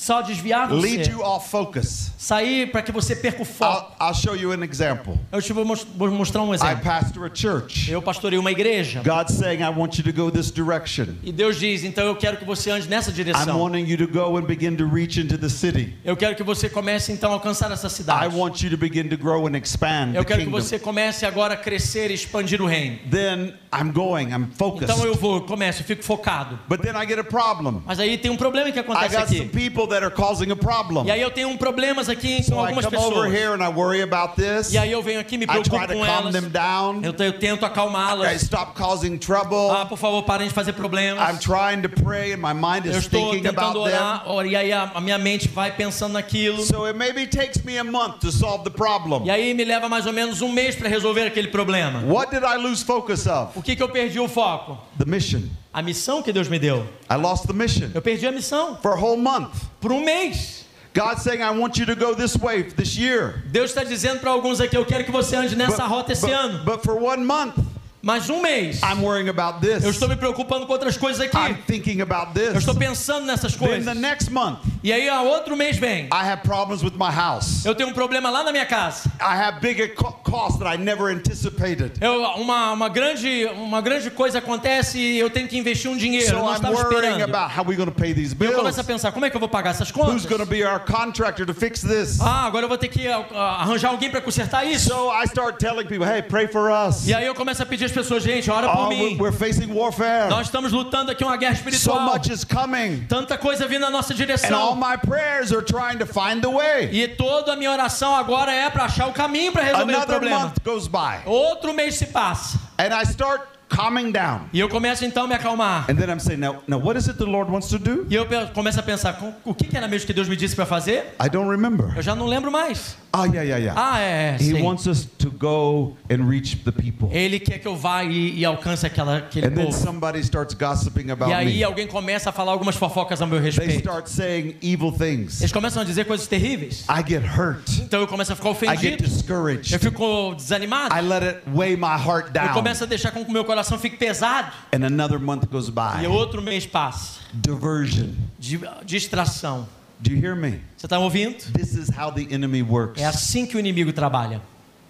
Só 0.00 0.22
desviar 0.22 0.72
Lead 0.72 1.04
você, 1.04 1.10
you 1.12 1.20
off 1.20 1.48
focus. 1.50 2.10
sair 2.18 2.70
para 2.70 2.82
que 2.82 2.90
você 2.92 3.14
perca 3.14 3.42
o 3.42 3.44
foco. 3.44 3.92
I'll, 4.00 4.08
I'll 4.08 4.14
show 4.14 4.34
you 4.36 4.52
an 4.52 4.64
example. 4.64 5.18
Eu 5.30 5.42
te 5.42 5.52
vou 5.52 5.64
mos- 5.64 5.86
vou 5.96 6.10
mostrar 6.10 6.42
um 6.42 6.52
I 6.52 6.56
exemplo. 6.56 6.84
pastor 6.84 7.26
a 7.26 7.30
church. 7.34 7.90
Eu 7.90 8.00
pastorei 8.00 8.38
uma 8.38 8.50
igreja 8.50 9.02
God's 9.04 9.34
saying, 9.34 9.60
I 9.60 9.68
want 9.68 9.98
you 9.98 10.04
to 10.04 10.12
go 10.12 10.30
this 10.30 10.50
direction. 10.50 11.06
e 11.22 11.32
Deus 11.32 11.58
diz: 11.58 11.84
então 11.84 12.04
eu 12.06 12.16
quero 12.16 12.36
que 12.38 12.44
você 12.44 12.70
ande 12.70 12.88
nessa 12.88 13.10
I'm 13.10 13.14
direção. 13.14 13.58
wanting 13.60 13.84
you 13.86 13.96
to 13.98 14.08
go 14.08 14.36
and 14.38 14.42
begin 14.44 14.74
to 14.76 14.86
reach 14.88 15.20
into 15.20 15.36
the 15.36 15.48
city. 15.48 15.94
Eu 16.04 16.16
quero 16.16 16.34
que 16.34 16.42
você 16.42 16.68
comece 16.70 17.12
então 17.12 17.30
a 17.30 17.34
alcançar 17.34 17.70
essa 17.70 17.86
I 17.86 17.90
cidade. 17.90 18.34
want 18.34 18.62
you 18.62 18.70
to 18.70 18.76
begin 18.78 19.08
to 19.08 19.16
grow 19.18 19.46
and 19.46 19.56
expand 19.56 20.14
Eu 20.14 20.24
quero 20.24 20.42
que 20.44 20.50
você 20.50 20.78
comece 20.78 21.26
agora 21.26 21.54
a 21.54 21.56
crescer 21.56 22.10
e 22.10 22.14
expandir 22.14 22.60
o 22.62 22.66
reino. 22.66 22.98
Then 23.10 23.54
I'm 23.72 23.92
going, 23.92 24.28
I'm 24.30 24.48
focused. 24.56 24.90
Então 24.90 25.04
eu 25.04 25.14
vou, 25.14 25.42
começo, 25.42 25.84
fico 25.84 26.02
focado. 26.02 26.58
But 26.68 26.80
then 26.80 26.94
I 26.96 27.06
get 27.06 27.18
a 27.18 27.24
problem. 27.24 27.82
Mas 27.86 27.98
aí 28.00 28.16
tem 28.18 28.30
um 28.30 28.36
problema 28.36 28.70
que 28.72 28.78
I 28.78 28.82
acontece 28.82 29.14
some 29.14 29.40
aqui. 29.40 29.68
people 29.70 29.86
that 29.90 30.02
are 30.04 30.10
causing 30.14 30.50
a 30.50 30.56
problem. 30.56 31.06
E 31.06 31.10
aí 31.10 31.20
eu 31.20 31.30
tenho 31.30 31.48
um 31.48 31.56
problemas 31.56 32.08
aqui 32.08 32.42
So 32.42 32.52
com 32.52 32.56
I 32.62 32.68
algumas 32.68 32.86
pessoas. 32.86 33.32
here 33.32 33.52
and 33.54 33.62
I 33.62 33.68
worry 33.68 34.02
about 34.02 34.34
this. 34.36 34.72
E 34.72 34.78
aí 34.78 34.90
eu 34.90 35.02
venho 35.02 35.20
aqui, 35.20 35.36
me 35.36 35.46
preocupo 35.46 35.70
to 35.70 35.92
com 35.92 36.00
calm 36.04 36.20
elas. 36.28 36.32
them 36.32 36.48
down. 36.48 37.00
Eu, 37.02 37.12
eu 37.24 37.32
tento 37.38 37.64
acalmá-las. 37.66 38.42
stop 38.42 38.74
causing 38.74 39.18
trouble. 39.18 39.70
Ah, 39.70 39.84
por 39.86 39.98
favor, 39.98 40.22
parem 40.22 40.48
de 40.48 40.54
fazer 40.54 40.70
I'm 40.70 40.74
problemas. 40.74 41.38
trying 41.40 41.82
to 41.82 41.88
pray 41.88 42.32
and 42.32 42.38
my 42.38 42.54
mind 42.54 42.86
Eu 42.86 42.92
is 42.92 43.04
estou 43.04 43.32
thinking 43.32 43.46
about 43.48 43.74
tentando 43.74 43.84
them. 43.84 43.94
orar, 43.98 44.22
ora, 44.26 44.46
e 44.48 44.56
aí 44.56 44.72
a, 44.72 45.00
minha 45.00 45.18
mente 45.18 45.48
vai 45.48 45.70
pensando 45.72 46.12
naquilo. 46.14 46.62
So 46.62 46.86
it 46.86 46.96
maybe 46.96 47.26
takes 47.26 47.62
me 47.64 47.76
a 47.78 47.84
month 47.84 48.20
to 48.20 48.32
solve 48.32 48.64
the 48.64 48.70
problem. 48.70 49.24
E 49.26 49.30
aí 49.30 49.52
me 49.54 49.64
leva 49.64 49.88
mais 49.88 50.06
ou 50.06 50.12
menos 50.12 50.40
um 50.40 50.50
mês 50.52 50.74
para 50.76 50.88
resolver 50.88 51.26
aquele 51.26 51.48
problema. 51.48 52.00
What 52.06 52.30
did 52.32 52.44
I 52.44 52.56
lose 52.56 52.84
focus 52.84 53.26
of? 53.26 53.58
O 53.58 53.62
que, 53.62 53.74
que 53.76 53.82
eu 53.82 53.88
perdi 53.88 54.18
o 54.20 54.28
foco? 54.28 54.78
The 54.98 55.04
mission. 55.04 55.42
A 55.72 55.82
missão 55.82 56.22
que 56.22 56.32
Deus 56.32 56.48
me 56.48 56.58
deu. 56.58 56.84
I 57.08 57.14
lost 57.14 57.46
the 57.46 57.52
mission 57.52 57.90
Eu 57.94 58.02
perdi 58.02 58.26
a 58.26 58.32
missão 58.32 58.76
for 58.82 58.92
a 58.92 59.00
whole 59.00 59.16
month. 59.16 59.52
por 59.80 59.92
um 59.92 60.04
mês. 60.04 60.64
God's 60.92 61.22
saying, 61.22 61.40
I 61.40 61.50
want 61.56 61.78
you 61.78 61.86
to 61.86 61.94
go 61.94 62.14
this 62.14 62.36
way 62.36 62.64
this 62.64 62.96
year. 62.98 63.44
Deus 63.52 63.70
está 63.70 63.84
dizendo 63.84 64.18
para 64.20 64.30
alguns 64.30 64.60
aqui: 64.60 64.76
eu 64.76 64.84
quero 64.84 65.04
que 65.04 65.12
você 65.12 65.36
ande 65.36 65.54
nessa 65.54 65.86
rota 65.86 66.12
esse 66.12 66.26
but, 66.26 66.34
ano. 66.34 66.64
but 66.64 66.82
for 66.82 66.96
one 67.00 67.24
month, 67.24 67.54
Mas 68.02 68.30
um 68.30 68.40
mês, 68.40 68.80
I'm 68.82 69.02
worrying 69.02 69.28
about 69.28 69.60
this. 69.60 69.84
eu 69.84 69.90
estou 69.90 70.08
me 70.08 70.16
preocupando 70.16 70.66
com 70.66 70.72
outras 70.72 70.96
coisas 70.96 71.20
I'm 71.22 71.36
aqui. 71.36 71.62
thinking 71.66 72.00
about 72.00 72.28
Eu 72.38 72.52
this. 72.52 72.58
estou 72.60 72.74
pensando 72.74 73.26
nessas 73.26 73.54
Then 73.54 73.68
coisas. 73.68 73.84
the 73.84 73.94
next 73.94 74.30
month, 74.30 74.58
E 74.82 74.90
aí, 74.90 75.06
a 75.08 75.20
outro 75.20 75.54
mês 75.54 75.76
vem. 75.76 76.06
I 76.06 76.08
have 76.30 76.42
problems 76.42 76.82
with 76.82 76.92
my 76.96 77.14
house. 77.14 77.62
Eu 77.66 77.74
tenho 77.74 77.90
um 77.90 77.92
problema 77.92 78.30
lá 78.30 78.42
na 78.42 78.50
minha 78.52 78.64
casa. 78.64 79.10
I 79.20 79.34
have 79.38 79.60
big 79.60 79.88
co- 79.88 80.12
costs 80.24 80.58
that 80.58 80.74
I 80.74 80.78
never 80.78 81.12
anticipated. 81.14 81.92
Eu, 82.00 82.22
uma, 82.36 82.72
uma, 82.72 82.88
grande, 82.88 83.44
uma 83.56 83.82
grande 83.82 84.10
coisa 84.10 84.38
acontece 84.38 84.98
e 84.98 85.18
eu 85.18 85.28
tenho 85.28 85.46
que 85.46 85.58
investir 85.58 85.90
um 85.90 85.96
dinheiro. 85.96 86.26
So 86.28 86.32
eu 86.36 86.38
não 86.38 86.48
I'm 86.48 86.54
estava 86.54 86.74
worrying 86.74 87.10
esperando. 87.10 87.22
about 87.36 87.52
how 87.54 87.64
pay 87.92 88.14
these 88.14 88.32
E 88.32 88.32
eu 88.32 88.38
bills. 88.38 88.56
começo 88.56 88.80
a 88.80 88.84
pensar: 88.84 89.12
como 89.12 89.26
é 89.26 89.30
que 89.30 89.36
eu 89.36 89.40
vou 89.40 89.48
pagar 89.48 89.70
essas 89.70 89.90
contas? 89.90 90.14
Who's 90.14 90.24
going 90.26 90.40
to 90.40 90.46
be 90.46 90.64
our 90.64 90.80
contractor 90.80 91.44
to 91.44 91.52
fix 91.52 91.82
this? 91.82 92.18
Ah, 92.18 92.46
agora 92.46 92.64
eu 92.64 92.68
vou 92.68 92.78
ter 92.78 92.88
que 92.88 93.06
ah, 93.06 93.58
arranjar 93.60 93.90
alguém 93.90 94.10
para 94.10 94.22
consertar 94.22 94.64
isso. 94.64 94.88
So 94.88 95.10
I 95.12 95.24
start 95.26 95.58
telling 95.58 95.84
people, 95.86 96.06
hey, 96.08 96.22
pray 96.22 96.46
for 96.48 96.70
us. 96.70 97.06
E 97.06 97.12
aí 97.12 97.26
eu 97.26 97.34
começo 97.34 97.62
a 97.62 97.66
pedir 97.66 97.89
às 97.90 97.96
pessoas: 97.96 98.22
gente, 98.22 98.50
ora 98.50 98.68
por 98.68 98.86
Oh, 98.86 98.88
mim. 98.88 99.16
we're, 99.18 99.36
facing 99.36 99.72
warfare. 99.72 100.28
Nós 100.30 100.46
estamos 100.46 100.72
lutando 100.72 101.10
aqui 101.10 101.22
uma 101.24 101.36
guerra 101.36 101.54
So 101.56 101.68
espiritual. 101.68 102.00
much 102.02 102.28
is 102.30 102.44
coming. 102.44 103.04
Tanta 103.08 103.36
coisa 103.36 103.66
vindo 103.66 103.80
na 103.82 103.90
nossa 103.90 104.12
And 104.12 104.16
all 104.16 104.26
direção. 104.26 104.76
my 104.76 104.96
prayers 104.96 105.52
are 105.52 105.62
trying 105.62 105.98
to 105.98 106.06
find 106.06 106.40
the 106.40 106.48
way. 106.48 106.88
E 106.92 107.08
toda 107.08 107.52
a 107.52 107.56
minha 107.56 107.70
oração 107.70 108.14
agora 108.16 108.52
é 108.52 108.68
para 108.70 108.84
achar 108.84 109.08
o 109.08 109.12
caminho 109.12 109.52
para 109.52 109.62
resolver 109.62 109.92
o 109.92 109.96
Another 109.96 110.06
problema. 110.18 110.38
month 110.40 110.54
goes 110.64 110.86
by. 110.88 111.20
Outro 111.26 111.72
mês 111.74 111.96
se 111.96 112.06
passa. 112.06 112.58
And 112.78 112.94
I 112.94 113.02
start 113.04 113.42
calming 113.70 114.10
down. 114.12 114.40
E 114.52 114.60
eu 114.60 114.68
começo 114.68 115.04
então 115.04 115.24
a 115.24 115.28
me 115.28 115.34
acalmar. 115.34 115.86
And 115.90 115.94
then 115.96 116.10
I'm 116.10 116.18
saying, 116.20 116.38
now, 116.40 116.62
now 116.66 116.78
what 116.78 116.98
is 116.98 117.06
it 117.08 117.16
the 117.18 117.24
Lord 117.24 117.50
wants 117.50 117.68
to 117.68 117.78
do? 117.78 118.06
E 118.10 118.14
eu 118.14 118.26
começo 118.52 118.78
a 118.78 118.82
pensar: 118.82 119.18
o 119.44 119.54
que 119.54 119.64
que 119.66 119.76
era 119.76 119.88
mesmo 119.88 120.06
que 120.06 120.12
Deus 120.12 120.28
me 120.28 120.36
disse 120.36 120.54
para 120.56 120.66
fazer? 120.66 121.14
I 121.24 121.28
don't 121.30 121.48
remember. 121.50 121.96
Eu 121.96 122.02
já 122.02 122.14
não 122.14 122.26
lembro 122.26 122.50
mais. 122.50 122.96
Ah, 123.12 123.24
yeah, 123.24 123.42
yeah, 123.42 123.56
yeah. 123.58 123.74
Ah, 123.94 123.98
é, 124.00 124.36
He 124.36 124.44
sim. 124.56 124.62
wants 124.62 124.86
us 124.86 125.04
to 125.18 125.30
go 125.32 125.96
and 126.08 126.28
reach 126.28 126.56
the 126.64 126.70
people. 126.70 127.08
Ele 127.10 127.40
quer 127.40 127.58
que 127.58 127.66
eu 127.66 127.74
vá 127.76 128.04
e, 128.04 128.38
e 128.38 128.44
alcance 128.44 128.86
aquela, 128.86 129.16
aquele 129.18 129.46
And 129.48 129.50
then 129.50 129.64
povo. 129.66 129.76
somebody 129.76 130.20
starts 130.20 130.54
gossiping 130.54 131.10
about 131.10 131.28
E 131.30 131.34
aí 131.34 131.56
me. 131.56 131.64
alguém 131.64 131.86
começa 131.88 132.30
a 132.30 132.32
falar 132.32 132.52
algumas 132.52 132.76
fofocas 132.76 133.20
a 133.20 133.26
meu 133.26 133.38
They 133.40 133.46
respeito. 133.50 133.80
start 133.80 134.06
saying 134.06 134.54
evil 134.62 134.92
things. 134.92 135.40
Eles 135.40 135.50
começam 135.52 135.82
a 135.82 135.84
dizer 135.84 136.04
coisas 136.04 136.28
terríveis. 136.28 136.84
I 136.88 137.02
get 137.04 137.22
hurt. 137.24 137.68
Então 137.80 138.00
eu 138.00 138.06
começo 138.06 138.32
a 138.32 138.36
ficar 138.36 138.50
I 138.50 138.54
get 138.76 138.94
ofendido. 138.94 139.02
discouraged. 139.08 139.72
Eu 139.72 139.80
fico 139.80 140.34
desanimado. 140.36 140.94
I 140.94 141.00
let 141.00 141.22
it 141.24 141.40
weigh 141.52 141.76
my 141.76 141.86
heart 142.00 142.26
Eu 142.28 142.32
down. 142.32 142.52
começo 142.54 142.84
a 142.84 142.86
deixar 142.86 143.10
com 143.10 143.22
o 143.22 143.32
meu 143.32 143.44
coração 143.44 143.59
fique 143.78 143.96
pesado. 143.96 144.52
And 144.72 144.84
another 144.84 145.18
month 145.18 145.46
goes 145.50 145.68
E 145.68 145.72
by. 145.72 146.06
outro 146.06 146.40
mês 146.42 146.66
passa. 146.66 147.20
Diversion. 147.32 148.14
Di- 148.38 148.60
distração. 148.84 149.66
Do 150.00 150.10
you 150.10 150.18
hear 150.18 150.34
me? 150.34 150.60
Você 150.76 150.86
está 150.86 150.98
ouvindo? 150.98 151.36
This 151.52 151.74
is 151.74 151.90
how 151.90 152.10
the 152.10 152.26
enemy 152.34 152.62
works. 152.62 153.00
É 153.02 153.04
assim 153.06 153.44
que 153.46 153.56
o 153.56 153.60
inimigo 153.60 153.92
trabalha. 153.92 154.40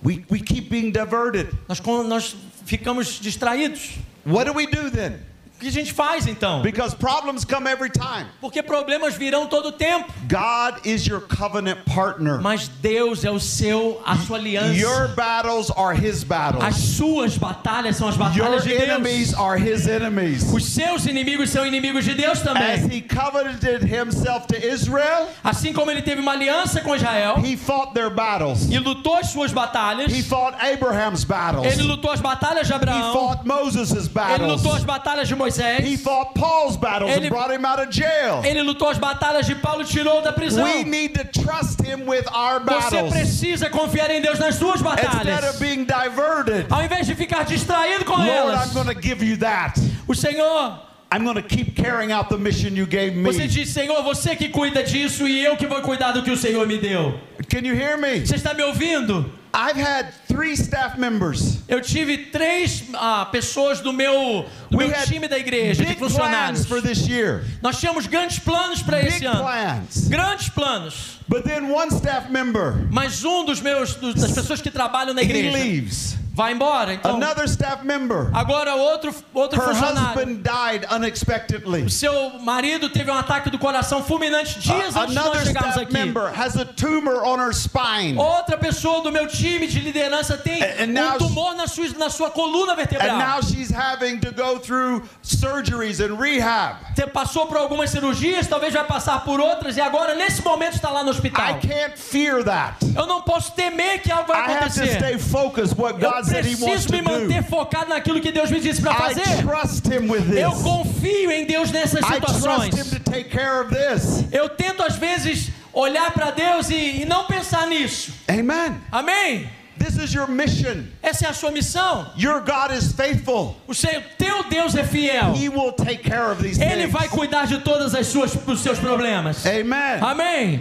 We, 0.03 0.25
we 0.31 0.41
keep 0.41 0.71
being 0.71 0.91
diverted. 0.93 1.49
Nós, 1.69 1.81
nós 2.07 2.37
ficamos 2.65 3.19
distraídos. 3.21 3.99
What 4.25 4.47
do 4.51 4.55
we 4.57 4.67
do 4.67 4.91
then? 4.91 5.15
Que 5.61 5.69
a 5.69 5.73
gente 5.73 5.93
faz 5.93 6.27
então? 6.27 6.63
Because 6.63 6.97
problems 6.97 7.45
come 7.45 7.69
every 7.71 7.91
time. 7.91 8.27
Porque 8.41 8.63
problemas 8.63 9.15
virão 9.15 9.47
todo 9.47 9.71
tempo. 9.73 10.11
God 10.27 10.87
is 10.87 11.07
your 11.07 11.21
covenant 11.21 11.85
partner. 11.85 12.41
Mas 12.41 12.67
Deus 12.69 13.25
é 13.25 13.31
o 13.31 13.39
seu, 13.39 14.01
a 14.07 14.17
sua 14.17 14.39
aliança. 14.39 14.73
Your 14.75 15.09
battles 15.15 15.71
are 15.77 15.95
his 15.95 16.23
As 16.23 16.25
battles. 16.25 16.77
suas 16.97 17.37
batalhas 17.37 17.97
são 17.97 18.09
as 18.09 18.17
Your 18.17 18.29
batalhas 18.31 18.65
de 18.65 18.73
enemies 18.73 19.29
Deus. 19.33 19.41
are 19.41 19.59
his 19.61 19.87
enemies. 19.87 20.51
Os 20.53 20.65
seus 20.65 21.05
inimigos 21.05 21.51
são 21.51 21.67
inimigos 21.67 22.05
de 22.07 22.15
Deus 22.15 22.39
As 22.39 22.43
também. 22.43 22.87
he 22.91 23.03
covenanted 23.03 23.83
himself 23.85 24.47
to 24.47 24.57
Israel, 24.57 25.29
Assim 25.45 25.75
como 25.75 25.91
ele 25.91 26.01
teve 26.01 26.23
uma 26.23 26.33
aliança 26.33 26.81
com 26.81 26.97
Israel 26.97 27.39
he 27.45 27.57
fought 27.57 27.93
their 27.93 28.09
battles. 28.09 28.71
e 28.71 28.79
lutou 28.79 29.17
as 29.17 29.29
suas 29.29 29.53
batalhas, 29.53 30.11
He 30.11 30.23
fought 30.23 30.57
Abraham's 30.59 31.25
battles. 31.25 31.71
ele 31.71 31.83
lutou 31.83 32.11
as 32.13 32.21
batalhas 32.21 32.67
de 32.67 32.73
He 32.73 32.77
Abraão, 32.77 33.13
fought 33.13 33.47
Moses' 33.47 33.91
ele 33.93 34.09
battles. 34.09 34.49
lutou 34.49 34.73
as 34.75 34.85
batalhas 34.85 35.29
de 35.29 35.35
He 35.35 35.37
Moisés, 35.59 36.01
fought 36.03 36.35
Paul's 36.35 36.77
battles 36.77 37.11
Ele- 37.11 37.27
and 37.27 37.31
brought 37.31 37.51
him 37.51 37.65
out 37.65 37.81
of 37.81 37.91
jail. 37.91 38.43
ele 38.45 38.63
lutou 38.63 38.89
as 38.89 38.99
batalhas 38.99 39.47
de 39.47 39.55
Paulo 39.55 39.83
e 39.83 39.85
tirou 39.85 40.23
da 40.23 40.33
prisão. 40.33 40.65
We 40.65 40.85
need 40.85 41.15
to 41.15 41.25
trust 41.43 41.81
him 41.83 42.07
with 42.07 42.25
our 42.33 42.61
Você 42.61 42.67
battles 42.97 43.13
precisa 43.13 43.69
confiar 43.71 44.11
em 44.11 44.21
Deus 44.21 44.39
nas 44.39 44.55
suas 44.57 44.81
instead 44.81 44.97
batalhas. 45.07 45.55
of 45.55 45.59
being 45.61 45.85
diverted. 45.85 46.67
Ao 46.71 46.83
invés 46.83 47.07
de 47.07 47.15
ficar 47.15 47.45
distraído 47.45 48.05
com 48.05 48.15
Lord, 48.17 48.29
I'm 48.31 48.37
elas, 48.51 48.73
going 48.73 48.87
to 48.95 49.01
give 49.01 49.25
you 49.25 49.37
that. 49.39 49.75
o 50.09 50.15
Senhor 50.15 50.79
I'm 51.13 51.25
going 51.25 51.37
to 51.37 51.43
keep 51.43 51.75
carrying 51.75 52.13
out 52.13 52.29
the 52.29 52.39
mission 52.39 52.77
you 52.77 52.87
gave 52.87 53.17
me. 53.17 53.25
Você 53.25 53.49
diz, 53.49 53.71
Senhor, 53.71 54.01
você 54.03 54.37
que 54.37 54.49
cuida 54.49 54.83
disso 54.85 55.27
e 55.27 55.45
eu 55.45 55.57
que 55.57 55.67
vou 55.67 55.81
cuidar 55.83 56.13
do 56.13 56.23
que 56.23 56.31
o 56.31 56.37
Senhor 56.37 56.67
me 56.69 56.79
deu. 56.79 57.19
Can 57.49 57.67
you 57.67 57.75
hear 57.75 57.99
me? 57.99 58.21
Você 58.25 58.37
está 58.37 58.55
me 58.55 58.63
ouvindo? 58.63 59.33
I've 59.53 59.77
had 59.77 60.15
three 60.29 60.53
staff 60.53 60.97
members. 60.97 61.59
Eu 61.69 61.81
tive 61.81 62.31
três 62.31 62.85
ah, 62.95 63.27
pessoas 63.27 63.81
do 63.81 63.93
meu, 63.93 64.47
do 64.71 64.79
meu 64.79 64.93
time 65.05 65.27
da 65.27 65.37
igreja, 65.37 65.85
de 65.85 65.97
plans 65.97 66.13
funcionários. 66.13 66.67
for 66.67 66.81
this 66.81 67.09
year. 67.09 67.43
Nós 67.61 67.81
tínhamos 67.81 68.07
grandes 68.07 68.39
planos 68.39 68.81
para 68.81 69.01
esse 69.01 69.19
Big 69.19 69.27
ano. 69.27 69.43
plans. 69.43 70.09
Grandes 70.09 70.49
planos. 70.49 71.20
But 71.31 71.45
then 71.45 71.71
one 71.71 71.91
staff 71.95 72.29
member, 72.29 72.89
Mas 72.91 73.25
um 73.25 73.45
dos 73.45 73.61
meus, 73.61 73.95
dos- 73.95 74.15
das 74.17 74.33
pessoas 74.33 74.61
que 74.61 74.69
trabalham 74.71 75.15
na 75.15 75.23
he 75.23 75.27
igreja, 75.27 75.57
leaves. 75.57 76.17
vai 76.35 76.53
embora. 76.53 76.95
Então, 76.95 77.15
Another 77.17 77.45
staff 77.45 77.85
member, 77.87 78.31
agora 78.35 78.75
outro, 78.75 79.15
outro 79.33 79.61
her 79.61 79.65
funcionário. 79.69 80.09
husband 80.19 80.43
died 80.43 80.87
unexpectedly. 80.91 81.89
Seu 81.91 82.39
marido 82.41 82.89
teve 82.89 83.11
um 83.11 83.15
ataque 83.15 83.49
do 83.51 83.59
coração 83.59 84.03
fulminante 84.03 84.59
dias 84.59 84.97
Uh, 84.97 85.01
antes 85.01 85.15
de 85.15 85.21
nós 85.21 85.45
chegarmos 85.45 85.77
aqui. 85.77 85.93
member 85.93 86.33
has 86.37 86.57
a 86.57 86.65
tumor 86.65 87.23
on 87.25 87.39
her 87.39 87.53
spine. 87.53 88.17
Outra 88.19 88.57
pessoa 88.59 89.03
do 89.03 89.13
meu 89.13 89.27
time 89.29 89.67
de 89.69 89.79
liderança 89.81 90.37
tem 90.37 90.61
And- 90.63 90.83
and 90.85 90.87
now 90.95 91.15
um 91.15 91.19
tumor 91.19 91.55
na 91.55 91.67
sua, 91.69 91.89
na 91.99 92.11
sua 92.11 92.31
coluna 92.31 92.73
And 92.73 92.77
vertebral. 92.77 93.19
now 93.19 93.41
she's 93.43 93.71
having 93.71 94.19
to 94.21 94.33
go 94.33 94.59
through 94.59 95.03
surgeries 95.23 96.01
and 96.01 96.17
rehab. 96.17 96.77
Você 96.97 97.07
passou 97.07 97.47
por 97.47 97.57
algumas 97.57 97.91
cirurgias, 97.91 98.47
talvez 98.49 98.73
vai 98.73 98.85
passar 98.85 99.21
por 99.25 99.39
outras 99.41 99.77
e 99.77 99.81
agora 99.81 100.15
nesse 100.15 100.43
momento 100.43 100.75
está 100.75 100.91
lá 100.91 101.05
no 101.05 101.11
I 101.20 101.20
hospital. 101.29 101.61
can't 101.61 101.99
fear 101.99 102.43
that. 102.45 102.77
Eu 102.97 103.07
não 103.07 103.23
posso 103.23 103.53
temer 103.53 104.01
que 104.03 104.11
algo 104.11 104.27
vai 104.29 104.39
I 104.39 104.53
have 104.53 104.73
to 104.75 104.81
acontecer. 104.81 104.99
stay 104.99 105.19
focused 105.19 105.77
what 105.77 105.95
Eu 106.03 106.11
God 106.11 106.25
said 106.25 106.45
He 106.45 106.55
wants 106.57 106.87
preciso 106.87 106.93
me 106.93 107.03
manter 107.03 107.43
do. 107.43 107.49
focado 107.49 107.89
naquilo 107.91 108.21
que 108.21 108.33
Deus 108.33 108.51
me 108.51 108.61
disse 108.61 108.81
para 108.81 108.93
I 108.93 109.15
fazer. 109.15 109.43
trust 109.43 109.87
Him 109.87 110.09
with 110.11 110.31
Eu 110.37 110.53
confio 110.53 111.31
em 111.31 111.45
Deus 111.47 111.71
nessas 111.71 112.01
I 112.01 112.21
trust 112.21 112.35
situações. 112.35 112.75
Him 112.75 112.99
to 112.99 113.11
take 113.11 113.31
care 113.31 113.61
of 113.61 113.75
this. 113.75 114.25
Eu 114.33 114.49
tento 114.49 114.83
às 114.83 114.97
vezes 114.97 115.51
olhar 115.73 116.11
para 116.13 116.31
Deus 116.31 116.69
e, 116.71 117.03
e 117.03 117.05
não 117.05 117.25
pensar 117.27 117.67
nisso. 117.67 118.13
Amen. 118.29 118.77
Amém? 118.91 119.49
This 119.79 119.97
is 119.97 120.13
your 120.13 120.29
mission. 120.29 120.85
Essa 121.03 121.27
é 121.27 121.31
a 121.31 121.33
sua 121.33 121.51
missão. 121.51 122.11
Your 122.19 122.41
God 122.43 122.71
is 122.77 122.93
faithful. 122.93 123.57
O 123.67 123.75
seu, 123.75 124.03
teu 124.19 124.43
Deus 124.45 124.75
é 124.75 124.85
fiel. 124.85 125.33
He 125.35 125.49
will 125.49 125.73
take 125.73 126.03
care 126.03 126.31
of 126.31 126.43
these 126.43 126.61
Ele 126.63 126.83
things. 126.83 126.93
vai 126.93 127.09
cuidar 127.09 127.47
de 127.47 127.59
todas 127.61 127.95
as 127.95 128.07
suas 128.09 128.35
os 128.47 128.61
seus 128.61 128.79
problemas. 128.79 129.47
Amen. 129.47 129.99
Amém. 130.03 130.61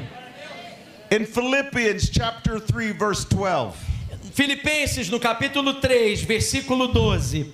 In 1.12 1.26
Philippians 1.26 2.10
chapter 2.10 2.60
3 2.60 2.92
verse 2.92 3.26
12, 3.26 3.76
Filipenses 4.32 5.10
no 5.10 5.18
capítulo 5.20 5.82
3, 5.82 6.16
versículo 6.24 6.94
12. 6.94 7.52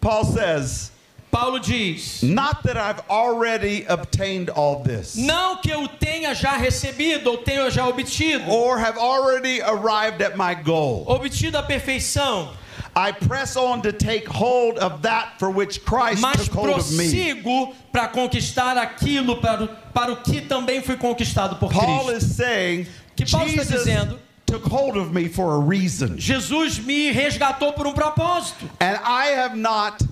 Paul 0.00 0.24
says, 0.24 0.90
Paulo 1.30 1.60
diz: 1.60 2.24
"Not 2.24 2.64
that 2.64 2.76
I've 2.76 3.00
already 3.08 3.84
obtained 3.84 4.50
all 4.50 4.82
this 4.82 5.14
Não 5.16 5.58
que 5.58 5.70
eu 5.70 5.86
tenha 5.86 6.34
já 6.34 6.56
recebido 6.56 7.30
ou 7.30 7.38
tenha 7.38 7.70
já 7.70 7.86
obtido, 7.86 8.50
or 8.50 8.78
have 8.78 8.98
already 8.98 9.60
arrived 9.60 10.20
at 10.20 10.36
my 10.36 10.54
goal. 10.54 11.04
obtido 11.06 11.56
a 11.56 11.62
perfeição, 11.62 12.50
I 12.98 13.12
press 13.12 13.56
on 13.56 13.82
to 13.82 13.92
take 13.92 14.26
hold 14.26 14.78
of 14.78 15.02
that 15.02 15.38
for 15.38 15.50
which 15.50 15.84
Christ 15.84 16.22
mas 16.22 16.36
took 16.48 16.54
hold 16.54 16.70
of 16.70 16.90
me." 16.96 17.74
para 17.92 18.08
conquistar 18.08 18.76
aquilo 18.78 19.36
para, 19.40 19.64
o- 19.64 19.68
para 19.92 20.12
o 20.12 20.16
que 20.16 20.40
também 20.40 20.80
fui 20.82 20.96
conquistado 20.96 21.56
por 21.58 21.70
Paul 21.70 22.06
Cristo. 22.06 22.12
is 22.26 22.36
saying, 22.36 22.86
Que 23.14 23.26
Paulo 23.30 23.46
está 23.48 23.62
Jesus 23.64 23.84
dizendo- 23.84 24.18
took 24.46 24.64
hold 24.66 24.96
of 24.96 25.12
me 25.12 25.28
for 25.28 25.54
a 25.56 25.58
reason, 25.60 26.16
Jesus 26.16 26.78
me 26.78 27.10
resgatou 27.12 27.72
por 27.74 27.86
um 27.86 27.92
propósito. 27.92 28.64
and 28.80 28.98
I 29.04 29.26
have 29.36 29.54
not 29.56 30.02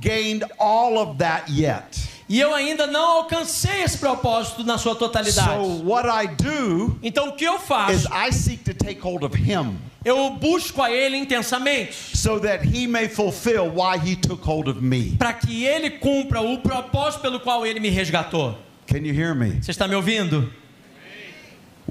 gained 0.00 0.44
all 0.58 0.96
of 0.98 1.18
that 1.18 1.50
yet. 1.50 1.98
E 2.28 2.38
eu 2.40 2.54
ainda 2.54 2.86
não 2.86 3.18
alcancei 3.24 3.82
esse 3.82 3.98
propósito 3.98 4.62
na 4.64 4.78
sua 4.78 4.94
totalidade. 4.94 5.48
So 5.50 5.82
what 5.84 6.06
I 6.08 6.26
do 6.28 6.96
Então 7.02 7.28
o 7.30 7.32
que 7.32 7.44
eu 7.44 7.56
is 7.56 7.62
faço? 7.62 8.08
I 8.14 8.30
seek 8.32 8.62
to 8.64 8.72
take 8.72 9.00
hold 9.00 9.24
of 9.24 9.34
him 9.36 9.76
Eu 10.04 10.30
busco 10.30 10.80
a 10.82 10.90
Ele 10.90 11.16
intensamente. 11.16 12.16
so 12.16 12.38
that 12.38 12.64
he 12.64 12.86
may 12.86 13.08
fulfill 13.08 13.68
why 13.70 13.98
he 13.98 14.16
took 14.16 14.42
hold 14.42 14.68
of 14.68 14.80
me. 14.82 15.16
Para 15.18 15.34
que 15.34 15.64
Ele 15.66 15.90
cumpra 15.90 16.40
o 16.40 16.58
propósito 16.58 17.20
pelo 17.20 17.40
qual 17.40 17.66
Ele 17.66 17.80
me 17.80 17.90
resgatou. 17.90 18.56
Can 18.86 19.04
you 19.04 19.14
hear 19.14 19.34
me? 19.34 19.62
Você 19.62 19.70
está 19.70 19.86
me 19.86 19.94
ouvindo? 19.94 20.50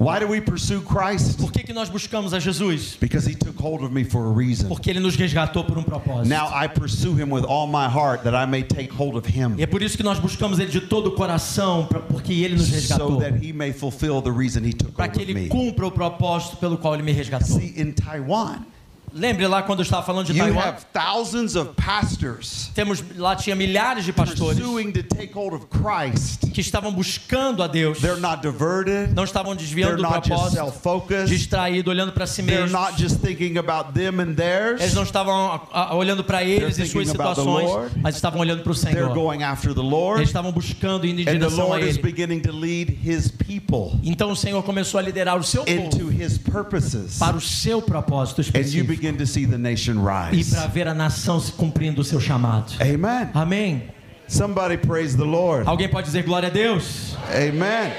Why 0.02 0.18
do 0.18 0.26
we 0.28 0.40
pursue 0.40 0.80
Christ? 0.80 1.38
Por 1.38 1.52
que, 1.52 1.62
que 1.62 1.74
nós 1.74 1.90
buscamos 1.90 2.32
a 2.32 2.38
Jesus? 2.40 2.96
Because 2.98 3.26
he 3.30 3.34
took 3.34 3.54
hold 3.60 3.82
of 3.84 3.92
me 3.92 4.02
for 4.02 4.24
a 4.24 4.32
reason. 4.32 4.66
Porque 4.66 4.88
Ele 4.88 4.98
nos 4.98 5.14
resgatou 5.14 5.62
por 5.62 5.76
um 5.76 5.82
propósito. 5.82 6.26
Now 6.26 6.48
I 6.54 6.68
pursue 6.68 7.14
him 7.14 7.28
with 7.30 7.44
all 7.44 7.66
my 7.66 7.86
heart 7.86 8.22
that 8.24 8.34
I 8.34 8.46
may 8.46 8.62
take 8.62 8.90
hold 8.90 9.14
of 9.16 9.26
him 9.28 9.56
E 9.58 9.62
é 9.62 9.66
por 9.66 9.82
isso 9.82 9.98
que 9.98 10.02
nós 10.02 10.18
buscamos 10.18 10.58
Ele 10.58 10.70
de 10.70 10.80
todo 10.80 11.08
o 11.08 11.12
coração, 11.12 11.84
pra- 11.84 12.00
porque 12.00 12.32
Ele 12.32 12.54
nos 12.54 12.68
so 12.68 12.74
resgatou. 12.74 13.16
that 13.20 13.44
he 13.46 13.52
may 13.52 13.74
fulfill 13.74 14.22
the 14.22 14.30
reason 14.32 14.64
he 14.64 14.72
took 14.72 14.92
Para 14.92 15.04
hold 15.04 15.16
que 15.18 15.22
of 15.22 15.30
Ele 15.30 15.40
me. 15.42 15.48
cumpra 15.50 15.86
o 15.86 15.90
propósito 15.90 16.56
pelo 16.56 16.78
qual 16.78 16.94
Ele 16.94 17.02
me 17.02 17.12
resgatou. 17.12 17.58
See, 17.60 17.74
in 17.78 17.92
Taiwan, 17.92 18.64
Lembre 19.12 19.46
lá 19.46 19.62
quando 19.62 19.80
eu 19.80 19.82
estava 19.84 20.04
falando 20.04 20.26
de 20.26 20.32
you 20.32 20.38
Taiwan? 20.44 20.60
have 20.60 20.78
thousands 20.92 21.56
of 21.56 21.70
pastors 21.76 22.70
Temos, 22.74 23.02
lá 23.16 23.34
tinha 23.36 23.56
milhares 23.56 24.04
de 24.04 24.12
pastores 24.12 24.58
pursuing 24.58 24.92
to 24.92 25.02
take 25.02 25.32
hold 25.32 25.52
of 25.54 25.66
Christ. 25.66 26.50
que 26.52 26.60
estavam 26.60 26.92
buscando 26.92 27.62
a 27.62 27.66
Deus. 27.66 27.98
They're 28.00 28.20
not 28.20 28.40
diverted. 28.42 29.12
Não 29.14 29.24
estavam 29.24 29.52
They're 29.54 29.64
desviando 29.66 29.96
do 29.96 30.02
not 30.02 30.14
just 30.16 30.28
propósito, 30.28 30.54
self-focused. 30.54 31.28
distraído, 31.28 31.90
olhando 31.90 32.12
para 32.12 32.26
si 32.26 32.42
They're 32.42 32.62
mesmos. 32.62 32.80
not 32.80 33.00
just 33.00 33.20
thinking 33.20 33.58
about 33.58 33.92
them 33.92 34.20
and 34.20 34.30
Eles 34.30 34.36
theirs. 34.36 34.94
não 34.94 35.02
estavam 35.02 35.52
ah, 35.52 35.60
ah, 35.90 35.94
olhando 35.96 36.22
para 36.24 36.42
eles 36.44 36.76
They're 36.76 36.88
e 36.88 36.90
suas 36.92 37.08
situações, 37.08 37.66
Lord. 37.66 37.98
mas 38.00 38.14
estavam 38.14 38.40
olhando 38.40 38.62
para 38.62 38.72
o 38.72 38.74
They're 38.74 38.94
Senhor. 38.94 39.14
going 39.14 39.42
after 39.42 39.74
the 39.74 39.80
Eles 39.80 39.90
Lord. 39.90 40.22
estavam 40.22 40.52
buscando 40.52 41.06
indo 41.06 41.20
em 41.20 41.22
And 41.22 41.32
the 41.32 41.38
direção 41.38 41.64
a 41.64 41.68
Lord 41.76 41.84
is 41.88 41.96
Ele. 41.96 42.02
beginning 42.02 42.40
to 42.40 42.52
lead 42.52 42.96
his 43.02 43.28
people 43.30 43.98
Então 44.04 44.30
o 44.30 44.36
Senhor 44.36 44.62
começou 44.62 44.98
a 44.98 45.02
liderar 45.02 45.36
o 45.38 45.42
seu 45.42 45.62
into 45.66 45.98
povo 45.98 46.12
his 46.12 46.38
purposes. 46.38 47.18
para 47.18 47.36
o 47.36 47.40
seu 47.40 47.82
propósito 47.82 48.40
específico 48.40 48.99
begin 49.00 49.16
to 49.16 49.26
see 49.26 49.46
the 49.46 49.56
nation 49.56 49.94
e 49.98 50.30
rise. 50.36 50.54
para 50.54 50.66
ver 50.68 50.86
a 50.86 50.94
nação 50.94 51.40
se 51.40 51.52
cumprindo 51.52 52.02
o 52.02 52.04
seu 52.04 52.20
chamado. 52.20 52.74
Amen. 52.80 53.30
Amém. 53.34 53.82
Somebody 54.28 54.76
praise 54.76 55.16
the 55.16 55.24
Lord. 55.24 55.66
Alguém 55.66 55.88
pode 55.88 56.06
dizer 56.06 56.22
glória 56.22 56.48
a 56.48 56.52
Deus? 56.52 57.16
Amen. 57.30 57.92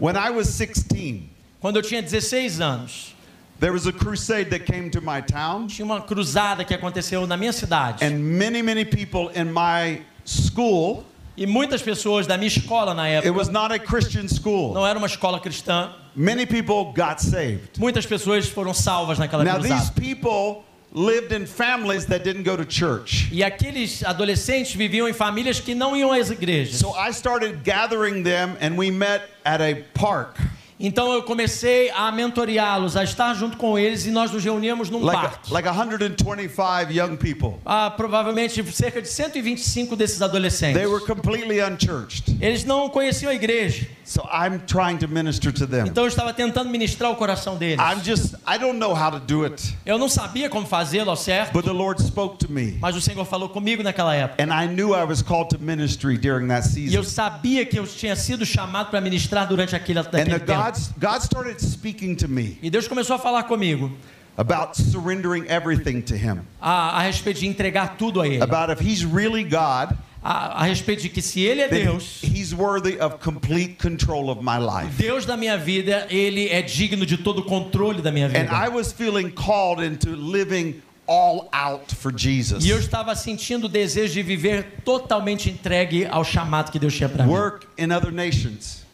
When 0.00 0.16
I 0.16 0.30
was 0.30 0.48
16, 0.48 1.28
Quando 1.60 1.76
eu 1.76 1.82
tinha 1.82 2.00
16 2.02 2.60
anos, 2.60 3.14
there 3.60 3.72
was 3.72 3.86
a 3.86 3.92
crusade 3.92 4.48
that 4.50 4.64
came 4.64 4.88
to 4.90 5.00
my 5.00 5.20
town, 5.20 5.66
tinha 5.66 5.84
uma 5.84 6.00
cruzada 6.00 6.64
que 6.64 6.72
aconteceu 6.74 7.26
na 7.26 7.36
minha 7.36 7.52
cidade. 7.52 8.02
and 8.04 8.18
many, 8.18 8.62
many 8.62 8.84
people 8.84 9.28
in 9.34 9.52
my 9.52 10.00
school, 10.24 11.04
E 11.38 11.46
muitas 11.46 11.80
pessoas 11.80 12.26
da 12.26 12.36
minha 12.36 12.48
escola 12.48 12.92
na 12.92 13.04
it 13.04 13.24
época, 13.24 13.38
was 13.38 13.48
not 13.48 13.72
a 13.72 13.78
Christian 13.78 14.26
school, 14.26 14.74
não 14.74 14.84
era 14.84 14.98
uma 14.98 15.06
escola 15.06 15.38
cristã, 15.38 15.92
many 16.16 16.44
people 16.44 16.92
got 16.92 17.20
saved. 17.20 17.78
muitas 17.78 18.04
pessoas 18.04 18.48
foram 18.48 18.74
salvas 18.74 19.20
naquela 19.20 19.44
Now, 19.44 19.60
these 19.60 19.88
people 19.92 20.64
lived 20.92 21.32
in 21.32 21.46
families 21.46 22.06
that 22.06 22.24
didn't 22.24 22.42
go 22.42 22.56
to 22.56 22.64
church. 22.64 23.28
E 23.30 23.44
aqueles 23.44 24.02
adolescentes 24.02 24.74
viviam 24.74 25.08
em 25.08 25.12
famílias 25.12 25.60
que 25.60 25.76
não 25.76 25.96
iam 25.96 26.10
às 26.10 26.28
igrejas. 26.28 26.76
So 26.80 26.92
I 26.98 27.12
started 27.12 27.60
gathering 27.62 28.24
them, 28.24 28.56
and 28.60 28.76
we 28.76 28.90
met 28.90 29.22
at 29.44 29.60
a 29.60 29.84
park, 29.94 30.40
Então 30.80 31.12
eu 31.12 31.22
comecei 31.24 31.90
a 31.90 32.10
mentoreá-los, 32.12 32.96
a 32.96 33.02
estar 33.02 33.34
junto 33.34 33.56
com 33.56 33.78
eles 33.78 34.06
e 34.06 34.10
nós 34.10 34.30
nos 34.30 34.44
reuníamos 34.44 34.88
num 34.90 35.02
like, 35.02 35.20
parque. 35.20 35.52
like 35.52 35.68
125 35.68 36.92
young 36.92 37.16
people. 37.16 37.54
Ah, 37.66 37.90
provavelmente 37.90 38.62
cerca 38.72 39.02
de 39.02 39.08
125 39.08 39.96
desses 39.96 40.22
adolescentes. 40.22 40.76
They 40.80 40.86
were 40.86 41.04
completely 41.04 41.60
unchurched. 41.62 42.36
Eles 42.40 42.64
não 42.64 42.88
conheciam 42.88 43.30
a 43.30 43.34
igreja. 43.34 43.86
So 44.04 44.22
I'm 44.32 44.60
trying 44.66 44.98
to 44.98 45.08
minister 45.08 45.52
to 45.52 45.66
them. 45.66 45.86
Então 45.86 46.04
eu 46.04 46.08
estava 46.08 46.32
tentando 46.32 46.70
ministrar 46.70 47.10
o 47.10 47.16
coração 47.16 47.56
deles. 47.56 47.78
I'm 47.78 48.02
just, 48.02 48.34
I 48.46 48.58
don't 48.58 48.78
know 48.78 48.94
how 48.94 49.10
to 49.10 49.18
do 49.20 49.44
it, 49.44 49.76
Eu 49.84 49.98
não 49.98 50.08
sabia 50.08 50.48
como 50.48 50.66
fazê-lo 50.66 51.10
ao 51.10 51.16
certo, 51.16 51.52
but 51.52 51.64
the 51.64 51.72
Lord 51.72 52.00
spoke 52.02 52.38
to 52.38 52.50
me. 52.50 52.78
mas 52.80 52.96
o 52.96 53.00
Senhor 53.00 53.24
falou 53.24 53.48
comigo 53.48 53.82
naquela 53.82 54.14
época. 54.14 54.42
And 54.42 54.52
I 54.54 54.66
knew 54.66 54.94
I 54.94 55.04
was 55.04 55.22
called 55.22 55.50
to 55.56 55.62
ministry 55.62 56.16
during 56.16 56.48
that 56.48 56.66
E 56.78 56.94
eu 56.94 57.02
season. 57.02 57.04
sabia 57.04 57.66
que 57.66 57.78
eu 57.78 57.86
tinha 57.86 58.16
sido 58.16 58.46
chamado 58.46 58.90
para 58.90 59.00
ministrar 59.00 59.46
durante 59.46 59.74
aquele, 59.76 60.02
the 60.04 60.24
tempo. 60.24 60.46
God, 60.72 60.78
God 60.98 61.22
started 61.22 61.60
speaking 61.60 62.14
to 62.16 62.28
me 62.28 62.58
E 62.62 62.70
Deus 62.70 62.86
começou 62.88 63.16
a 63.16 63.18
falar 63.18 63.44
comigo 63.44 63.90
about 64.36 64.76
surrendering 64.76 65.46
everything 65.48 66.00
to 66.02 66.14
Him. 66.14 66.42
a, 66.60 66.98
a 66.98 67.02
respeito 67.02 67.40
de 67.40 67.46
entregar 67.46 67.96
tudo 67.96 68.20
a 68.20 68.26
Ele. 68.28 68.42
About 68.42 68.70
if 68.70 68.80
He's 68.80 69.04
really 69.04 69.44
God, 69.44 69.96
A, 70.22 70.62
a 70.62 70.64
respeito 70.64 71.02
de 71.02 71.08
que 71.08 71.22
se 71.22 71.40
Ele 71.42 71.60
é 71.62 71.68
then 71.68 71.86
Deus, 71.86 72.20
He's 72.22 72.52
worthy 72.52 72.98
of 73.00 73.18
complete 73.20 73.78
control 73.78 74.30
of 74.30 74.42
my 74.42 74.58
life. 74.58 74.90
Deus 74.96 75.24
da 75.24 75.36
minha 75.36 75.56
vida, 75.56 76.06
Ele 76.10 76.48
é 76.48 76.60
digno 76.60 77.06
de 77.06 77.16
todo 77.16 77.38
o 77.38 77.44
controle 77.44 78.02
da 78.02 78.10
minha 78.10 78.26
And 78.26 78.30
vida. 78.30 78.52
I 78.52 78.68
was 78.68 78.92
feeling 78.92 79.30
called 79.30 79.80
into 79.80 80.10
living 80.10 80.82
all 81.06 81.48
out 81.52 81.94
for 81.94 82.12
Jesus. 82.12 82.64
E 82.64 82.68
eu 82.68 82.78
estava 82.78 83.14
sentindo 83.14 83.66
o 83.66 83.68
desejo 83.68 84.12
de 84.14 84.22
viver 84.22 84.82
totalmente 84.84 85.48
entregue 85.50 86.04
ao 86.04 86.22
chamado 86.24 86.70
que 86.70 86.78
Deus 86.78 86.94
tinha 86.94 87.08
para 87.08 87.24
mim. 87.24 87.30
Work 87.30 87.66
in 87.78 87.92
other 87.92 88.12
nations. 88.12 88.86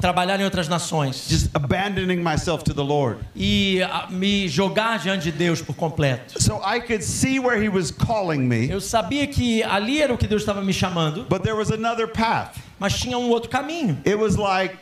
Trabalhar 0.00 0.38
em 0.40 0.44
outras 0.44 0.68
nações 0.68 1.26
just 1.28 1.48
abandoning 1.54 2.16
myself 2.22 2.62
to 2.64 2.74
the 2.74 2.82
Lord. 2.82 3.18
e 3.34 3.82
ah, 3.82 4.06
me 4.10 4.48
jogar 4.48 4.98
diante 4.98 5.30
de 5.30 5.32
Deus 5.32 5.62
por 5.62 5.74
completo. 5.74 6.40
So 6.42 6.60
I 6.64 6.80
could 6.80 7.02
see 7.02 7.38
where 7.38 7.58
He 7.62 7.68
was 7.68 7.90
calling 7.90 8.40
me, 8.46 8.68
Eu 8.70 8.80
sabia 8.80 9.26
que 9.26 9.62
ali 9.62 10.00
era 10.02 10.12
o 10.12 10.18
que 10.18 10.26
Deus 10.26 10.42
estava 10.42 10.60
me 10.62 10.72
chamando, 10.72 11.24
but 11.28 11.42
there 11.42 11.56
was 11.56 11.70
another 11.70 12.06
path. 12.08 12.58
mas 12.78 12.98
tinha 12.98 13.16
um 13.18 13.28
outro 13.30 13.48
caminho, 13.50 13.98
It 14.06 14.16
was 14.16 14.36
like 14.36 14.76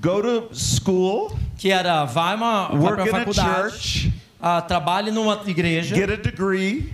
go 0.00 0.20
to 0.22 0.48
school, 0.54 1.36
que 1.58 1.70
era 1.72 2.04
vai 2.04 2.34
uma 2.34 2.68
vai 2.68 2.78
work 2.78 2.94
para 2.96 3.02
a 3.04 3.06
in 3.06 3.10
a 3.10 3.18
faculdade, 3.18 3.72
church, 3.72 4.12
ah, 4.40 4.60
trabalhe 4.60 5.10
numa 5.10 5.40
igreja, 5.46 5.94
get 5.94 6.10
a 6.10 6.16
degree, 6.16 6.92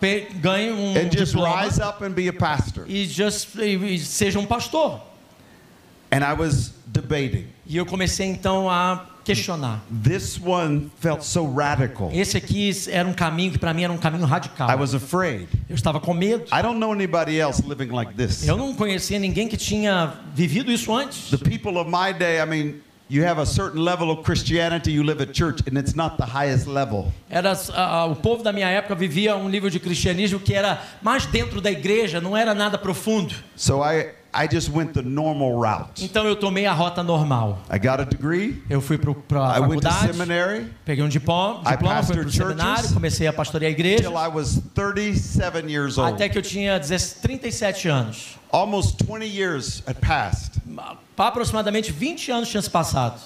pe- 0.00 0.26
ganhe 0.40 0.70
um 0.72 0.96
and 0.96 1.10
just 1.10 1.32
diploma 1.32 1.62
rise 1.62 1.80
up 1.80 2.02
and 2.04 2.10
be 2.12 2.28
a 2.28 2.32
pastor. 2.32 2.84
e, 2.88 3.06
just, 3.06 3.54
e 3.56 3.94
e 3.94 3.98
seja 3.98 4.38
um 4.38 4.46
pastor. 4.46 5.00
And 6.14 6.22
I 6.22 6.32
was 6.32 6.72
debating. 6.86 7.46
E 7.66 7.76
eu 7.76 7.84
comecei 7.84 8.28
então 8.28 8.70
a 8.70 9.04
questionar. 9.24 9.80
This 9.90 10.38
one 10.40 10.92
felt 11.00 11.24
so 11.24 11.44
radical. 11.44 12.08
Esse 12.12 12.36
aqui 12.36 12.70
era 12.88 13.08
um 13.08 13.12
caminho 13.12 13.50
que 13.50 13.58
para 13.58 13.74
mim 13.74 13.82
era 13.82 13.92
um 13.92 13.98
caminho 13.98 14.24
radical. 14.24 14.70
I 14.70 14.76
was 14.76 14.94
afraid. 14.94 15.48
Eu 15.68 15.74
estava 15.74 15.98
com 15.98 16.14
medo. 16.14 16.44
I 16.52 16.62
don't 16.62 16.78
know 16.78 16.92
anybody 16.92 17.40
else 17.40 17.60
living 17.66 17.90
like 17.90 18.14
this. 18.14 18.46
Eu 18.46 18.56
não 18.56 18.72
conhecia 18.74 19.18
ninguém 19.18 19.48
que 19.48 19.56
tinha 19.56 20.14
vivido 20.32 20.70
isso 20.70 20.94
antes. 20.94 21.30
The 21.30 21.38
people 21.38 21.78
of 21.78 21.90
my 21.90 22.16
day, 22.16 22.40
I 22.40 22.46
mean, 22.46 22.74
you 23.10 23.26
have 23.26 23.40
a 23.40 23.46
certain 23.46 23.80
level 23.80 24.08
of 24.10 24.22
Christianity, 24.22 24.92
you 24.92 25.02
live 25.02 25.20
at 25.20 25.32
church, 25.32 25.64
and 25.68 25.76
it's 25.76 25.94
not 25.94 26.16
the 26.16 26.26
highest 26.26 26.68
level. 26.68 27.12
Era 27.28 27.58
ah, 27.72 28.06
o 28.06 28.14
povo 28.14 28.44
da 28.44 28.52
minha 28.52 28.68
época 28.68 28.94
vivia 28.94 29.36
um 29.36 29.48
nível 29.48 29.68
de 29.68 29.80
cristianismo 29.80 30.38
que 30.38 30.54
era 30.54 30.80
mais 31.02 31.26
dentro 31.26 31.60
da 31.60 31.72
igreja, 31.72 32.20
não 32.20 32.36
era 32.36 32.54
nada 32.54 32.78
profundo. 32.78 33.34
So 33.56 33.82
I, 33.82 34.10
I 34.34 34.48
just 34.48 34.68
went 34.70 34.94
the 34.94 35.02
normal 35.02 35.52
route. 35.60 36.04
Então 36.04 36.26
eu 36.26 36.34
tomei 36.34 36.66
a 36.66 36.72
rota 36.72 37.04
normal. 37.04 37.60
I 37.70 37.78
got 37.78 38.00
a 38.00 38.04
degree, 38.04 38.60
Eu 38.68 38.80
fui 38.80 38.98
para 38.98 39.12
a 39.12 39.56
I 39.58 39.60
went 39.60 39.80
to 39.82 39.88
faculdade, 39.88 40.12
seminary 40.12 40.66
peguei 40.84 41.04
um 41.04 41.08
diploma, 41.08 41.60
I 41.64 41.76
diploma 41.76 42.02
fui 42.02 42.14
para 42.16 42.22
o 42.22 42.24
pastored 42.24 42.32
seminário, 42.32 42.92
comecei 42.92 43.26
a 43.28 43.32
pastorear 43.32 43.68
a 43.68 43.72
igreja, 43.72 44.02
till 44.02 44.18
I 44.18 44.28
was 44.28 44.60
37 44.74 45.70
years 45.70 45.98
old. 45.98 46.12
até 46.12 46.28
que 46.28 46.36
eu 46.36 46.42
tinha 46.42 46.78
16 46.78 47.20
37 47.22 47.88
anos. 47.88 48.36
Almost 48.50 49.04
20 49.04 49.24
years 49.26 49.82
had 49.86 50.00
passed, 50.00 50.60
aproximadamente 51.16 51.92
20 51.92 52.32
anos 52.32 52.48
tinha 52.48 52.60
se 52.60 52.70
passado. 52.70 53.20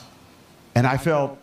and 0.74 0.86
I 0.86 0.98
felt 0.98 1.38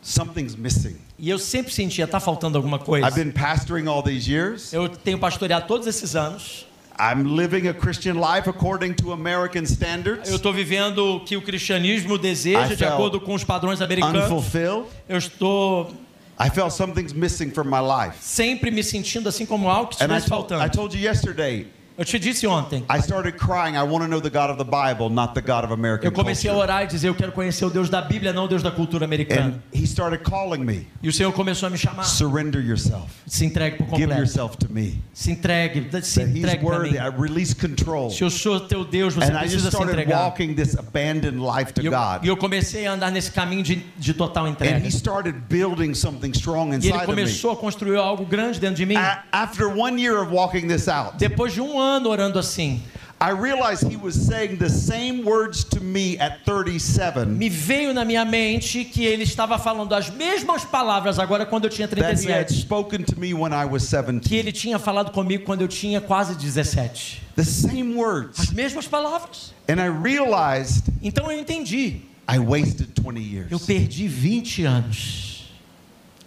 something's 0.00 0.56
missing. 0.56 0.96
E 1.18 1.28
eu 1.28 1.38
sempre 1.38 1.72
sentia, 1.72 2.06
tá 2.06 2.20
faltando 2.20 2.56
alguma 2.56 2.78
coisa. 2.78 3.04
I've 3.04 3.16
been 3.16 3.32
pastoring 3.32 3.88
all 3.88 4.02
these 4.02 4.30
years. 4.30 4.72
Eu 4.72 4.88
tenho 4.88 5.18
pastoreado 5.18 5.66
todos 5.66 5.88
esses 5.88 6.14
anos. 6.14 6.67
I'm 6.98 7.36
living 7.36 7.68
a 7.68 7.74
Christian 7.74 8.16
life 8.16 8.48
according 8.48 8.94
to 8.94 9.12
American 9.12 9.62
standards. 9.64 10.28
Eu 10.28 10.36
estou 10.36 10.52
vivendo 10.52 10.98
o 10.98 11.20
que 11.20 11.36
o 11.36 11.42
cristianismo 11.42 12.16
I 12.16 12.18
deseja 12.18 12.74
de 12.74 12.76
felt 12.76 12.92
acordo 12.92 13.20
com 13.20 13.34
os 13.34 13.44
padrões 13.44 13.80
americanos. 13.80 14.24
Unfulfilled. 14.24 14.86
Eu 15.08 15.18
estou 15.18 15.92
I 16.40 16.50
felt 16.50 16.72
something's 16.72 17.12
missing 17.12 17.50
from 17.50 17.64
my 17.64 17.80
life. 17.80 18.16
sempre 18.20 18.70
me 18.70 18.82
sentindo 18.82 19.28
assim 19.28 19.44
como 19.46 19.68
algo 19.68 19.88
que 19.88 19.94
estivesse 19.96 20.28
told, 20.28 20.46
I 20.46 20.56
faltando. 20.56 20.70
told 20.72 20.96
you 20.96 21.02
yesterday, 21.02 21.66
Eu 21.98 22.04
te 22.04 22.16
disse 22.16 22.46
ontem. 22.46 22.84
I 22.88 22.98
started 23.02 23.36
crying. 23.38 23.74
I 23.74 23.82
want 23.82 24.04
to 24.04 24.08
know 24.08 24.20
the 24.20 24.30
God 24.30 24.50
of 24.50 24.56
the 24.56 24.62
Bible, 24.64 25.10
not 25.10 25.34
the 25.34 25.40
God 25.40 25.64
of 25.64 25.72
American 25.72 26.06
Eu 26.06 26.12
comecei 26.12 26.48
a 26.48 26.54
orar 26.54 26.84
e 26.84 26.86
dizer 26.86 27.08
eu 27.08 27.14
quero 27.16 27.32
conhecer 27.32 27.64
o 27.64 27.70
Deus 27.70 27.90
da 27.90 28.00
Bíblia, 28.00 28.32
não 28.32 28.44
o 28.44 28.48
Deus 28.48 28.62
da 28.62 28.70
cultura 28.70 29.04
americana. 29.04 29.60
And 29.74 29.76
he 29.76 29.82
started 29.84 30.22
calling 30.22 30.64
me. 30.64 30.86
E 31.02 31.08
o 31.08 31.12
Senhor 31.12 31.32
começou 31.32 31.66
a 31.66 31.70
me 31.70 31.76
chamar. 31.76 32.04
Surrender 32.04 32.60
yourself. 32.64 33.08
Se 33.26 33.44
entregue 33.44 33.78
por 33.78 33.86
Give 33.96 34.02
completo. 34.06 34.20
yourself 34.20 34.56
to 34.58 34.72
me. 34.72 35.02
Se 35.12 35.32
entregue, 35.32 35.88
se 36.04 36.20
That 36.20 36.38
entregue 36.38 36.64
para 36.64 36.78
mim. 36.78 36.90
I 36.94 37.10
release 37.20 37.52
control. 37.52 38.10
Se 38.10 38.22
eu 38.22 38.30
sou 38.30 38.60
teu 38.60 38.84
Deus, 38.84 39.14
você 39.14 39.32
And 39.32 39.38
precisa 39.40 39.68
se 39.68 39.82
entregar. 39.82 40.20
walking 40.26 40.54
this 40.54 40.76
abandoned 40.78 41.40
life 41.40 41.72
to 41.72 41.82
E 41.82 41.86
eu, 41.86 41.90
God. 41.90 42.24
e 42.24 42.28
eu 42.28 42.36
comecei 42.36 42.86
a 42.86 42.92
andar 42.92 43.10
nesse 43.10 43.32
caminho 43.32 43.64
de, 43.64 43.74
de 43.96 44.14
total 44.14 44.44
And 44.46 44.50
entrega. 44.50 44.78
he 44.86 44.90
started 44.92 45.34
building 45.48 45.94
something 45.94 46.30
strong 46.30 46.68
E 46.70 46.74
ele 46.76 46.76
inside 46.76 46.94
of 46.94 47.00
me. 47.08 47.14
começou 47.16 47.50
a 47.50 47.56
construir 47.56 47.96
algo 47.96 48.24
grande 48.24 48.60
dentro 48.60 48.76
de 48.76 48.86
mim. 48.86 48.94
After 49.32 49.66
one 49.66 50.00
year 50.00 50.16
of 50.22 50.32
walking 50.32 50.68
this 50.68 50.86
out, 50.86 51.16
Depois 51.18 51.52
de 51.52 51.60
um 51.60 51.76
ano 51.76 51.87
orando 52.08 52.38
assim, 52.38 52.82
I 53.20 53.32
realized 53.32 53.82
he 53.90 53.96
was 53.96 54.14
saying 54.14 54.58
the 54.58 54.68
same 54.68 55.24
words 55.24 55.64
to 55.64 55.80
me 55.80 56.16
at 56.20 56.44
37 56.44 57.26
me 57.26 57.48
veio 57.48 57.92
na 57.92 58.04
minha 58.04 58.24
mente 58.24 58.84
que 58.84 59.04
ele 59.04 59.24
estava 59.24 59.58
falando 59.58 59.92
as 59.92 60.08
mesmas 60.08 60.64
palavras 60.64 61.18
agora 61.18 61.44
quando 61.44 61.64
eu 61.64 61.70
tinha 61.70 61.88
that 61.88 62.00
he 62.00 62.30
had 62.32 62.46
37, 62.46 62.60
spoken 62.60 63.02
to 63.02 63.18
me 63.18 63.34
when 63.34 63.52
I 63.52 63.64
was 63.64 63.82
que 63.84 63.96
17. 63.96 64.36
ele 64.36 64.52
tinha 64.52 64.78
falado 64.78 65.10
comigo 65.10 65.44
quando 65.44 65.62
eu 65.62 65.68
tinha 65.68 66.00
quase 66.00 66.36
17. 66.36 67.22
The 67.34 67.44
same 67.44 67.96
words. 67.96 68.38
As 68.38 68.50
mesmas 68.50 68.86
palavras. 68.86 69.52
And 69.68 69.80
I 69.80 69.88
realized 69.88 70.84
Então 71.02 71.28
eu 71.30 71.40
entendi. 71.40 72.02
I 72.30 72.38
wasted 72.38 72.88
20 72.94 73.18
Eu 73.20 73.24
years. 73.26 73.66
perdi 73.66 74.06
20 74.06 74.64
anos. 74.64 75.44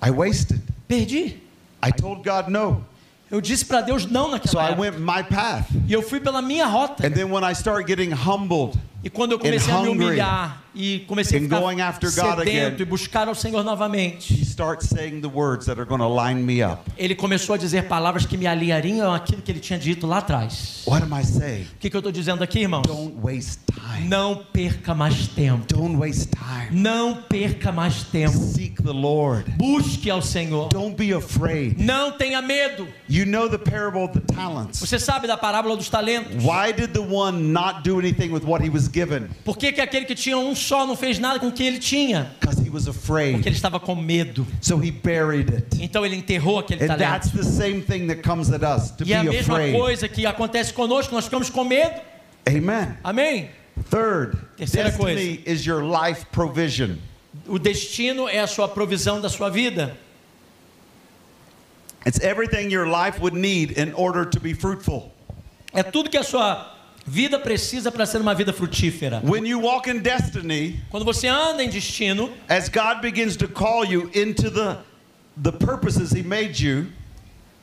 I 0.05 0.09
wasted. 0.11 0.59
Perdi. 0.89 1.37
I 1.81 1.91
told 1.91 2.27
God 2.27 2.49
no. 2.49 2.83
Eu 3.31 3.39
disse 3.39 3.65
para 3.65 3.79
Deus 3.81 4.05
não 4.05 4.25
So 4.25 4.31
naquela 4.31 4.63
I 4.63 4.71
época. 4.73 4.81
went 4.81 4.97
my 4.99 5.23
path. 5.23 5.65
E 5.87 5.93
eu 5.93 6.01
fui 6.01 6.19
pela 6.19 6.41
minha 6.41 6.65
rota. 6.67 7.07
And 7.07 7.11
then 7.11 7.31
when 7.31 7.43
I 7.49 7.53
started 7.55 7.87
getting 7.87 8.11
humbled, 8.13 8.77
E 9.03 9.09
quando 9.09 9.31
eu 9.31 9.39
comecei 9.39 9.73
a 9.73 9.81
me 9.81 9.89
humilhar 9.89 10.61
e 10.73 10.99
comecei 11.07 11.39
a 11.39 11.41
and 11.41 11.93
ficar 11.93 12.37
sedento 12.37 12.81
e 12.81 12.85
buscar 12.85 13.27
ao 13.27 13.35
Senhor 13.35 13.61
he 13.61 13.63
novamente, 13.63 14.41
starts 14.41 14.87
saying 14.87 15.21
the 15.21 15.27
words 15.27 15.65
that 15.65 15.79
are 15.79 15.87
going 15.87 15.99
to 15.99 16.07
line 16.07 16.41
me 16.41 16.63
up. 16.63 16.83
ele 16.97 17.15
começou 17.15 17.55
a 17.55 17.57
dizer 17.57 17.87
palavras 17.87 18.25
que 18.25 18.37
me 18.37 18.47
alinhariam 18.47 19.13
àquilo 19.13 19.41
que 19.41 19.51
ele 19.51 19.59
tinha 19.59 19.79
dito 19.79 20.05
lá 20.05 20.19
atrás. 20.19 20.83
O 20.85 21.79
que, 21.79 21.89
que 21.89 21.95
eu 21.95 21.99
estou 21.99 22.11
dizendo 22.11 22.43
aqui, 22.43 22.59
irmãos? 22.59 22.83
Não 24.07 24.35
perca 24.53 24.93
mais 24.93 25.27
tempo. 25.27 25.65
Não 26.71 27.15
perca 27.15 27.71
mais 27.71 28.03
tempo. 28.03 28.37
Busque 29.57 30.09
ao 30.09 30.21
Senhor. 30.21 30.69
Não 31.77 32.11
tenha 32.11 32.41
medo. 32.41 32.87
You 33.09 33.25
know. 33.25 33.49
Você 34.71 34.99
sabe 34.99 35.27
da 35.27 35.35
parábola 35.35 35.75
dos 35.75 35.89
talentos? 35.89 36.43
Why 36.43 36.71
did 36.73 36.93
the 36.93 36.99
one 36.99 37.51
not 37.51 37.81
do 37.83 37.99
anything 37.99 38.31
with 38.31 38.43
what 38.43 38.63
he 38.63 38.69
was 38.69 38.87
given? 38.93 39.27
Por 39.45 39.57
que, 39.57 39.71
que 39.71 39.81
aquele 39.81 40.05
que 40.05 40.15
tinha 40.15 40.37
um 40.37 40.55
só 40.55 40.85
não 40.85 40.95
fez 40.95 41.17
nada 41.19 41.39
com 41.39 41.47
o 41.47 41.51
que 41.51 41.63
ele 41.63 41.79
tinha? 41.79 42.31
Because 42.39 42.61
he 42.61 42.69
was 42.69 42.85
Porque 42.85 42.99
afraid. 42.99 43.45
ele 43.47 43.55
estava 43.55 43.79
com 43.79 43.95
medo. 43.95 44.45
So 44.61 44.83
he 44.83 44.91
buried 44.91 45.53
it. 45.53 45.67
Então 45.83 46.05
ele 46.05 46.15
enterrou 46.15 46.59
aquele 46.59 46.83
And 46.83 46.87
talento. 46.87 46.99
that's 47.11 47.31
the 47.31 47.43
same 47.43 47.81
thing 47.81 48.07
that 48.07 48.21
comes 48.21 48.51
at 48.51 48.61
us 48.63 48.91
to 48.91 49.03
E 49.05 49.13
a 49.13 49.21
be 49.23 49.29
mesma 49.29 49.55
afraid. 49.55 49.77
coisa 49.77 50.07
que 50.07 50.25
acontece 50.25 50.73
conosco, 50.73 51.13
nós 51.15 51.25
ficamos 51.25 51.49
com 51.49 51.63
medo. 51.63 51.99
Amen. 52.47 52.97
Amém? 53.03 53.49
Third, 53.89 54.37
Terceira 54.57 54.89
destiny 54.91 55.41
is 55.45 55.65
your 55.65 55.83
life 55.83 56.25
provision. 56.31 56.97
O 57.47 57.57
destino 57.57 58.27
é 58.27 58.39
a 58.39 58.47
sua 58.47 58.67
provisão 58.67 59.19
da 59.21 59.29
sua 59.29 59.49
vida. 59.49 59.95
It's 62.05 62.19
everything 62.19 62.71
your 62.71 62.87
life 62.87 63.19
would 63.21 63.35
need 63.35 63.77
in 63.77 63.93
order 63.93 64.25
to 64.25 64.39
be 64.39 64.53
fruitful. 64.53 65.11
É 65.73 65.83
tudo 65.83 66.09
que 66.09 66.17
a 66.17 66.23
sua 66.23 66.75
vida 67.05 67.39
precisa 67.39 67.91
para 67.91 68.05
ser 68.05 68.21
uma 68.21 68.33
vida 68.33 68.53
frutífera. 68.53 69.21
When 69.23 69.45
you 69.45 69.59
walk 69.61 69.89
in 69.89 69.99
destiny, 69.99 70.79
Quando 70.89 71.05
você 71.05 71.27
anda 71.27 71.63
em 71.63 71.69
destino, 71.69 72.31
as 72.47 72.69
God 72.69 73.01
begins 73.01 73.35
to 73.37 73.47
call 73.47 73.85
you 73.85 74.09
into 74.13 74.49
the 74.49 74.77
the 75.41 75.51
purposes 75.51 76.11
he 76.11 76.21
made 76.21 76.61
you, 76.61 76.87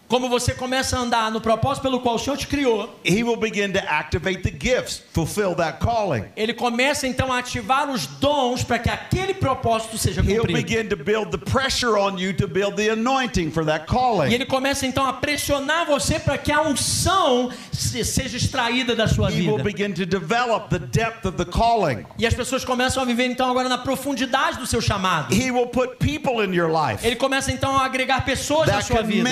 como 0.08 0.28
você 0.28 0.54
começa 0.54 0.96
a 0.96 1.00
andar 1.00 1.30
no 1.30 1.40
propósito 1.40 1.82
pelo 1.82 2.00
qual 2.00 2.14
o 2.14 2.18
Senhor 2.18 2.36
te 2.36 2.46
criou, 2.46 2.98
he 3.04 3.22
will 3.22 3.36
begin 3.36 3.70
to 3.72 3.78
activate 3.86 4.42
the 4.42 4.50
gifts, 4.50 5.02
fulfill 5.12 5.54
that 5.54 5.78
calling. 5.80 6.24
ele 6.36 6.54
começa 6.54 7.06
então 7.06 7.32
a 7.32 7.38
ativar 7.38 7.90
os 7.90 8.06
dons 8.06 8.62
para 8.64 8.78
que 8.78 8.88
aquele 8.88 9.34
propósito 9.34 9.98
seja 9.98 10.22
cumprido. 10.22 10.58
E 14.30 14.34
ele 14.34 14.44
começa 14.46 14.86
então 14.86 15.06
a 15.06 15.12
pressionar 15.12 15.86
você 15.86 16.18
para 16.18 16.36
que 16.38 16.50
a 16.52 16.62
unção 16.62 17.50
se- 17.72 18.04
seja 18.04 18.36
extraída 18.36 18.94
da 18.96 19.06
sua 19.06 19.30
He 19.30 19.42
will 19.42 19.56
vida. 19.58 19.62
begin 19.62 19.92
to 19.92 20.06
develop 20.06 20.68
the 20.70 20.78
depth 20.78 21.24
of 21.26 21.36
the 21.36 21.44
calling. 21.44 22.04
E 22.18 22.26
as 22.26 22.34
pessoas 22.34 22.64
começam 22.64 23.02
a 23.02 23.06
viver 23.06 23.26
então 23.26 23.50
agora 23.50 23.68
na 23.68 23.78
profundidade 23.78 24.58
do 24.58 24.66
seu 24.66 24.80
chamado. 24.80 25.34
He 25.34 25.50
will 25.50 25.66
put 25.68 25.96
people 25.98 26.42
in 26.44 26.54
your 26.54 26.70
life 26.70 27.06
Ele 27.06 27.16
começa 27.16 27.50
então 27.52 27.76
a 27.76 27.84
agregar 27.84 28.24
pessoas 28.24 28.68
na 28.68 28.80
sua 28.82 29.02
vida 29.02 29.22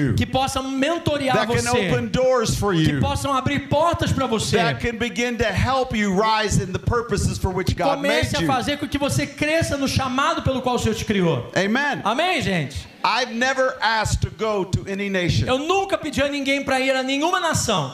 you, 0.00 0.14
que 0.14 0.26
possam 0.26 0.62
mentorear 0.70 1.34
that 1.34 1.46
can 1.46 1.70
open 1.70 2.08
você, 2.08 2.10
doors 2.10 2.54
for 2.56 2.74
que 2.74 2.92
you, 2.92 3.00
possam 3.00 3.32
abrir 3.32 3.68
portas 3.68 4.12
para 4.12 4.26
você. 4.26 4.56
that 4.56 4.80
can 4.80 4.96
begin 4.96 5.36
to 5.36 5.44
help 5.44 5.94
you 5.96 6.12
rise 6.12 6.62
in 6.62 6.72
the 6.72 6.78
purposes 6.78 7.38
for 7.38 7.50
which 7.50 7.76
God 7.76 8.00
made 8.00 8.26
Comece 8.30 8.36
a 8.36 8.40
you. 8.40 8.46
fazer 8.46 8.78
com 8.78 8.88
que 8.88 8.98
você 8.98 9.26
cresça 9.26 9.76
no 9.76 9.86
chamado 9.86 10.42
pelo 10.42 10.62
qual 10.62 10.76
o 10.76 10.78
Senhor 10.78 10.94
te 10.94 11.04
criou. 11.04 11.50
Amen. 11.54 12.00
Amém, 12.04 12.40
gente? 12.40 12.88
I've 13.04 13.32
never 13.34 13.76
asked 13.80 14.20
to 14.22 14.30
go 14.30 14.64
to 14.64 14.90
any 14.90 15.08
nation, 15.08 15.46
Eu 15.46 15.58
nunca 15.58 15.96
pedi 15.96 16.22
a 16.22 16.28
ninguém 16.28 16.62
para 16.64 16.78
ir 16.80 16.90
a 16.94 17.02
nenhuma 17.02 17.40
nação. 17.40 17.92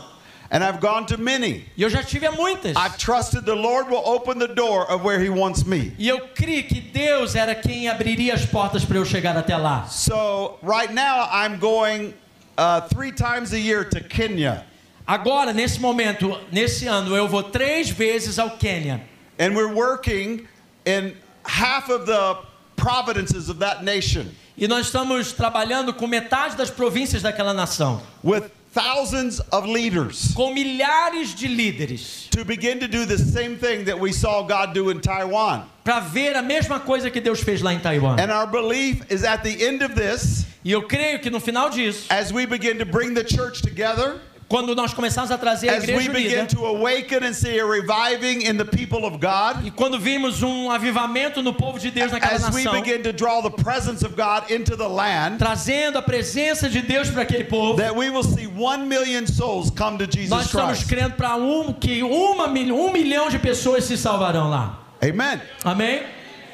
And 0.51 0.63
I've 0.63 0.81
gone 0.81 1.07
to 1.07 1.19
many. 1.19 1.65
E 1.77 1.83
eu 1.83 1.91
já 1.91 2.03
tive 2.03 2.27
a 2.27 2.33
muitas. 2.33 2.77
I've 2.77 2.99
trusted 2.99 3.45
the 3.45 3.55
Lord 3.55 3.89
will 3.91 4.03
open 4.05 4.39
the 4.39 4.49
door 4.49 4.91
of 4.91 5.05
where 5.05 5.19
He 5.19 5.29
wants 5.29 5.65
me. 5.65 5.93
E 5.99 6.09
eu 6.09 6.21
criei 6.35 6.63
que 6.63 6.81
Deus 6.81 7.35
era 7.35 7.55
quem 7.55 7.89
abriria 7.89 8.35
as 8.35 8.45
portas 8.47 8.85
para 8.85 8.97
eu 8.97 9.05
chegar 9.05 9.37
até 9.37 9.57
lá. 9.57 9.87
So 9.89 10.59
right 10.63 10.93
now 10.93 11.29
I'm 11.31 11.59
going 11.59 12.15
uh, 12.57 12.83
three 12.89 13.13
times 13.13 13.53
a 13.53 13.59
year 13.59 13.85
to 13.85 14.01
Kenya, 14.01 14.65
Agora, 15.07 15.53
nesse 15.53 15.81
momento, 15.81 16.37
nesse 16.51 16.89
ano, 16.89 17.15
eu 17.15 17.29
vou 17.29 17.45
três 17.45 17.89
vezes 17.89 18.41
ao 18.41 18.59
Quênia. 18.59 19.01
And 19.39 19.55
we're 19.55 19.73
working 19.73 20.49
in 20.85 21.15
half 21.45 21.89
of 21.89 22.07
the 22.07 22.39
providences 22.75 23.49
of 23.49 23.61
that 23.61 23.85
nation 23.85 24.27
E 24.59 24.67
nós 24.67 24.87
estamos 24.87 25.33
trabalhando 25.33 25.93
com 25.93 26.07
metade 26.07 26.57
das 26.57 26.71
províncias 26.71 27.21
daquela 27.21 27.53
nação, 27.53 28.03
with 28.25 28.45
thousands 28.77 29.41
of 29.51 29.65
leaders 29.67 30.35
com 30.35 30.55
milhares 30.55 31.35
de 31.35 31.49
líderes, 31.49 32.29
to 32.29 32.45
begin 32.45 32.79
to 32.79 32.87
do 32.87 33.07
the 33.07 33.17
same 33.17 33.57
thing 33.57 33.85
that 33.87 33.99
we 33.99 34.13
saw 34.13 34.43
God 34.43 34.75
do 34.75 34.91
in 34.91 35.01
Taiwan. 35.01 35.65
para 35.83 36.01
ver 36.03 36.37
a 36.37 36.43
mesma 36.43 36.79
coisa 36.81 37.11
que 37.11 37.21
Deus 37.21 37.43
fez 37.43 37.63
lá 37.63 37.73
em 37.73 37.81
Taiwan. 37.81 38.21
And 38.21 38.31
our 38.31 38.47
belief 38.47 39.11
is 39.11 39.25
at 39.25 39.43
the 39.43 39.65
end 39.67 39.83
of 39.83 39.95
this, 39.95 40.45
E 40.63 40.73
eu 40.73 40.83
creio 40.83 41.21
que 41.23 41.31
no 41.31 41.41
final 41.41 41.71
disso, 41.71 42.07
as 42.11 42.33
we 42.33 42.45
begin 42.45 42.77
to 42.79 42.85
bring 42.85 43.15
the 43.15 43.25
church 43.25 43.63
together, 43.63 44.21
quando 44.49 44.75
nós 44.75 44.95
começarmos 44.95 45.31
a 45.31 45.39
trazer 45.39 45.69
a 45.71 45.77
igreja 45.77 46.11
begin 46.11 46.37
unida, 46.37 46.47
to 46.47 46.65
awaken 46.65 47.25
and 47.25 47.35
see 47.35 47.59
a 47.59 47.67
reviving 47.67 48.47
in 48.47 48.57
the 48.57 48.65
people 48.65 49.05
of 49.05 49.19
God, 49.19 49.67
e 49.67 49.71
quando 49.71 49.99
vimos 49.99 50.43
um 50.43 50.71
avivamento 50.71 51.43
no 51.43 51.53
povo 51.53 51.79
de 51.79 51.91
Deus 51.91 52.13
naquela 52.13 52.39
nação, 52.39 52.73
begin 52.73 53.03
to 53.03 53.13
draw 53.13 53.43
the 53.43 53.51
presence 53.51 54.05
of 54.05 54.15
God 54.15 54.51
into 54.51 54.77
the 54.77 54.87
land, 54.87 55.39
trazendo 55.39 55.99
a 55.99 56.03
presença 56.03 56.69
de 56.69 56.81
Deus 56.81 57.11
para 57.11 57.23
aquele 57.23 57.45
povo, 57.45 57.77
that 57.77 57.95
we 57.97 58.09
will 58.09 58.23
see 58.23 58.47
one 58.47 58.87
million 58.87 59.27
souls 59.27 59.71
come 59.71 59.99
to 59.99 60.07
nós 60.29 60.47
estamos 60.47 60.85
crendo 60.85 61.17
para 61.17 61.37
um, 61.37 61.73
que 61.73 62.03
uma, 62.03 62.47
um 62.47 62.93
milhão 62.93 63.29
de 63.29 63.39
pessoas 63.39 63.85
se 63.85 63.97
salvarão 63.97 64.49
lá. 64.49 64.79
Amen. 65.03 65.41
Amém? 65.65 66.03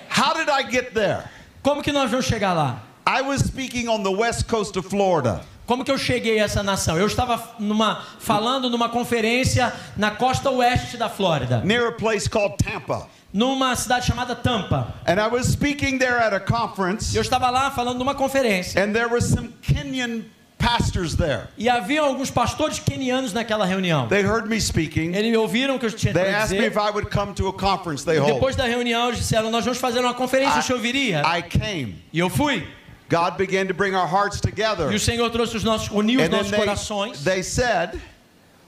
How 0.09 0.35
did 0.35 0.49
I 0.49 0.69
get 0.71 0.95
there? 0.95 1.25
Como 1.63 1.83
que 1.83 1.93
nós 1.93 2.11
vamos 2.11 2.27
chegar 2.27 2.55
lá? 2.55 2.83
I 3.07 3.23
was 3.23 3.43
speaking 3.43 3.89
on 3.89 4.03
the 4.03 4.11
west 4.11 4.47
coast 4.49 4.77
of 4.79 4.89
Florida. 4.89 5.43
Como 5.67 5.85
que 5.85 5.91
eu 5.91 5.99
cheguei 5.99 6.41
a 6.41 6.45
essa 6.45 6.63
nação? 6.63 6.99
Eu 6.99 7.07
estava 7.07 7.55
numa, 7.59 8.03
falando 8.19 8.69
numa 8.69 8.89
conferência 8.89 9.73
na 9.97 10.11
costa 10.11 10.51
oeste 10.51 10.97
da 10.97 11.09
Flórida, 11.09 11.61
near 11.65 11.89
a 11.89 11.93
place 11.93 12.29
called 12.29 12.57
Tampa. 12.57 13.07
numa 13.33 13.75
cidade 13.77 14.07
chamada 14.07 14.35
Tampa. 14.35 14.95
And 15.07 15.21
I 15.21 15.29
was 15.29 15.47
speaking 15.47 15.99
there 15.99 16.19
at 16.19 16.35
a 16.35 16.41
conference, 16.41 17.15
Eu 17.17 17.23
estava 17.23 17.49
lá 17.49 17.71
falando 17.71 17.99
numa 17.99 18.15
conferência 18.15 18.83
and 18.83 18.93
there 18.93 19.07
were 19.09 19.23
some 19.23 19.51
Kenyan 19.63 20.25
pastors 20.59 21.17
there. 21.17 21.49
e 21.57 21.69
havia 21.69 22.03
alguns 22.03 22.31
pastores 22.31 22.79
quenianos 22.79 23.33
naquela 23.33 23.65
reunião. 23.65 24.09
They 24.09 24.23
heard 24.25 24.49
me 24.49 24.61
speaking. 24.61 25.15
Eles 25.15 25.31
me 25.31 25.37
ouviram 25.37 25.79
que 25.79 25.87
eu 25.87 25.93
tinha 25.93 26.13
They 26.13 26.35
asked 26.35 26.59
me 26.59 26.67
if 26.67 26.77
I 26.77 26.91
would 26.91 27.09
come 27.09 27.33
to 27.35 27.49
a 27.49 27.53
conference 27.53 28.05
they 28.05 28.19
hold. 28.19 28.35
Depois 28.35 28.55
da 28.57 28.65
reunião, 28.65 29.09
eles 29.09 29.21
disseram: 29.21 29.51
Nós 29.51 29.65
vamos 29.65 29.79
fazer 29.81 30.01
uma 30.01 30.15
conferência, 30.15 30.59
o 30.59 30.63
senhor 30.63 30.81
viria? 30.81 31.23
I 31.25 31.43
came. 31.43 32.03
E 32.13 32.19
eu 32.19 32.29
fui. 32.29 32.67
God 33.13 33.37
began 33.37 33.69
to 33.69 33.75
bring 33.75 33.95
our 33.95 34.09
hearts 34.09 34.41
together. 34.41 34.91
E 34.91 34.95
o 34.95 34.99
Senhor 34.99 35.29
trouxe 35.31 35.55
os 35.55 35.63
nossos, 35.63 35.91
uniu 35.91 36.19
os 36.23 36.29
nossos 36.31 36.51
corações. 36.51 37.23
they, 37.23 37.35
they 37.35 37.43
said, 37.43 38.01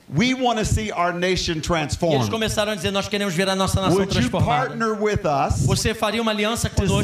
We 0.07 0.35
want 0.35 0.59
to 0.59 0.65
see 0.65 0.91
our 0.91 1.11
nation 1.11 1.53
E 1.53 1.57
eles 1.57 1.65
transformed. 1.67 2.29
começaram 2.29 2.71
a 2.73 2.75
dizer: 2.75 2.91
Nós 2.91 3.07
queremos 3.07 3.33
ver 3.33 3.49
a 3.49 3.55
nossa 3.55 3.81
nação 3.81 3.95
Would 3.97 4.13
you 4.15 4.21
transformada. 4.29 4.67
partner 4.67 4.91
with 5.01 5.25
us 5.25 5.65
Você 5.65 5.93
faria 5.95 6.21
uma 6.21 6.31
aliança 6.31 6.69
conosco 6.69 7.03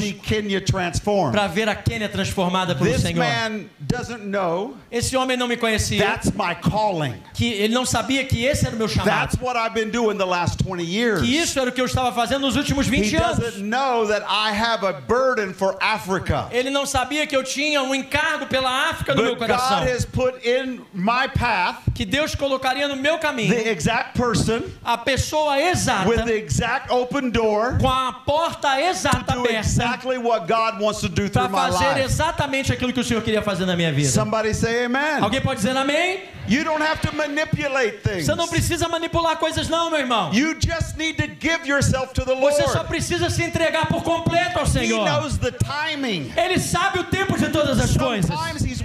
transformed? 0.65 1.31
para 1.31 1.47
ver 1.47 1.67
a 1.67 1.75
Quênia 1.75 2.07
transformada 2.09 2.75
pelo 2.75 2.91
This 2.91 3.01
Senhor? 3.01 3.17
man 3.25 3.65
doesn't 3.79 4.25
know 4.27 4.75
Esse 4.91 5.15
homem 5.17 5.35
não 5.35 5.47
me 5.47 5.57
conhecia. 5.57 5.99
that's 6.05 6.31
my 6.31 6.53
calling. 6.55 7.15
que 7.33 7.51
ele 7.53 7.73
não 7.73 7.85
sabia 7.85 8.23
que 8.25 8.45
esse 8.45 8.65
era 8.67 8.75
o 8.75 8.77
meu 8.77 8.87
chamado. 8.87 9.09
That's 9.31 9.41
what 9.41 9.57
I've 9.57 9.73
been 9.73 9.89
doing 9.89 10.17
the 10.17 10.25
last 10.25 10.57
20 10.63 10.83
years. 10.83 11.21
Que 11.21 11.37
isso 11.37 11.59
era 11.59 11.69
o 11.69 11.73
que 11.73 11.81
eu 11.81 11.85
estava 11.85 12.11
fazendo 12.11 12.41
nos 12.41 12.55
últimos 12.55 12.87
He 12.87 12.91
20 12.91 13.15
anos. 13.15 13.37
doesn't 13.39 13.63
know 13.63 14.05
that 14.07 14.23
I 14.29 14.51
have 14.55 14.85
a 14.85 14.93
burden 14.93 15.53
for 15.53 15.75
Africa. 15.81 16.47
Ele 16.51 16.69
não 16.69 16.85
sabia 16.85 17.25
que 17.25 17.35
eu 17.35 17.43
tinha 17.43 17.81
um 17.81 17.95
encargo 17.95 18.45
pela 18.47 18.89
África 18.89 19.15
no 19.15 19.23
meu 19.23 19.35
But 19.35 19.47
coração. 19.47 19.79
God 19.79 19.87
has 19.89 20.05
put 20.05 20.35
in 20.47 20.81
my 20.93 21.27
path 21.33 21.77
Que 21.95 22.05
Deus 22.05 22.35
colocaria 22.35 22.87
no 22.95 23.01
meu 23.01 23.17
caminho 23.17 23.53
the 23.53 23.69
exact 23.69 24.17
person 24.17 24.61
a 24.83 24.97
pessoa 24.97 25.57
exata, 25.59 26.07
with 26.07 26.23
the 26.25 26.33
exact 26.35 26.91
open 26.91 27.29
door 27.29 27.77
com 27.79 27.87
a 27.89 28.13
porta 28.25 28.79
exata 28.81 29.33
aberta, 29.33 29.57
exactly 29.59 30.17
what 30.17 30.47
God 30.47 30.79
wants 30.79 30.99
to 31.01 31.09
do 31.09 31.29
para 31.29 31.47
through 31.47 31.51
my 31.51 31.71
fazer 31.71 31.85
life. 31.95 32.03
exatamente 32.05 32.71
aquilo 32.73 32.93
que 32.93 32.99
o 32.99 33.03
Senhor 33.03 33.21
queria 33.23 33.41
fazer 33.41 33.65
na 33.65 33.75
minha 33.75 33.91
vida. 33.91 34.09
Somebody 34.09 34.53
say 34.53 34.85
amen. 34.85 35.21
Alguém 35.21 35.41
pode 35.41 35.57
dizer 35.61 35.75
amém? 35.75 36.21
You 36.47 36.63
don't 36.63 36.81
have 36.81 36.99
to 37.01 37.15
manipulate 37.15 37.99
things. 38.01 38.25
Você 38.25 38.33
não 38.35 38.47
precisa 38.47 38.87
manipular 38.87 39.37
coisas, 39.37 39.69
não, 39.69 39.91
meu 39.91 39.99
irmão. 39.99 40.33
You 40.33 40.55
just 40.59 40.97
need 40.97 41.13
to 41.21 41.27
give 41.39 41.67
yourself 41.67 42.13
to 42.15 42.25
the 42.25 42.33
Você 42.35 42.63
só 42.63 42.73
Lord. 42.79 42.87
precisa 42.87 43.29
se 43.29 43.43
entregar 43.43 43.85
por 43.87 44.01
completo 44.03 44.57
ao 44.59 44.65
He 44.65 44.69
Senhor. 44.69 45.05
knows 45.05 45.37
the 45.37 45.51
timing. 45.51 46.31
Ele 46.35 46.59
sabe 46.59 46.99
o 46.99 47.03
tempo 47.03 47.37
de 47.37 47.47
todas 47.49 47.79
as 47.79 47.95
coisas. 47.95 48.29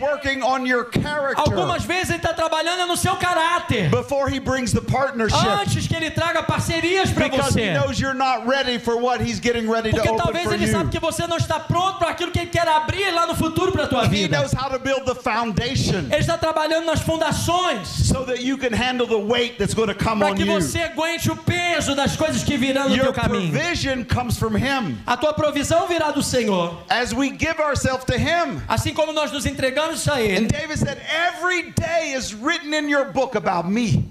Working 0.01 0.43
on 0.43 0.67
your 0.67 0.85
character 0.91 1.41
Algumas 1.41 1.85
vezes 1.85 2.11
ele 2.11 2.19
está 2.19 2.33
trabalhando 2.35 2.87
no 2.87 2.97
seu 2.97 3.17
caráter. 3.17 3.91
before 3.91 4.29
He 4.29 4.39
brings 4.39 4.73
the 4.73 4.81
partnership. 4.81 5.37
Antes 5.47 5.87
que 5.87 5.95
ele 5.97 6.11
traga 6.11 6.43
parcerias 6.43 7.11
para 7.13 7.29
Because 7.29 7.55
he 7.59 7.63
você. 7.63 7.73
knows 7.75 7.99
you're 8.01 8.15
not 8.15 8.47
ready 8.47 8.79
for 8.79 8.97
what 9.01 9.21
he's 9.21 9.41
getting 9.41 9.69
ready 9.69 9.91
to 9.91 9.97
Porque 9.97 10.09
open 10.11 10.23
talvez 10.25 10.45
for 10.45 10.55
ele 10.55 10.67
you. 10.67 10.73
sabe 10.73 10.91
que 10.91 10.99
você 11.01 11.27
não 11.27 11.37
está 11.37 11.59
pronto 11.61 11.99
para 11.99 12.11
aquilo 12.11 12.31
que 12.31 12.39
ele 12.41 12.51
quer 12.51 12.67
abrir 12.69 13.11
lá 13.13 13.27
no 13.27 13.35
futuro 13.35 13.73
para 13.73 13.85
a 13.85 13.89
tua 13.89 14.05
He 14.07 14.09
vida. 14.09 14.39
knows 14.39 14.53
how 14.53 14.69
to 14.71 14.79
build 14.79 15.05
the 15.05 15.15
foundation 15.15 16.07
Ele 16.11 16.21
está 16.21 16.37
trabalhando 16.39 16.87
nas 16.87 17.01
fundações 17.01 17.87
so 17.89 18.25
that 18.25 18.43
you 18.43 18.57
can 18.59 18.73
handle 18.73 19.07
the 19.07 19.17
weight 19.19 19.59
that's 19.59 19.75
going 19.75 19.89
to 19.89 19.95
come 19.95 20.21
para 20.21 20.33
on 20.33 20.35
que 20.37 20.45
you. 20.45 20.53
você 20.53 20.83
aguente 20.83 21.31
o 21.31 21.37
peso 21.37 21.95
das 21.95 22.17
coisas 22.17 22.43
que 22.43 22.57
virão 22.57 22.89
no 22.89 22.97
Your 22.97 23.05
teu 23.07 23.13
caminho. 23.13 23.51
provision 23.53 24.05
comes 24.05 24.37
from 24.39 24.57
him. 24.57 24.99
A 25.07 25.17
tua 25.17 25.33
provisão 25.35 25.87
virá 25.87 26.11
do 26.11 26.23
Senhor. 26.23 26.83
As 26.89 27.13
we 27.13 27.31
give 27.31 27.61
ourselves 27.61 28.05
to 28.07 28.15
him. 28.19 28.61
Assim 28.69 28.93
como 28.95 29.13
nós 29.13 29.31
nos 29.31 29.47
entregamos 29.47 29.86
a 29.91 30.13
And 30.15 30.21
Ele. 30.21 30.47
David 30.47 30.79
said, 30.79 30.99
Every 31.11 31.71
day 31.73 32.13
is 32.15 32.35
written 32.35 32.73
in 32.75 32.89
your 32.89 33.05
book 33.13 33.35
about 33.37 33.69
me. 33.71 34.11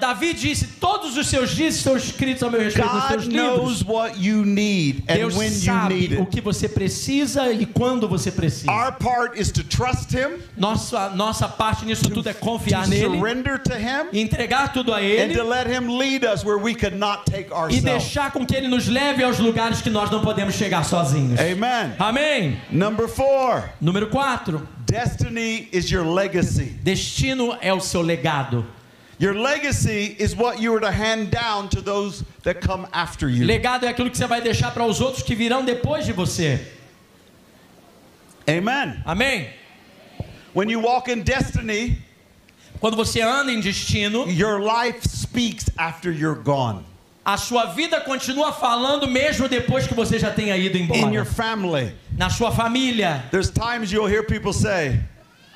Davi 0.00 0.34
disse: 0.34 0.66
Todos 0.80 1.16
os 1.16 1.26
seus 1.28 1.50
dias 1.54 1.76
estão 1.76 1.96
escritos 1.96 2.42
ao 2.42 2.50
meu 2.50 2.60
respeito 2.60 2.92
nos 2.92 3.04
teus 3.08 3.24
God 3.24 3.32
livros. 3.32 3.56
knows 3.56 3.84
what 3.84 4.18
you 4.18 4.44
need 4.44 5.04
and 5.08 5.16
Deus 5.16 5.36
when 5.36 5.52
you 5.52 5.58
sabe 5.58 5.94
need 5.94 6.20
o 6.20 6.26
que 6.26 6.40
você 6.40 6.68
precisa 6.68 7.52
e 7.52 7.64
quando 7.66 8.08
você 8.08 8.30
precisa. 8.30 8.70
Our 8.70 8.92
part 8.92 9.38
is 9.40 9.50
to 9.52 9.62
trust 9.62 10.12
him, 10.12 10.40
Nossa, 10.56 11.10
nossa 11.10 11.48
parte 11.48 11.84
nisso 11.84 12.10
tudo 12.10 12.28
é 12.28 12.32
to 12.32 12.40
confiar 12.40 12.86
nele, 12.88 13.18
surrender 13.18 13.58
to 13.58 13.74
him, 13.74 14.08
entregar 14.12 14.72
tudo 14.72 14.92
a 14.92 14.98
and 14.98 15.02
Ele. 15.02 15.34
to 15.34 15.44
let 15.44 15.66
him 15.66 15.98
lead 15.98 16.24
us 16.24 16.44
where 16.44 16.58
we 16.58 16.74
could 16.74 16.96
not 16.96 17.24
take 17.30 17.48
e 17.70 17.80
deixar 17.80 18.32
com 18.32 18.44
que 18.44 18.54
ele 18.56 18.68
nos 18.68 18.88
leve 18.88 19.22
aos 19.22 19.38
lugares 19.38 19.80
que 19.80 19.90
nós 19.90 20.10
não 20.10 20.20
podemos 20.20 20.54
chegar 20.54 20.84
sozinhos. 20.84 21.38
Amen. 21.38 21.94
Amém. 21.98 22.60
Number 22.70 23.08
four. 23.08 23.70
Número 23.80 24.08
4. 24.08 24.66
Destiny 24.94 25.68
is 25.72 25.90
your 25.90 26.04
legacy. 26.04 26.72
Destino 26.84 27.58
é 27.60 27.72
o 27.74 27.80
seu 27.80 28.00
legado. 28.00 28.64
Your 29.18 29.34
legacy 29.34 30.14
is 30.20 30.36
what 30.36 30.60
you 30.60 30.72
are 30.72 30.78
to 30.78 30.92
hand 30.92 31.32
down 31.32 31.68
to 31.70 31.80
those 31.80 32.22
that 32.44 32.60
come 32.60 32.86
after 32.92 33.28
you. 33.28 33.44
Legado 33.44 33.86
é 33.86 33.88
aquilo 33.88 34.08
que 34.08 34.16
você 34.16 34.28
vai 34.28 34.40
deixar 34.40 34.70
para 34.70 34.84
os 34.84 35.00
outros 35.00 35.24
que 35.24 35.34
virão 35.34 35.64
depois 35.64 36.06
de 36.06 36.12
você. 36.12 36.64
Amen. 38.46 39.02
Amém? 39.04 39.48
When 40.52 40.70
you 40.70 40.78
walk 40.78 41.10
in 41.10 41.24
destiny, 41.24 41.98
Quando 42.78 42.96
você 42.96 43.20
anda 43.20 43.50
em 43.50 43.60
destino, 43.60 44.28
your 44.28 44.60
life 44.60 45.08
speaks 45.08 45.68
after 45.76 46.12
you're 46.12 46.40
gone. 46.40 46.84
A 47.24 47.36
sua 47.36 47.66
vida 47.66 48.00
continua 48.00 48.52
falando 48.52 49.08
mesmo 49.08 49.48
depois 49.48 49.86
que 49.86 49.94
você 49.94 50.18
já 50.18 50.30
tenha 50.30 50.56
ido 50.56 50.76
In 50.76 50.88
your 50.88 51.06
embora. 51.06 51.24
family, 51.24 51.94
Na 52.16 52.28
sua 52.30 52.52
família. 52.52 53.24
there's 53.30 53.50
times 53.50 53.90
you'll 53.90 54.06
hear 54.10 54.22
people 54.24 54.52
say, 54.52 55.00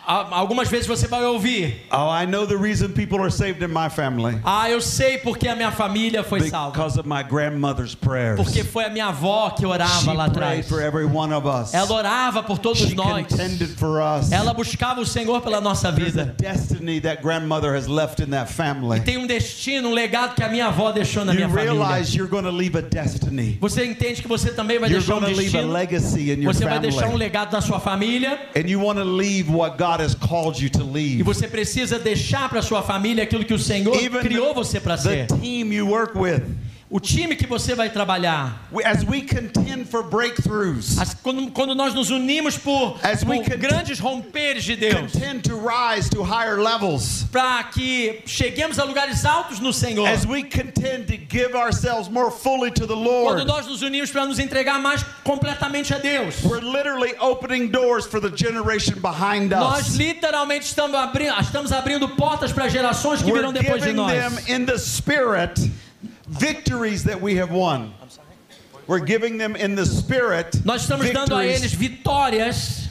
Algumas 0.08 0.68
vezes 0.68 0.86
você 0.86 1.06
vai 1.06 1.22
ouvir: 1.26 1.82
Oh, 1.92 2.08
I 2.10 2.24
know 2.24 2.46
the 2.46 2.56
reason 2.56 2.92
people 2.94 3.20
are 3.20 3.30
saved 3.30 3.62
in 3.62 3.68
my 3.68 3.90
family. 3.90 4.40
Ah, 4.42 4.70
eu 4.70 4.80
sei 4.80 5.18
porque 5.18 5.46
a 5.46 5.54
minha 5.54 5.70
família 5.70 6.24
foi 6.24 6.48
salva. 6.48 6.70
Because 6.72 6.98
of 6.98 7.06
my 7.06 7.22
grandmother's 7.22 7.94
prayers. 7.94 8.36
Porque 8.42 8.64
foi 8.64 8.86
a 8.86 8.88
minha 8.88 9.08
avó 9.08 9.50
que 9.50 9.60
She 9.60 9.66
orava 9.66 10.12
lá 10.14 10.30
prayed 10.30 10.60
atrás. 10.62 10.68
for 10.68 10.80
every 10.80 11.04
one 11.04 11.30
of 11.34 11.46
us. 11.46 11.74
Ela 11.74 11.92
orava 11.92 12.42
por 12.42 12.58
todos 12.58 12.78
She 12.78 12.94
nós. 12.94 13.26
contended 13.28 13.68
for 13.78 14.00
us. 14.00 14.32
Ela 14.32 14.54
buscava 14.54 14.98
o 15.02 15.04
Senhor 15.06 15.42
pela 15.42 15.60
nossa 15.60 15.92
There's 15.92 16.16
a 16.16 16.22
vida. 16.24 16.34
destiny 16.38 17.00
that 17.02 17.22
grandmother 17.22 17.74
has 17.76 17.86
left 17.86 18.22
in 18.22 18.30
that 18.30 18.50
family. 18.50 19.00
Tem 19.00 19.18
um 19.18 19.26
destino, 19.26 19.90
um 19.90 19.92
legado 19.92 20.34
que 20.34 20.42
a 20.42 20.48
minha 20.48 20.68
avó 20.68 20.90
deixou 20.90 21.22
na 21.22 21.32
You 21.32 21.36
minha 21.36 21.48
família. 21.50 21.72
realize 21.72 22.16
you're 22.16 22.30
going 22.30 22.44
to 22.44 22.50
leave 22.50 22.74
a 22.78 22.80
destiny. 22.82 23.58
Você 23.60 23.84
entende 23.84 24.22
que 24.22 24.28
você 24.28 24.52
também 24.52 24.78
vai 24.78 24.88
You're 24.88 25.04
deixar 25.04 25.16
um 25.16 25.20
to 25.20 25.26
leave 25.26 25.40
a 25.40 25.60
destino. 25.60 25.70
legacy 25.72 26.32
in 26.32 26.42
your 26.44 26.54
Você 26.54 26.64
vai 26.64 26.78
deixar 26.80 27.00
um 27.00 27.10
family. 27.10 27.18
legado 27.18 27.52
na 27.52 27.60
sua 27.60 27.78
família 27.78 28.38
And 28.56 28.66
you 28.70 28.80
want 28.82 28.96
to 28.98 29.04
leave 29.04 29.50
what 29.52 29.76
God 29.76 29.97
has 30.00 30.14
called 30.14 30.60
you 30.62 30.70
to 30.70 30.80
e 30.80 30.92
leave. 30.92 31.22
você 31.22 31.46
precisa 31.48 31.98
deixar 31.98 32.48
para 32.48 32.62
sua 32.62 32.82
família 32.82 33.24
aquilo 33.24 33.44
que 33.44 33.54
o 33.54 33.58
Senhor 33.58 33.94
Even 34.02 34.20
criou 34.20 34.54
você 34.54 34.78
para 34.80 34.96
the 34.96 35.02
ser. 35.02 35.26
team 35.26 35.72
you 35.72 35.86
work 35.88 36.16
with. 36.18 36.42
O 36.90 36.98
time 36.98 37.36
que 37.36 37.46
você 37.46 37.74
vai 37.74 37.90
trabalhar. 37.90 38.66
As 38.82 39.04
we 39.04 39.20
contend 39.20 39.84
for 39.90 40.02
breakthroughs, 40.02 40.98
As- 40.98 41.12
Quando, 41.12 41.50
quando 41.50 41.74
nós 41.74 41.92
nos 41.92 42.08
unimos 42.10 42.56
por, 42.56 42.98
As 43.02 43.22
we 43.22 43.42
por 43.44 43.58
grandes 43.58 43.98
romperes 44.00 44.64
de 44.64 44.74
Deus, 44.74 45.12
contend 45.12 45.42
to 45.42 45.54
rise 45.58 46.08
to 46.08 46.22
higher 46.22 46.56
levels, 46.58 47.26
para 47.30 47.62
que 47.64 48.22
cheguemos 48.24 48.78
a 48.78 48.84
lugares 48.84 49.26
altos 49.26 49.60
no 49.60 49.70
Senhor. 49.70 50.08
as 50.08 50.24
we 50.24 50.42
contend 50.42 51.04
to 51.06 51.18
give 51.28 51.54
ourselves 51.54 52.08
more 52.08 52.30
fully 52.30 52.70
to 52.70 52.86
the 52.86 52.94
Quando 52.94 53.04
Lord, 53.04 53.44
nós 53.46 53.66
nos 53.66 53.82
unimos 53.82 54.10
para 54.10 54.24
nos 54.24 54.38
entregar 54.38 54.80
mais 54.80 55.02
completamente 55.24 55.92
a 55.92 55.98
Deus. 55.98 56.42
we're 56.42 56.62
literally 56.62 57.12
opening 57.20 57.68
doors 57.68 58.06
for 58.06 58.18
the 58.18 58.30
generation 58.34 58.94
behind 59.02 59.50
Nós 59.50 59.88
us. 59.90 59.96
literalmente 59.98 60.64
estamos 60.64 60.94
abrindo, 60.98 61.34
estamos 61.38 61.70
abrindo 61.70 62.08
portas 62.16 62.50
para 62.50 62.66
gerações 62.70 63.20
que 63.20 63.30
We're 63.30 63.40
virão 63.46 63.52
depois 63.52 63.82
de 63.82 63.92
nós. 63.92 64.10
them 64.10 64.38
in 64.48 64.64
the 64.64 64.78
spirit 64.78 65.70
victories 66.28 67.04
that 67.04 67.20
we 67.20 67.36
have 67.36 67.50
won. 67.50 67.92
We're 68.86 69.00
giving 69.04 69.36
them 69.38 69.54
in 69.56 69.74
the 69.74 69.84
spirit. 69.84 70.52
Nós 70.64 70.82
estamos 70.88 71.12
dando 71.12 71.34
a 71.36 71.42
victories. 71.42 71.60
eles 71.60 71.74
vitórias 71.74 72.88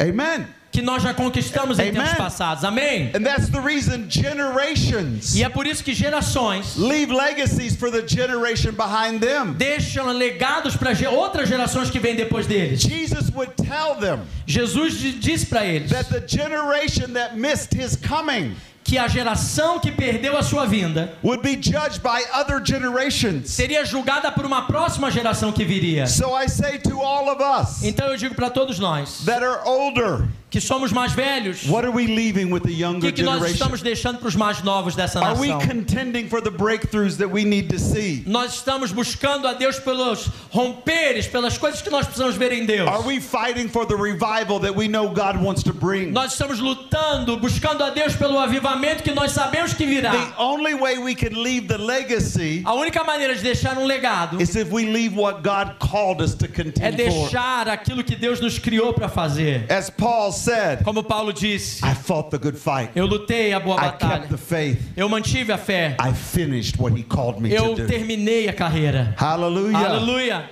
Amen. 0.00 0.46
que 0.72 0.82
nós 0.82 1.02
já 1.02 1.14
conquistamos 1.14 1.78
em 1.78 1.88
Amen. 1.90 2.02
tempos 2.02 2.14
passados. 2.18 2.64
Amém? 2.64 3.12
And 3.14 3.24
that's 3.24 3.48
the 3.48 3.60
reason 3.60 4.08
generations 4.10 5.34
E 5.36 5.42
é 5.44 5.48
por 5.48 5.66
isso 5.66 5.82
que 5.84 5.94
gerações 5.94 6.76
leave 6.76 7.12
legacies 7.12 7.76
for 7.76 7.90
the 7.90 8.06
generation 8.06 8.72
behind 8.72 9.20
them. 9.20 9.54
deixam 9.54 10.06
legados 10.12 10.76
para 10.76 10.90
outras 11.10 11.48
gerações 11.48 11.90
que 11.90 11.98
vêm 12.00 12.16
depois 12.16 12.46
deles. 12.46 12.80
Jesus 12.82 13.30
would 13.30 13.52
tell 13.56 13.94
them 13.94 14.20
Jesus 14.46 14.98
di- 14.98 15.12
disse 15.12 15.46
para 15.46 15.64
eles 15.64 15.90
that 15.90 16.08
the 16.10 16.20
generation 16.26 17.12
that 17.14 17.36
missed 17.36 17.72
his 17.72 17.96
coming 17.96 18.54
que 18.86 18.96
a 18.96 19.08
geração 19.08 19.80
que 19.80 19.90
perdeu 19.90 20.36
a 20.36 20.42
sua 20.42 20.64
vinda 20.64 21.12
would 21.22 21.42
be 21.42 21.56
judged 21.60 22.00
by 22.02 22.22
other 22.32 22.60
generations. 22.64 23.50
seria 23.50 23.84
julgada 23.84 24.30
por 24.30 24.46
uma 24.46 24.62
próxima 24.66 25.10
geração 25.10 25.50
que 25.52 25.64
viria. 25.64 26.06
So 26.06 26.36
I 26.40 26.48
say 26.48 26.78
to 26.78 27.00
all 27.00 27.28
of 27.28 27.42
us 27.42 27.82
Então 27.82 28.06
eu 28.08 28.16
digo 28.16 28.34
para 28.34 28.48
todos 28.48 28.78
nós 28.78 29.24
that 29.24 29.42
are 29.44 29.60
older, 29.64 30.28
que 30.48 30.60
somos 30.60 30.92
mais 30.92 31.12
velhos, 31.12 31.66
what 31.68 31.84
are 31.84 31.92
we 31.92 32.06
leaving 32.06 32.50
with 32.52 32.62
the 32.62 32.70
o 32.70 32.76
younger 32.78 33.12
que, 33.12 33.16
que 33.16 33.22
nós 33.22 33.42
estamos 33.50 33.82
deixando 33.82 34.18
para 34.18 34.28
os 34.28 34.36
mais 34.36 34.62
novos 34.62 34.94
dessa 34.94 35.18
Are 35.20 35.38
we 35.38 35.48
nação? 35.48 35.68
contending 35.68 36.28
for 36.28 36.40
the 36.40 36.50
breakthroughs 36.50 37.16
that 37.16 37.28
we 37.28 37.44
need 37.44 37.68
to 37.68 37.78
see? 37.78 38.22
Nós 38.26 38.54
estamos 38.54 38.92
buscando 38.92 39.48
a 39.48 39.54
Deus 39.54 39.78
pelos 39.80 40.30
romperes, 40.50 41.26
pelas 41.26 41.58
coisas 41.58 41.82
que 41.82 41.90
nós 41.90 42.06
precisamos 42.06 42.36
ver 42.36 42.52
em 42.52 42.64
Deus. 42.64 42.88
Are 42.88 43.02
we 43.02 43.20
fighting 43.20 43.68
for 43.68 43.84
the 43.84 43.96
revival 43.96 44.60
that 44.60 44.74
we 44.74 44.86
know 44.88 45.08
God 45.08 45.36
wants 45.42 45.62
to 45.64 45.72
bring? 45.72 46.12
Nós 46.12 46.32
estamos 46.32 46.60
lutando, 46.60 47.36
buscando 47.38 47.82
a 47.82 47.90
Deus 47.90 48.14
pelo 48.14 48.38
avivamento 48.38 49.02
que 49.02 49.12
nós 49.12 49.32
sabemos 49.32 49.74
que 49.74 49.84
virá. 49.84 50.12
The 50.12 50.40
only 50.42 50.74
way 50.74 50.96
we 50.98 51.14
can 51.16 51.34
leave 51.42 51.66
the 51.66 51.78
legacy 51.78 52.62
A 52.64 52.72
única 52.72 53.02
maneira 53.02 53.34
de 53.34 53.42
deixar 53.42 53.76
um 53.76 53.84
legado 53.84 54.40
is 54.40 54.54
if 54.54 54.70
we 54.70 54.84
leave 54.86 55.16
what 55.16 55.42
God 55.42 55.76
called 55.80 56.22
us 56.22 56.34
to 56.36 56.44
é 56.46 56.48
contend 56.48 56.96
for. 56.96 57.10
deixar 57.10 57.68
aquilo 57.68 58.04
que 58.04 58.14
Deus 58.14 58.40
nos 58.40 58.58
criou 58.60 58.92
para 58.92 59.08
fazer. 59.08 59.66
As 59.70 59.90
Paul 59.90 60.35
said, 60.36 60.84
Como 60.84 61.02
Paulo 61.02 61.32
disse, 61.32 61.82
I 61.84 61.94
fought 61.94 62.30
the 62.30 62.38
good 62.38 62.56
fight. 62.56 62.90
eu 62.94 63.06
lutei 63.06 63.52
a 63.52 63.58
boa 63.60 63.76
I 63.76 63.90
kept 63.90 64.00
batalha. 64.02 64.28
the 64.28 64.38
faith. 64.38 64.80
Eu 64.96 65.08
mantive 65.08 65.50
a 65.50 65.58
fé. 65.58 65.96
I 65.98 66.12
finished 66.12 66.78
what 66.78 66.92
he 66.96 67.02
called 67.02 67.40
me 67.40 67.52
Eu 67.52 67.74
to 67.74 67.82
do. 67.82 67.86
terminei 67.88 68.48
a 68.48 68.52
carreira. 68.52 69.14
Hallelujah. 69.18 69.76
Aleluia. 69.78 70.50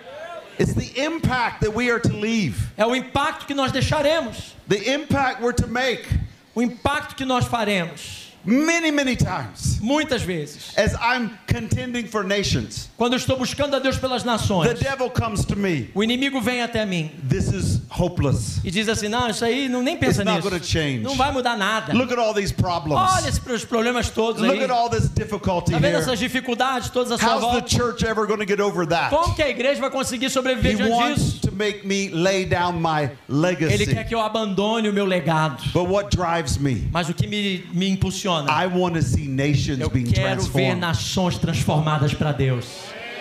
It's 0.58 0.72
the 0.74 1.02
impact 1.04 1.62
that 1.62 1.74
we 1.74 1.90
are 1.90 1.98
to 2.00 2.12
leave. 2.12 2.56
É 2.76 2.86
o 2.86 2.94
impacto 2.94 3.46
que 3.46 3.54
nós 3.54 3.72
deixaremos. 3.72 4.52
The 4.68 4.94
impact 4.94 5.42
we're 5.42 5.52
to 5.52 5.66
make 5.66 6.06
O 6.54 6.62
impacto 6.62 7.16
que 7.16 7.24
nós 7.24 7.44
faremos. 7.46 8.23
Many, 8.44 8.90
many 8.90 9.16
times. 9.16 9.78
Muitas 9.80 10.22
vezes. 10.22 10.72
As 10.76 10.94
I'm 10.94 11.30
contending 11.46 12.06
for 12.06 12.24
nations, 12.24 12.88
Quando 12.96 13.14
eu 13.14 13.18
estou 13.18 13.36
buscando 13.36 13.74
a 13.76 13.78
Deus 13.78 13.96
pelas 13.98 14.22
the 14.22 14.28
nações, 14.28 14.78
devil 14.78 15.10
comes 15.10 15.44
to 15.44 15.56
me. 15.56 15.90
o 15.94 16.02
inimigo 16.02 16.40
vem 16.40 16.62
até 16.62 16.84
mim 16.86 17.10
This 17.28 17.48
is 17.52 17.80
hopeless. 17.90 18.60
e 18.64 18.70
diz 18.70 18.88
assim: 18.88 19.08
Não, 19.08 19.28
isso 19.28 19.44
aí 19.44 19.68
não 19.68 19.82
nem 19.82 19.94
It's 19.94 20.06
pensa 20.06 20.24
not 20.24 20.36
nisso. 20.38 20.48
going 20.50 20.60
to 20.60 20.66
change. 20.66 20.98
Não 21.02 21.14
vai 21.16 21.32
mudar 21.32 21.56
nada. 21.56 21.92
Look 21.92 22.12
at 22.12 22.18
all 22.18 22.34
these 22.34 22.52
problems. 22.52 23.00
Olha 23.16 23.28
esses 23.28 23.64
problemas 23.64 24.10
todos 24.10 24.40
Look 24.42 24.58
aí. 24.58 24.64
at 24.64 24.70
all 24.70 24.88
this 24.88 25.08
difficulty 25.08 25.72
Tá 25.72 25.78
vendo 25.78 25.92
here. 25.94 26.02
essas 26.02 26.18
dificuldades 26.18 26.88
todas 26.90 27.12
à 27.12 27.18
sua 27.18 27.28
How's 27.34 27.40
the 27.40 27.50
volta? 27.60 27.68
church 27.68 28.04
ever 28.04 28.26
going 28.26 28.38
to 28.40 28.46
get 28.46 28.60
over 28.60 28.86
that? 28.88 29.10
Como 29.10 29.34
que 29.34 29.42
a 29.42 29.48
igreja 29.48 29.80
vai 29.80 29.90
conseguir 29.90 30.26
He 30.26 30.30
sobreviver 30.30 30.76
diante 30.76 30.90
wants 30.92 31.22
disso? 31.34 31.40
to 31.48 31.52
make 31.52 31.86
me 31.86 32.08
lay 32.10 32.44
down 32.44 32.80
my 32.80 33.04
Ele 33.04 33.10
legacy. 33.28 33.86
quer 33.86 34.04
que 34.04 34.14
eu 34.14 34.20
abandone 34.20 34.88
o 34.88 34.92
meu 34.92 35.04
legado. 35.04 35.62
But 35.72 35.88
what 35.88 36.14
drives 36.16 36.58
me? 36.58 36.88
Mas 36.92 37.08
o 37.08 37.14
que 37.14 37.26
me, 37.26 37.64
me 37.72 37.88
impulsiona? 37.88 38.33
I 38.48 38.66
want 38.66 38.94
to 38.94 39.02
see 39.02 39.28
nations 39.28 39.80
Eu 39.80 39.88
being 39.90 40.04
quero 40.04 40.42
ver 40.42 40.50
transformed. 40.50 40.80
nações 40.80 41.38
transformadas 41.38 42.12
para 42.14 42.32
Deus. 42.32 42.66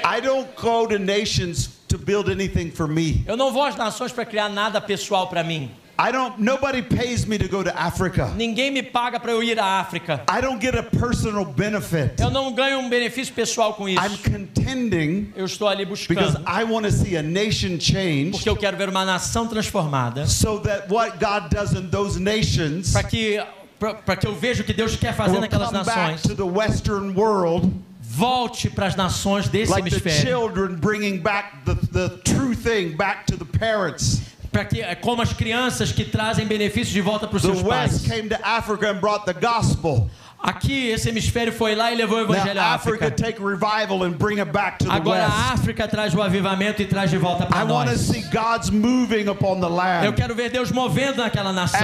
I 0.05 0.20
don't 0.22 0.47
go 0.61 0.86
to 0.88 0.97
nations 0.99 1.70
to 1.88 1.97
build 1.97 2.30
anything 2.30 2.72
for 2.72 2.88
me. 2.88 3.24
Eu 3.28 3.38
não 3.38 3.51
vou 3.53 3.64
às 3.64 3.76
nações 3.76 4.11
para 4.11 4.26
criar 4.26 4.49
nada 4.49 4.82
pessoal 4.82 5.28
para 5.28 5.43
mim. 5.43 5.70
I 5.97 6.11
don't 6.11 6.41
nobody 6.41 6.82
pays 6.82 7.24
me 7.24 7.38
to 7.38 7.47
go 7.47 7.64
to 7.64 7.70
Africa. 7.78 8.34
Ninguém 8.36 8.72
me 8.72 8.82
paga 8.82 9.20
para 9.20 9.32
eu 9.32 9.43
ir 9.43 9.59
à 9.59 9.80
África. 9.80 10.24
I 10.28 10.41
don't 10.41 10.59
get 10.59 10.76
a 10.76 10.82
personal 10.82 11.45
benefit. 11.45 12.20
Eu 12.20 12.32
não 12.32 12.51
ganho 12.51 12.80
um 12.80 12.89
benefício 12.89 13.32
pessoal 13.34 13.76
com 13.76 13.88
I'm 13.88 13.93
isso. 13.93 14.24
contending 14.24 15.32
Eu 15.36 15.45
estou 15.45 15.68
ali 15.68 15.86
because 15.86 16.09
buscando. 16.09 16.43
I 16.49 16.64
want 16.64 16.86
to 16.88 16.91
see 16.91 17.16
a 17.16 17.22
nation 17.22 17.80
change 17.80 18.32
Porque 18.32 18.49
eu 18.49 18.57
quero 18.57 18.76
ver 18.76 18.89
uma 18.89 19.05
nação 19.05 19.47
transformada. 19.47 20.26
so 20.26 20.59
that 20.61 20.91
what 20.91 21.20
God 21.20 21.49
does 21.51 21.74
in 21.74 21.89
those 21.89 22.20
nations 22.20 22.91
Para 22.91 23.03
que, 23.03 23.39
para 23.80 24.15
que 24.15 24.28
eu 24.28 24.36
veja 24.36 24.61
o 24.61 24.65
que 24.65 24.74
Deus 24.74 24.95
quer 24.95 25.13
fazer 25.13 25.39
naquelas 25.41 25.71
nações. 25.71 26.21
to 26.21 26.36
the 26.36 26.43
western 26.43 27.13
world 27.13 27.71
Volte 28.05 28.69
para 28.69 28.86
as 28.86 28.95
nações 28.95 29.47
desse 29.49 29.71
like 29.71 29.88
hemisfério. 29.89 30.19
Para 34.51 34.65
que, 34.65 34.82
é 34.82 34.93
como 34.93 35.19
as 35.19 35.34
crianças 35.34 35.91
que 35.91 36.05
trazem 36.05 36.45
benefícios 36.45 36.89
de 36.93 37.01
volta 37.01 37.28
para 37.28 37.38
os 37.38 37.41
seus 37.41 37.63
pais. 37.63 38.03
Aqui, 40.44 40.89
esse 40.89 41.08
hemisfério 41.08 41.54
foi 41.54 41.74
lá 41.74 41.89
e 41.94 41.96
levou 41.96 42.18
o 42.18 42.28
Now 42.28 42.36
evangelho 42.36 42.60
à 42.60 42.74
África. 42.74 43.10
Agora 44.89 45.24
a 45.24 45.28
West. 45.28 45.54
África 45.54 45.88
traz 45.88 46.14
o 46.14 46.22
avivamento 46.22 46.82
e 46.82 46.86
traz 46.86 47.10
de 47.10 47.18
volta 47.18 47.46
para 47.46 47.64
nós. 47.64 48.12
Eu 50.04 50.12
quero 50.14 50.36
ver 50.36 50.50
Deus 50.50 50.70
movendo 50.70 51.18
naquela 51.18 51.54
nação. 51.54 51.80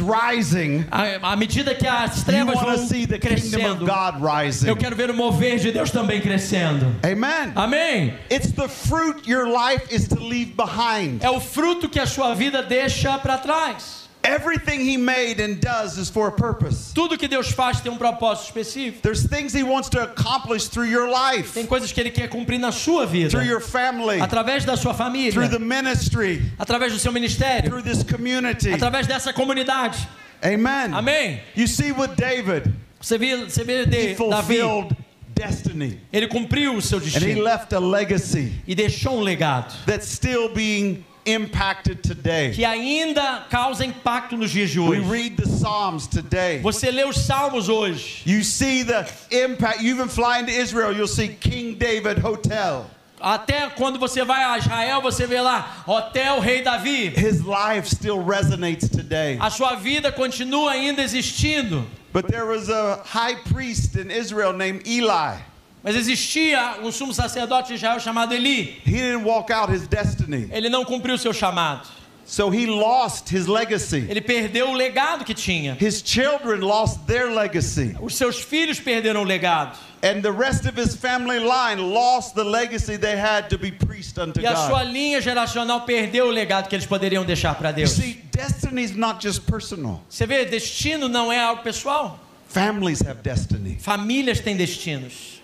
rising, 0.00 0.86
À 0.90 1.32
à 1.32 1.36
medida 1.36 1.74
que 1.74 1.86
as 1.86 2.22
trevas 2.22 2.58
vão 2.58 2.78
see 2.78 3.06
the 3.06 3.18
kingdom 3.18 3.34
of 3.34 3.50
crescendo, 3.50 3.86
God 3.86 4.22
rising. 4.22 4.68
eu 4.68 4.76
quero 4.76 4.96
ver 4.96 5.10
o 5.10 5.14
mover 5.14 5.58
de 5.58 5.70
Deus 5.70 5.90
também 5.90 6.20
crescendo. 6.20 6.96
Amen. 7.02 7.52
Amém? 7.54 8.14
It's 8.30 8.52
the 8.52 8.68
fruit 8.68 9.28
your 9.28 9.46
life 9.46 9.94
is 9.94 10.08
to 10.08 10.18
leave 10.18 10.54
behind. 10.56 11.22
É 11.22 11.28
o 11.28 11.40
fruto 11.40 11.90
que 11.90 12.00
a 12.00 12.06
sua 12.06 12.34
vida 12.34 12.62
deixa 12.62 13.18
para 13.18 13.36
trás. 13.36 13.99
Everything 14.22 14.80
He 14.80 14.96
made 14.98 15.40
and 15.40 15.60
does 15.60 15.96
is 15.96 16.10
for 16.10 16.28
a 16.28 16.32
purpose. 16.32 16.92
Tudo 16.94 17.16
que 17.18 17.26
Deus 17.26 17.50
faz 17.52 17.80
tem 17.80 17.90
um 17.90 17.96
propósito 17.96 18.48
específico. 18.50 19.00
There's 19.02 19.26
things 19.26 19.52
He 19.54 19.62
wants 19.62 19.88
to 19.90 20.02
accomplish 20.02 20.68
through 20.68 20.88
your 20.88 21.08
life, 21.10 21.54
Tem 21.54 21.66
coisas 21.66 21.90
que 21.90 22.00
Ele 22.00 22.10
quer 22.10 22.28
cumprir 22.28 22.58
na 22.60 22.70
sua 22.70 23.06
vida. 23.06 23.30
through 23.30 23.46
your 23.46 23.60
family, 23.60 24.18
Através 24.20 24.64
da 24.66 24.76
sua 24.76 24.92
família. 24.92 25.32
through 25.32 25.48
the 25.48 25.58
ministry, 25.58 26.42
Através 26.58 26.92
do 26.92 26.98
seu 26.98 27.12
ministério. 27.12 27.70
through 27.70 27.82
this 27.82 28.02
community. 28.02 28.70
Através 28.72 29.06
dessa 29.06 29.32
comunidade. 29.32 30.06
Amen. 30.44 30.92
Amém? 30.94 31.40
You 31.54 31.66
see 31.66 31.90
with 31.92 32.14
David, 32.16 32.72
Você 33.00 33.16
vê, 33.18 33.36
você 33.44 33.64
vê 33.64 33.82
he 33.82 33.86
de, 33.86 34.14
Davi. 34.14 34.16
fulfilled 34.16 34.96
destiny 35.34 35.98
Ele 36.12 36.26
cumpriu 36.28 36.74
o 36.76 36.82
seu 36.82 36.98
and 36.98 37.02
he 37.02 37.10
destino. 37.10 37.42
left 37.42 37.72
a 37.74 37.78
legacy 37.78 38.52
E 38.66 38.74
deixou 38.74 39.18
um 39.18 39.22
legado. 39.22 39.72
that's 39.86 40.06
still 40.08 40.50
being 40.52 41.04
impacted 41.32 42.02
today. 42.02 42.52
Que 42.52 42.64
ainda 42.64 43.46
causa 43.50 43.84
impacto 43.84 44.36
nos 44.36 44.50
dias 44.50 44.70
de 44.70 44.80
We 44.80 44.98
hoje. 44.98 45.10
read 45.10 45.36
the 45.36 45.46
Psalms 45.46 46.06
today. 46.06 46.60
Você 46.62 46.90
lê 46.90 47.04
os 47.04 47.16
salmos 47.18 47.68
hoje. 47.68 48.22
You 48.24 48.42
see 48.42 48.82
the 48.84 49.06
impact. 49.30 49.82
You 49.82 49.94
even 49.94 50.08
fly 50.08 50.40
into 50.40 50.52
Israel, 50.52 50.92
you'll 50.92 51.06
see 51.08 51.28
King 51.28 51.74
David 51.74 52.18
Hotel. 52.18 52.86
Até 53.20 53.68
quando 53.76 53.98
você 53.98 54.24
vai 54.24 54.42
a 54.42 54.56
Israel, 54.56 55.02
você 55.02 55.26
vê 55.26 55.40
lá, 55.42 55.82
Hotel 55.86 56.40
Rei 56.40 56.62
Davi. 56.62 57.08
His 57.14 57.42
life 57.42 57.86
still 57.86 58.22
resonates 58.24 58.88
today. 58.88 59.36
A 59.38 59.50
sua 59.50 59.74
vida 59.74 60.10
continua 60.10 60.70
ainda 60.72 61.02
existindo. 61.02 61.86
But 62.14 62.28
there 62.28 62.46
was 62.46 62.70
a 62.70 63.02
high 63.04 63.36
priest 63.52 63.94
in 63.96 64.10
Israel 64.10 64.54
named 64.54 64.86
Eli. 64.86 65.36
Mas 65.82 65.96
existia 65.96 66.76
um 66.82 66.92
sumo 66.92 67.12
sacerdote 67.14 67.68
de 67.68 67.74
Israel 67.74 67.98
chamado 68.00 68.34
Eli. 68.34 68.80
He 68.86 68.92
didn't 68.92 69.24
walk 69.24 69.50
out 69.52 69.72
his 69.72 69.86
destiny. 69.86 70.48
Ele 70.52 70.68
não 70.68 70.84
cumpriu 70.84 71.14
o 71.14 71.18
seu 71.18 71.32
chamado. 71.32 71.88
So 72.26 72.48
he 72.48 72.66
lost 72.66 73.30
his 73.32 73.46
legacy. 73.46 74.06
Ele 74.08 74.20
perdeu 74.20 74.68
o 74.70 74.74
legado 74.74 75.24
que 75.24 75.34
tinha. 75.34 75.76
His 75.80 76.00
children 76.04 76.60
lost 76.60 77.00
their 77.06 77.30
legacy. 77.32 77.96
Os 78.00 78.14
seus 78.14 78.38
filhos 78.40 78.78
perderam 78.78 79.22
o 79.22 79.24
legado. 79.24 79.76
And 80.02 80.22
the 80.22 80.30
rest 80.30 80.64
of 80.66 80.80
his 80.80 80.94
family 80.94 81.40
line 81.40 81.78
lost 81.92 82.34
the 82.34 82.44
legacy 82.44 82.96
they 82.96 83.16
had 83.18 83.48
to 83.48 83.58
be 83.58 83.72
priest 83.72 84.16
unto 84.18 84.40
E 84.40 84.46
a 84.46 84.54
sua 84.54 84.84
God. 84.84 84.92
linha 84.92 85.20
geracional 85.20 85.80
perdeu 85.82 86.26
o 86.26 86.30
legado 86.30 86.68
que 86.68 86.76
eles 86.76 86.86
poderiam 86.86 87.24
deixar 87.24 87.54
para 87.56 87.70
You 87.70 87.76
Deus. 87.76 87.90
see, 87.92 88.22
destiny 88.30 88.82
is 88.84 88.94
not 88.96 89.20
just 89.20 89.42
personal. 89.50 90.00
Você 90.08 90.24
vê, 90.26 90.44
destino 90.44 91.08
não 91.08 91.32
é 91.32 91.38
algo 91.40 91.62
pessoal. 91.62 92.18
Families 92.48 93.00
have 93.02 93.20
destiny, 93.22 93.76
Famílias 93.80 94.40
têm 94.40 94.56
destinos, 94.56 95.39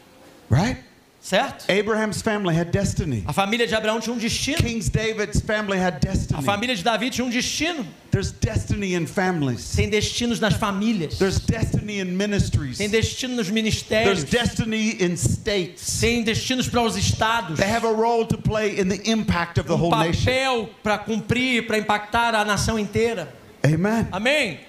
right? 0.51 0.79
certo? 1.21 1.69
Abraham's 1.69 2.23
family 2.23 2.55
had 2.55 2.71
destiny. 2.71 3.25
A 3.27 3.33
família 3.33 3.67
de 3.67 3.75
Abraão 3.75 3.99
tinha 4.01 4.15
um 4.15 4.19
destino. 4.19 4.59
King's 4.59 4.89
David's 4.89 5.41
family 5.41 5.77
had 5.77 5.95
A 5.97 5.99
destiny. 5.99 6.43
família 6.45 6.77
de 6.77 6.85
Davi 6.85 7.11
tinha 7.11 7.25
um 7.25 7.31
destino. 7.31 7.85
There's 8.13 8.31
destiny 8.31 8.95
in 8.95 9.07
families. 9.07 9.75
Tem 9.75 9.91
destinos 9.91 10.39
nas 10.39 10.55
famílias. 10.55 11.19
There's 11.19 11.41
destiny 11.41 11.99
in 11.99 12.17
ministries. 12.17 12.79
Tem 12.79 12.89
destino 12.89 13.35
nos 13.35 13.49
There's 13.49 13.55
ministérios. 13.65 14.25
destiny 14.25 15.03
in 15.03 15.17
states. 15.17 15.99
Tem 16.01 16.23
destinos 16.23 16.69
para 16.69 16.83
os 16.83 16.97
estados. 16.97 17.59
They 17.59 17.69
have 17.69 17.85
a 17.85 17.93
role 17.93 18.25
to 18.27 18.39
play 18.39 18.79
in 18.79 18.89
the 18.89 19.03
impact 19.11 19.59
of 19.59 19.67
the 19.67 19.75
Um 19.75 19.79
whole 19.79 19.91
nation. 19.99 20.25
papel 20.25 20.71
para 20.85 20.99
cumprir, 20.99 21.67
para 21.67 21.77
impactar 21.79 22.37
a 22.37 22.45
nação 22.45 22.79
inteira. 22.79 23.35
Amen. 23.65 24.07
Amém? 24.13 24.61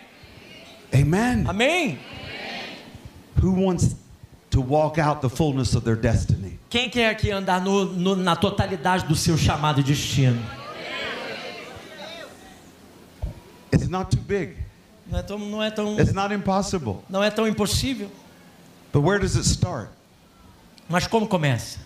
Amen. 0.91 1.45
Amém? 1.47 1.99
Who 3.41 3.51
wants 3.51 3.95
to 4.57 4.61
walk 4.61 4.97
out 4.97 5.21
the 5.21 5.29
fullness 5.29 5.75
of 5.75 5.83
their 5.85 5.95
destiny? 5.95 6.57
Quem 6.69 6.89
quer 6.89 7.09
aqui 7.11 7.29
andar 7.31 7.61
no- 7.61 7.85
no- 7.85 8.15
na 8.15 8.35
totalidade 8.35 9.05
do 9.05 9.15
seu 9.15 9.37
chamado 9.37 9.79
e 9.79 9.83
destino? 9.83 10.41
It's 13.71 13.87
not 13.87 14.09
too 14.09 14.21
big. 14.21 14.55
Não 15.09 15.19
é 15.19 15.21
tão, 15.23 15.37
não 15.39 15.63
é 15.63 15.69
tão, 15.71 15.97
It's 15.99 16.13
not 16.13 16.33
impossible. 16.33 16.97
não 17.09 17.23
é 17.23 17.29
tão 17.29 17.47
impossível. 17.47 18.09
But 18.91 19.03
where 19.03 19.19
does 19.19 19.35
it 19.35 19.47
start? 19.47 19.89
Mas 20.89 21.05
como 21.07 21.27
começa? 21.27 21.79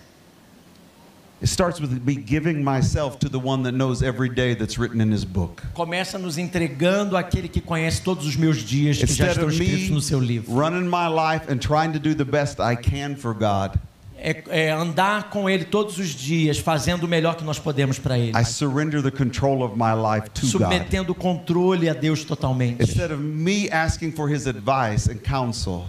It 1.41 1.47
starts 1.47 1.79
with 1.81 1.89
me 2.05 2.13
giving 2.15 2.63
myself 2.63 3.17
to 3.19 3.27
the 3.29 3.39
one 3.39 3.63
that 3.63 3.71
knows 3.75 4.03
every 4.03 4.29
day 4.29 4.53
that's 4.53 4.77
written 4.77 5.01
in 5.01 5.11
his 5.11 5.25
book. 5.25 5.63
Começa 5.73 6.19
nos 6.19 6.37
entregando 6.37 7.17
àquele 7.17 7.47
que 7.47 7.59
conhece 7.59 8.01
todos 8.03 8.27
os 8.27 8.35
meus 8.35 8.57
dias 8.63 8.97
que 8.99 9.07
já 9.07 9.25
Instead 9.25 9.29
estão 9.31 9.47
of 9.47 9.53
escritos 9.59 9.89
no 9.89 10.01
seu 10.01 10.19
livro. 10.19 10.53
running 10.53 10.87
my 10.87 11.07
life 11.07 11.51
and 11.51 11.57
trying 11.57 11.93
to 11.93 11.99
do 11.99 12.13
the 12.13 12.23
best 12.23 12.59
I 12.59 12.75
can 12.75 13.15
for 13.15 13.33
God, 13.33 13.75
É, 14.23 14.43
é 14.67 14.69
andar 14.71 15.31
com 15.31 15.49
Ele 15.49 15.65
todos 15.65 15.97
os 15.97 16.09
dias, 16.09 16.59
fazendo 16.59 17.05
o 17.05 17.07
melhor 17.07 17.35
que 17.35 17.43
nós 17.43 17.57
podemos 17.57 17.97
para 17.97 18.19
Ele. 18.19 18.37
I 18.37 18.45
surrender 18.45 19.01
the 19.01 19.09
control 19.09 19.63
of 19.63 19.73
my 19.75 19.93
life 19.95 20.29
to 20.29 20.41
God. 20.41 20.51
Submetendo 20.51 21.11
o 21.13 21.15
controle 21.15 21.89
a 21.89 21.93
Deus 21.95 22.23
totalmente. 22.23 22.83
Instead 22.83 23.11
of 23.11 23.19
me 23.19 23.67
asking 23.71 24.11
for 24.11 24.31
his 24.31 24.45
advice 24.45 25.09
and 25.11 25.17
counsel, 25.23 25.85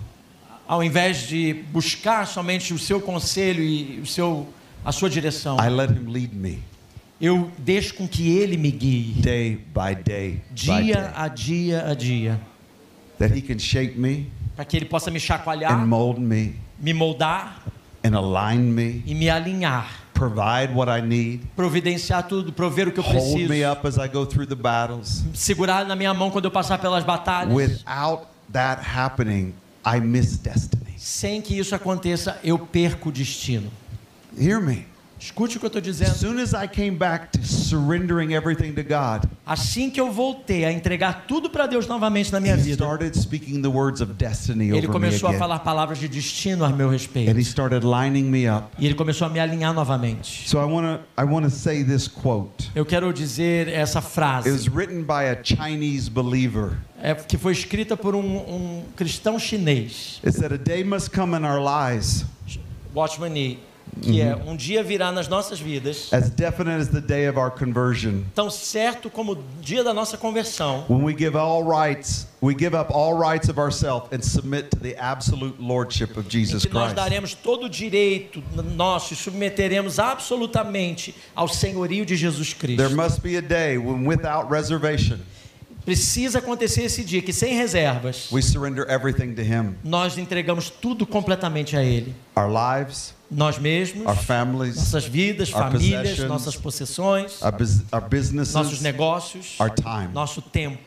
Ao 0.66 0.82
invés 0.82 1.26
de 1.28 1.52
buscar 1.70 2.26
somente 2.26 2.72
o 2.72 2.78
seu 2.78 3.02
conselho 3.02 3.62
e 3.62 4.00
o 4.00 4.06
seu, 4.06 4.48
a 4.84 4.92
sua 4.92 5.08
direção, 5.10 5.56
I 5.58 5.68
let 5.68 5.90
him 5.90 6.10
lead 6.10 6.34
me 6.34 6.62
eu 7.20 7.52
deixo 7.56 7.94
com 7.94 8.08
que 8.08 8.36
Ele 8.36 8.56
me 8.56 8.72
guie. 8.72 9.14
day 9.22 9.54
by 9.54 9.94
day, 9.94 10.30
by 10.32 10.42
Dia 10.54 10.94
day. 10.96 11.10
a 11.14 11.28
dia 11.28 11.86
a 11.88 11.94
dia. 11.94 12.40
That 13.18 13.32
he 13.32 13.40
can 13.40 13.60
shape 13.60 13.96
me 13.96 14.26
Para 14.56 14.64
que 14.64 14.76
Ele 14.76 14.86
possa 14.86 15.08
me 15.10 15.18
and 15.18 15.20
chacoalhar, 15.20 15.86
mold 15.86 16.20
me 16.20 16.56
me 16.80 16.92
moldar 16.92 17.62
and 18.04 18.16
align 18.16 18.58
me, 18.72 19.04
e 19.06 19.14
me 19.14 19.30
alinhar. 19.30 19.86
provide 20.12 20.74
what 20.74 20.90
I 20.90 21.00
need, 21.00 21.42
Providenciar 21.54 22.24
tudo, 22.26 22.52
prover 22.52 22.88
o 22.88 22.92
que 22.92 22.98
eu 22.98 23.04
hold 23.04 23.14
preciso. 23.34 23.48
me 23.48 23.64
up 23.64 23.86
as 23.86 23.96
I 23.98 24.08
go 24.08 24.26
through 24.26 24.48
the 24.48 24.56
battles. 24.60 25.24
Segurar 25.32 25.84
na 25.86 25.94
minha 25.94 26.12
mão 26.12 26.28
quando 26.28 26.46
eu 26.46 26.50
passar 26.50 26.78
pelas 26.78 27.04
batalhas. 27.04 27.54
Without 27.54 28.26
that 28.52 28.82
happening, 28.84 29.54
I 29.86 30.00
miss 30.00 30.36
destiny. 30.36 30.94
Sem 30.98 31.40
que 31.40 31.56
isso 31.56 31.72
aconteça, 31.74 32.38
eu 32.42 32.58
perco 32.58 33.10
o 33.10 33.12
destino. 33.12 33.70
Hear 34.38 34.60
me. 34.60 34.86
Escute 35.20 35.56
o 35.56 35.60
que 35.60 35.66
eu 35.66 35.68
estou 35.68 35.78
As 35.78 35.84
dizendo. 35.86 36.14
soon 36.16 36.40
as 36.40 36.52
I 36.52 36.66
came 36.66 36.96
back 36.96 37.30
to 37.38 37.46
surrendering 37.46 38.32
everything 38.34 38.72
to 38.72 38.82
God, 38.82 39.30
Assim 39.46 39.88
que 39.88 40.00
eu 40.00 40.10
voltei 40.10 40.64
a 40.64 40.72
entregar 40.72 41.26
tudo 41.28 41.48
para 41.48 41.68
Deus 41.68 41.86
novamente 41.86 42.32
na 42.32 42.40
minha 42.40 42.54
he 42.54 42.60
vida, 42.60 42.74
started 42.84 43.16
speaking 43.16 43.62
the 43.62 43.68
words 43.68 44.00
of 44.00 44.14
destiny 44.14 44.70
ele 44.70 44.78
over 44.78 44.88
me 44.88 44.92
começou 44.94 45.28
a 45.28 45.34
falar 45.34 45.60
palavras 45.60 45.98
de 46.00 46.08
destino 46.08 46.64
a 46.64 46.70
meu 46.70 46.88
And 46.88 46.90
respeito. 46.90 47.38
he 47.38 47.42
started 47.44 47.84
lining 47.86 48.24
me 48.24 48.48
up. 48.50 48.66
E 48.80 48.84
ele 48.84 48.96
começou 48.96 49.28
a 49.28 49.30
me 49.30 49.38
alinhar 49.38 49.72
novamente. 49.72 50.48
So 50.48 50.58
I 50.58 50.64
want 50.64 50.86
to 51.00 51.04
I 51.16 51.24
want 51.24 51.44
to 51.44 51.50
say 51.50 51.84
this 51.84 52.08
quote. 52.08 52.72
Eu 52.74 52.84
quero 52.84 53.12
dizer 53.12 53.68
essa 53.68 54.00
It 54.00 54.04
was 54.50 54.64
frase, 54.66 54.70
written 54.74 55.04
by 55.04 55.28
a 55.30 55.36
Chinese 55.40 56.10
believer. 56.10 56.78
é, 57.00 57.14
que 57.14 57.38
foi 57.38 57.52
escrita 57.52 57.96
por 57.96 58.16
um, 58.16 58.38
um 58.38 58.82
cristão 58.96 59.38
chinês, 59.38 60.20
It 60.26 60.36
said, 60.36 60.52
"A 60.52 60.56
day 60.56 60.82
must 60.82 61.10
come 61.14 61.36
in 61.38 61.44
our 61.44 61.60
lives 61.60 62.24
Watchman 62.92 63.30
Nee, 63.30 63.58
que 64.00 64.20
é 64.20 64.34
um 64.34 64.56
dia 64.56 64.82
virá 64.82 65.12
nas 65.12 65.28
nossas 65.28 65.60
vidas, 65.60 66.08
as 66.12 66.30
definite 66.30 66.80
as 66.80 66.88
the 66.88 67.00
day 67.00 67.28
of 67.28 67.38
our 67.38 67.50
conversion, 67.50 68.22
tão 68.34 68.50
certo 68.50 69.10
como 69.10 69.32
o 69.32 69.44
dia 69.60 69.84
da 69.84 69.92
nossa 69.92 70.16
conversão, 70.16 70.84
when 70.88 71.02
we 71.04 71.14
give 71.16 71.36
all 71.36 71.62
rights, 71.62 72.26
we 72.42 72.54
give 72.58 72.74
up 72.74 72.92
all 72.92 73.14
rights 73.14 73.48
of 73.48 73.60
ourselves 73.60 74.08
and 74.12 74.22
submit 74.22 74.70
to 74.70 74.76
the 74.78 74.96
absolute 74.98 75.56
lordship 75.60 76.16
of 76.18 76.28
Jesus 76.28 76.64
que 76.64 76.72
nós 76.72 76.92
Christ." 76.92 76.96
daremos 76.96 77.34
todo 77.34 77.66
o 77.66 77.68
direito 77.68 78.42
nosso 78.74 79.12
e 79.12 79.16
submeteremos 79.16 79.98
absolutamente 79.98 81.14
ao 81.34 81.46
senhorio 81.48 82.06
de 82.06 82.16
Jesus 82.16 82.52
There 82.54 82.76
Cristo. 82.76 82.96
must 82.96 83.20
be 83.20 83.36
a 83.36 83.42
day 83.42 83.76
when 83.78 84.06
without 84.06 84.50
reservation, 84.50 85.18
Precisa 85.84 86.38
acontecer 86.38 86.82
esse 86.84 87.02
dia 87.02 87.20
que 87.20 87.32
sem 87.32 87.56
reservas 87.56 88.28
we 88.30 88.40
surrender 88.40 88.86
everything 88.88 89.34
to 89.34 89.42
him. 89.42 89.74
nós 89.82 90.16
entregamos 90.16 90.70
tudo 90.70 91.04
completamente 91.04 91.76
a 91.76 91.82
Ele. 91.82 92.14
Our 92.36 92.48
lives, 92.48 93.14
Nós 93.30 93.58
mesmos, 93.58 94.06
our 94.06 94.16
families, 94.16 94.76
nossas 94.76 95.04
vidas, 95.06 95.52
our 95.52 95.72
famílias, 95.72 96.18
nossas 96.28 96.54
possessões, 96.54 97.42
our, 97.42 97.50
bus- 97.50 97.82
our 97.90 98.00
nossos 98.02 98.08
businesses, 98.10 98.80
negócios, 98.82 99.56
our 99.58 99.70
time. 99.70 100.08
nosso 100.12 100.40
tempo. 100.42 100.78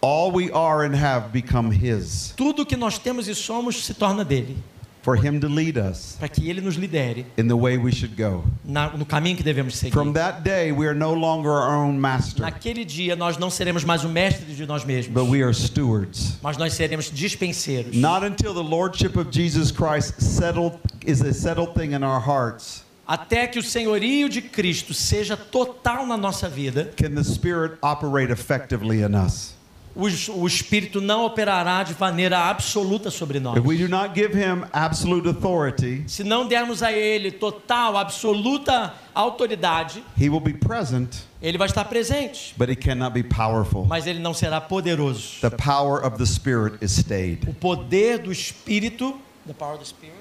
All 0.00 0.30
we 0.32 0.50
are 0.52 0.84
and 0.86 0.94
have 0.94 1.28
become 1.32 1.70
his 1.72 2.32
Tudo 2.36 2.64
que 2.64 2.76
nós 2.76 2.98
temos 2.98 3.26
e 3.28 3.34
somos 3.34 3.84
se 3.84 3.92
torna 3.94 4.24
dele, 4.24 4.56
for 5.04 5.14
him 5.16 5.38
to 5.38 5.48
lead 5.48 5.76
us 5.76 6.16
para 6.18 6.28
que 6.28 6.48
ele 6.48 6.62
nos 6.62 6.76
lidere 6.76 7.26
in 7.36 7.46
the 7.46 7.54
way 7.54 7.76
we 7.76 7.92
should 7.92 8.16
go. 8.16 8.42
na- 8.64 8.90
no 8.96 9.04
caminho 9.04 9.36
que 9.36 9.44
devemos 9.44 9.76
seguir. 9.76 9.92
From 9.92 10.14
that 10.14 10.42
day, 10.42 10.72
we 10.72 10.86
are 10.86 10.94
no 10.94 11.12
longer 11.12 11.50
our 11.50 11.76
own 11.76 12.00
master, 12.00 12.42
Naquele 12.42 12.84
dia 12.84 13.14
nós 13.14 13.36
não 13.38 13.50
seremos 13.50 13.84
mais 13.84 14.02
o 14.02 14.08
mestre 14.08 14.46
de 14.54 14.66
nós 14.66 14.84
mesmos, 14.84 15.12
but 15.14 15.28
we 15.30 15.42
are 15.42 15.52
stewards. 15.52 16.38
mas 16.42 16.56
nós 16.56 16.72
seremos 16.72 17.10
dispenseiros. 17.10 17.94
Not 17.94 18.24
until 18.24 18.54
the 18.54 18.62
lordship 18.62 19.16
of 19.16 19.30
Jesus 19.30 19.70
Christ 19.70 20.14
settled 20.20 20.78
is 21.06 21.20
a 21.20 21.32
settled 21.32 21.74
thing 21.74 21.92
in 21.94 22.02
our 22.02 22.20
hearts 22.20 22.82
Até 23.06 23.46
que 23.46 23.58
o 23.58 23.62
senhorio 23.62 24.30
de 24.30 24.40
Cristo 24.40 24.94
seja 24.94 25.36
total 25.36 26.06
na 26.06 26.16
nossa 26.16 26.48
vida, 26.48 26.90
can 26.96 27.10
the 27.14 27.22
Spirit 27.22 27.76
operate 27.82 28.32
effectively 28.32 29.02
in 29.02 29.14
us. 29.14 29.53
O, 29.96 30.06
o 30.40 30.46
Espírito 30.46 31.00
não 31.00 31.24
operará 31.24 31.82
de 31.82 31.94
maneira 31.98 32.38
absoluta 32.50 33.10
sobre 33.10 33.38
nós. 33.38 33.56
If 33.56 33.64
we 33.64 33.76
do 33.76 33.88
not 33.88 34.12
give 34.14 34.34
him 34.36 34.64
absolute 34.72 35.28
authority, 35.28 36.04
Se 36.06 36.24
não 36.24 36.46
dermos 36.48 36.82
a 36.82 36.92
Ele 36.92 37.30
total, 37.30 37.96
absoluta 37.96 38.92
autoridade, 39.14 40.02
he 40.20 40.28
will 40.28 40.40
be 40.40 40.52
present, 40.54 41.16
Ele 41.40 41.56
vai 41.56 41.68
estar 41.68 41.84
presente, 41.84 42.54
but 42.56 42.68
he 42.68 42.74
cannot 42.76 43.12
be 43.14 43.22
powerful. 43.22 43.84
mas 43.86 44.06
Ele 44.06 44.18
não 44.18 44.34
será 44.34 44.60
poderoso. 44.60 45.40
The 45.40 45.50
power 45.50 46.04
of 46.04 46.16
the 46.18 46.26
Spirit 46.26 46.76
is 46.84 46.90
stayed. 46.92 47.48
O 47.48 47.54
poder 47.54 48.18
do 48.18 48.32
Espírito, 48.32 49.18
the 49.46 49.52
power 49.54 49.74
of 49.74 49.80
the 49.84 49.88
Spirit, 49.88 50.16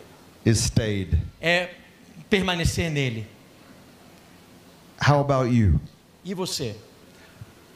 Is 0.46 0.60
stayed. 0.60 1.18
é 1.42 1.70
permanecer 2.30 2.92
nele. 2.92 3.26
How 5.02 5.20
about 5.20 5.50
you? 5.54 5.80
E 6.24 6.34
você? 6.34 6.76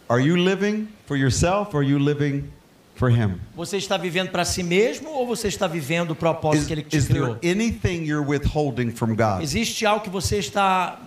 Are 0.09 0.21
you 0.21 0.37
living 0.37 0.87
for 1.05 1.17
yourself 1.17 1.73
or 1.73 1.79
are 1.81 1.83
you 1.83 1.99
living 1.99 2.49
for 2.95 3.09
him? 3.09 3.41
Você 3.55 3.77
está 3.77 3.97
vivendo 3.97 4.29
para 4.31 4.45
si 4.45 4.63
mesmo 4.63 5.09
ou 5.09 5.27
você 5.27 5.47
está 5.49 5.67
vivendo 5.67 6.11
o 6.11 6.15
propósito 6.15 6.61
Is, 6.61 6.67
que 6.67 6.73
Ele 6.73 6.83
te 6.83 6.97
is 6.97 7.07
criou? 7.07 7.35
there 7.35 7.51
anything 7.51 8.05
you're 8.05 8.25
withholding 8.25 8.91
from 8.91 9.15
God? 9.15 9.41
Existe 9.41 9.85
algo 9.85 10.03
que 10.03 10.09
você 10.09 10.37
está 10.37 10.97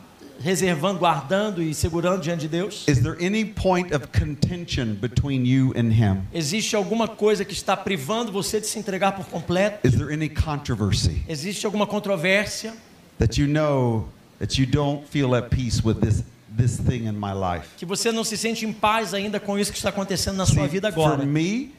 reservando, 0.41 0.99
guardando 0.99 1.63
e 1.63 1.75
segurando 1.75 2.23
diante 2.23 2.43
de 2.43 2.49
Deus? 2.49 2.87
Is 2.89 3.01
there 3.01 3.17
any 3.25 3.45
point 3.45 3.95
of 3.95 4.09
contention 4.09 4.95
between 4.95 5.45
you 5.47 5.73
and 5.77 5.93
him? 5.93 6.23
Existe 6.33 6.77
alguma 6.77 7.09
coisa 7.09 7.45
que 7.45 7.53
está 7.55 7.77
privando 7.77 8.31
você 8.31 8.61
de 8.61 8.67
se 8.67 8.79
entregar 8.79 9.13
por 9.13 9.25
completo? 9.27 9.87
Is 9.87 9.95
there 9.95 10.13
any 10.13 10.29
controversy 10.29 11.23
Existe 11.29 11.65
alguma 11.65 11.87
controvérsia 11.87 12.75
that 13.19 13.41
you 13.41 13.47
know 13.47 14.09
that 14.39 14.59
you 14.61 14.67
don't 14.67 15.07
feel 15.09 15.35
at 15.35 15.49
peace 15.51 15.83
with 15.85 16.01
this 16.01 16.23
this 16.57 16.77
thing 16.79 17.07
in 17.07 17.13
my 17.13 17.33
life? 17.33 17.69
que 17.77 17.85
você 17.87 18.11
não 18.13 18.25
se 18.25 18.37
sente 18.37 18.65
em 18.67 18.73
paz 18.73 19.15
ainda 19.15 19.39
com 19.41 19.59
isso 19.59 19.71
que 19.71 19.79
está 19.79 19.91
acontecendo 19.91 20.37
na 20.37 20.47
sua 20.47 20.63
See, 20.65 20.69
vida 20.69 20.93
for 20.93 21.13
agora? 21.13 21.25
me, 21.27 21.75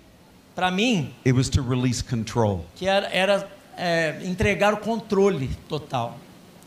Para 0.55 0.69
mim, 0.69 1.13
it 1.25 1.31
was 1.33 1.47
to 1.49 1.61
release 1.61 2.03
control. 2.03 2.65
que 2.75 2.85
era, 2.87 3.07
era, 3.07 3.49
é, 3.77 4.19
entregar 4.23 4.73
o 4.73 4.77
controle 4.77 5.49
total. 5.69 6.17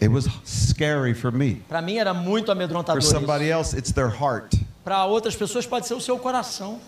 It 0.02 0.08
was 0.08 0.26
scary 0.44 1.14
for 1.14 1.30
me. 1.30 1.62
Para 1.68 1.80
mim 1.82 1.96
era 1.98 2.12
muito 2.12 2.46
For 2.46 2.52
amedrontador. 2.52 3.02
somebody 3.02 3.44
isso. 3.44 3.52
else, 3.52 3.76
it's 3.78 3.92
their 3.92 4.08
heart. 4.10 4.54
Para 4.84 5.04
outras 5.06 5.36
pessoas 5.36 5.66
pode 5.66 5.86
ser 5.86 5.94
o 5.94 6.00
seu 6.00 6.18
coração. 6.18 6.78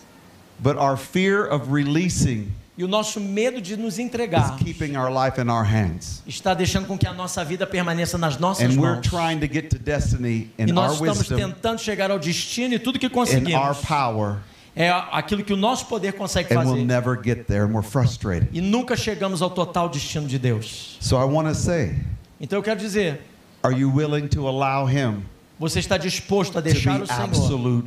But 0.59 0.77
our 0.77 0.97
fear 0.97 1.47
of 1.47 1.71
releasing 1.71 2.51
E 2.79 2.85
o 2.85 2.89
nosso 2.89 3.19
medo 3.19 3.59
de 3.61 3.75
nos 3.77 3.99
entregar 3.99 4.57
keeping 4.59 4.97
our 4.97 5.11
life 5.11 5.41
in 5.41 5.49
our 5.49 5.65
hands. 5.65 6.23
está 6.27 6.53
deixando 6.53 6.87
com 6.87 6.99
que 6.99 7.07
a 7.07 7.13
nossa 7.15 7.43
vida 7.43 7.67
permaneça 7.67 8.19
nas 8.19 8.37
nossas 8.39 8.71
And 8.77 8.79
mãos. 8.79 9.01
trying 9.09 9.39
to 9.41 9.47
get 9.53 9.71
to 9.71 9.79
destiny 9.79 10.51
E 10.59 10.67
nós 10.67 10.93
estamos 10.93 11.19
wisdom, 11.21 11.37
tentando 11.37 11.81
chegar 11.81 12.11
ao 12.11 12.19
destino 12.19 12.75
e 12.75 12.79
tudo 12.79 12.99
que 12.99 13.09
conseguimos 13.09 13.79
power, 13.79 14.37
é 14.75 14.91
aquilo 14.91 15.43
que 15.43 15.55
o 15.55 15.57
nosso 15.57 15.87
poder 15.87 16.13
consegue 16.13 16.53
we'll 16.55 16.65
fazer. 16.69 16.85
never 16.85 17.17
get 17.17 17.47
there, 17.47 17.63
and 17.65 17.73
we're 17.73 17.83
frustrated. 17.83 18.49
E 18.53 18.61
nunca 18.61 18.95
chegamos 18.95 19.41
ao 19.41 19.49
total 19.49 19.89
destino 19.89 20.27
de 20.27 20.39
Deus. 20.39 20.99
So 21.01 21.17
I 21.17 21.25
want 21.25 21.49
to 21.49 21.55
say, 21.55 21.95
Então 22.39 22.59
eu 22.59 22.63
quero 22.63 22.79
dizer, 22.79 23.23
are 23.63 23.75
you 23.75 23.91
willing 23.91 24.29
to 24.29 24.47
allow 24.47 24.87
Him 24.87 25.23
você 25.59 25.79
está 25.79 25.97
disposto 25.97 26.59
a 26.59 26.61
deixar 26.61 27.01
o 27.01 27.07
Senhor 27.07 27.85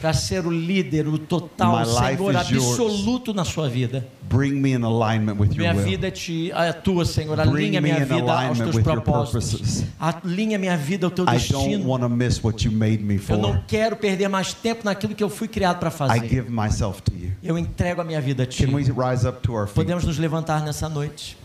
para 0.00 0.12
ser 0.12 0.46
o 0.46 0.50
líder, 0.50 1.08
o 1.08 1.18
total 1.18 1.84
Senhor 1.86 2.34
yours. 2.34 2.36
absoluto 2.80 3.32
na 3.32 3.44
sua 3.44 3.68
vida. 3.68 4.06
Bring 4.28 4.52
me 4.60 4.72
in 4.72 4.82
alignment 4.84 5.38
with 5.40 5.48
your 5.54 5.58
Minha 5.58 5.72
vida 5.74 6.10
te, 6.10 6.52
é 6.52 6.70
tua, 6.72 7.06
Senhor. 7.06 7.40
Alinha 7.40 7.80
minha 7.80 8.00
in 8.00 8.04
vida 8.04 8.32
aos 8.46 8.58
teus 8.58 8.78
propósitos. 8.80 9.84
Alinha 9.98 10.58
minha 10.58 10.76
vida 10.76 11.06
ao 11.06 11.10
teu 11.10 11.24
I 11.24 11.30
destino. 11.32 11.88
want 11.88 12.02
to 12.02 12.10
miss 12.10 12.44
what 12.44 12.62
you 12.66 12.70
made 12.70 12.98
me 13.02 13.18
Eu 13.26 13.38
não 13.38 13.62
quero 13.66 13.96
perder 13.96 14.28
mais 14.28 14.52
tempo 14.52 14.82
naquilo 14.84 15.14
que 15.14 15.24
eu 15.24 15.30
fui 15.30 15.48
criado 15.48 15.78
para 15.78 15.88
I 15.88 15.92
fazer. 15.92 16.28
give 16.28 16.50
myself 16.50 17.00
to 17.02 17.12
you. 17.16 17.32
Eu 17.42 17.56
entrego 17.56 18.02
a 18.02 18.04
minha 18.04 18.20
vida 18.20 18.42
a 18.42 18.46
ti. 18.46 18.66
Can 18.66 18.74
we 18.74 18.82
rise 18.82 19.26
up 19.26 19.40
to 19.40 19.54
our 19.54 19.66
feet? 19.66 19.76
Podemos 19.76 20.04
nos 20.04 20.18
levantar 20.18 20.62
nessa 20.62 20.88
noite. 20.90 21.38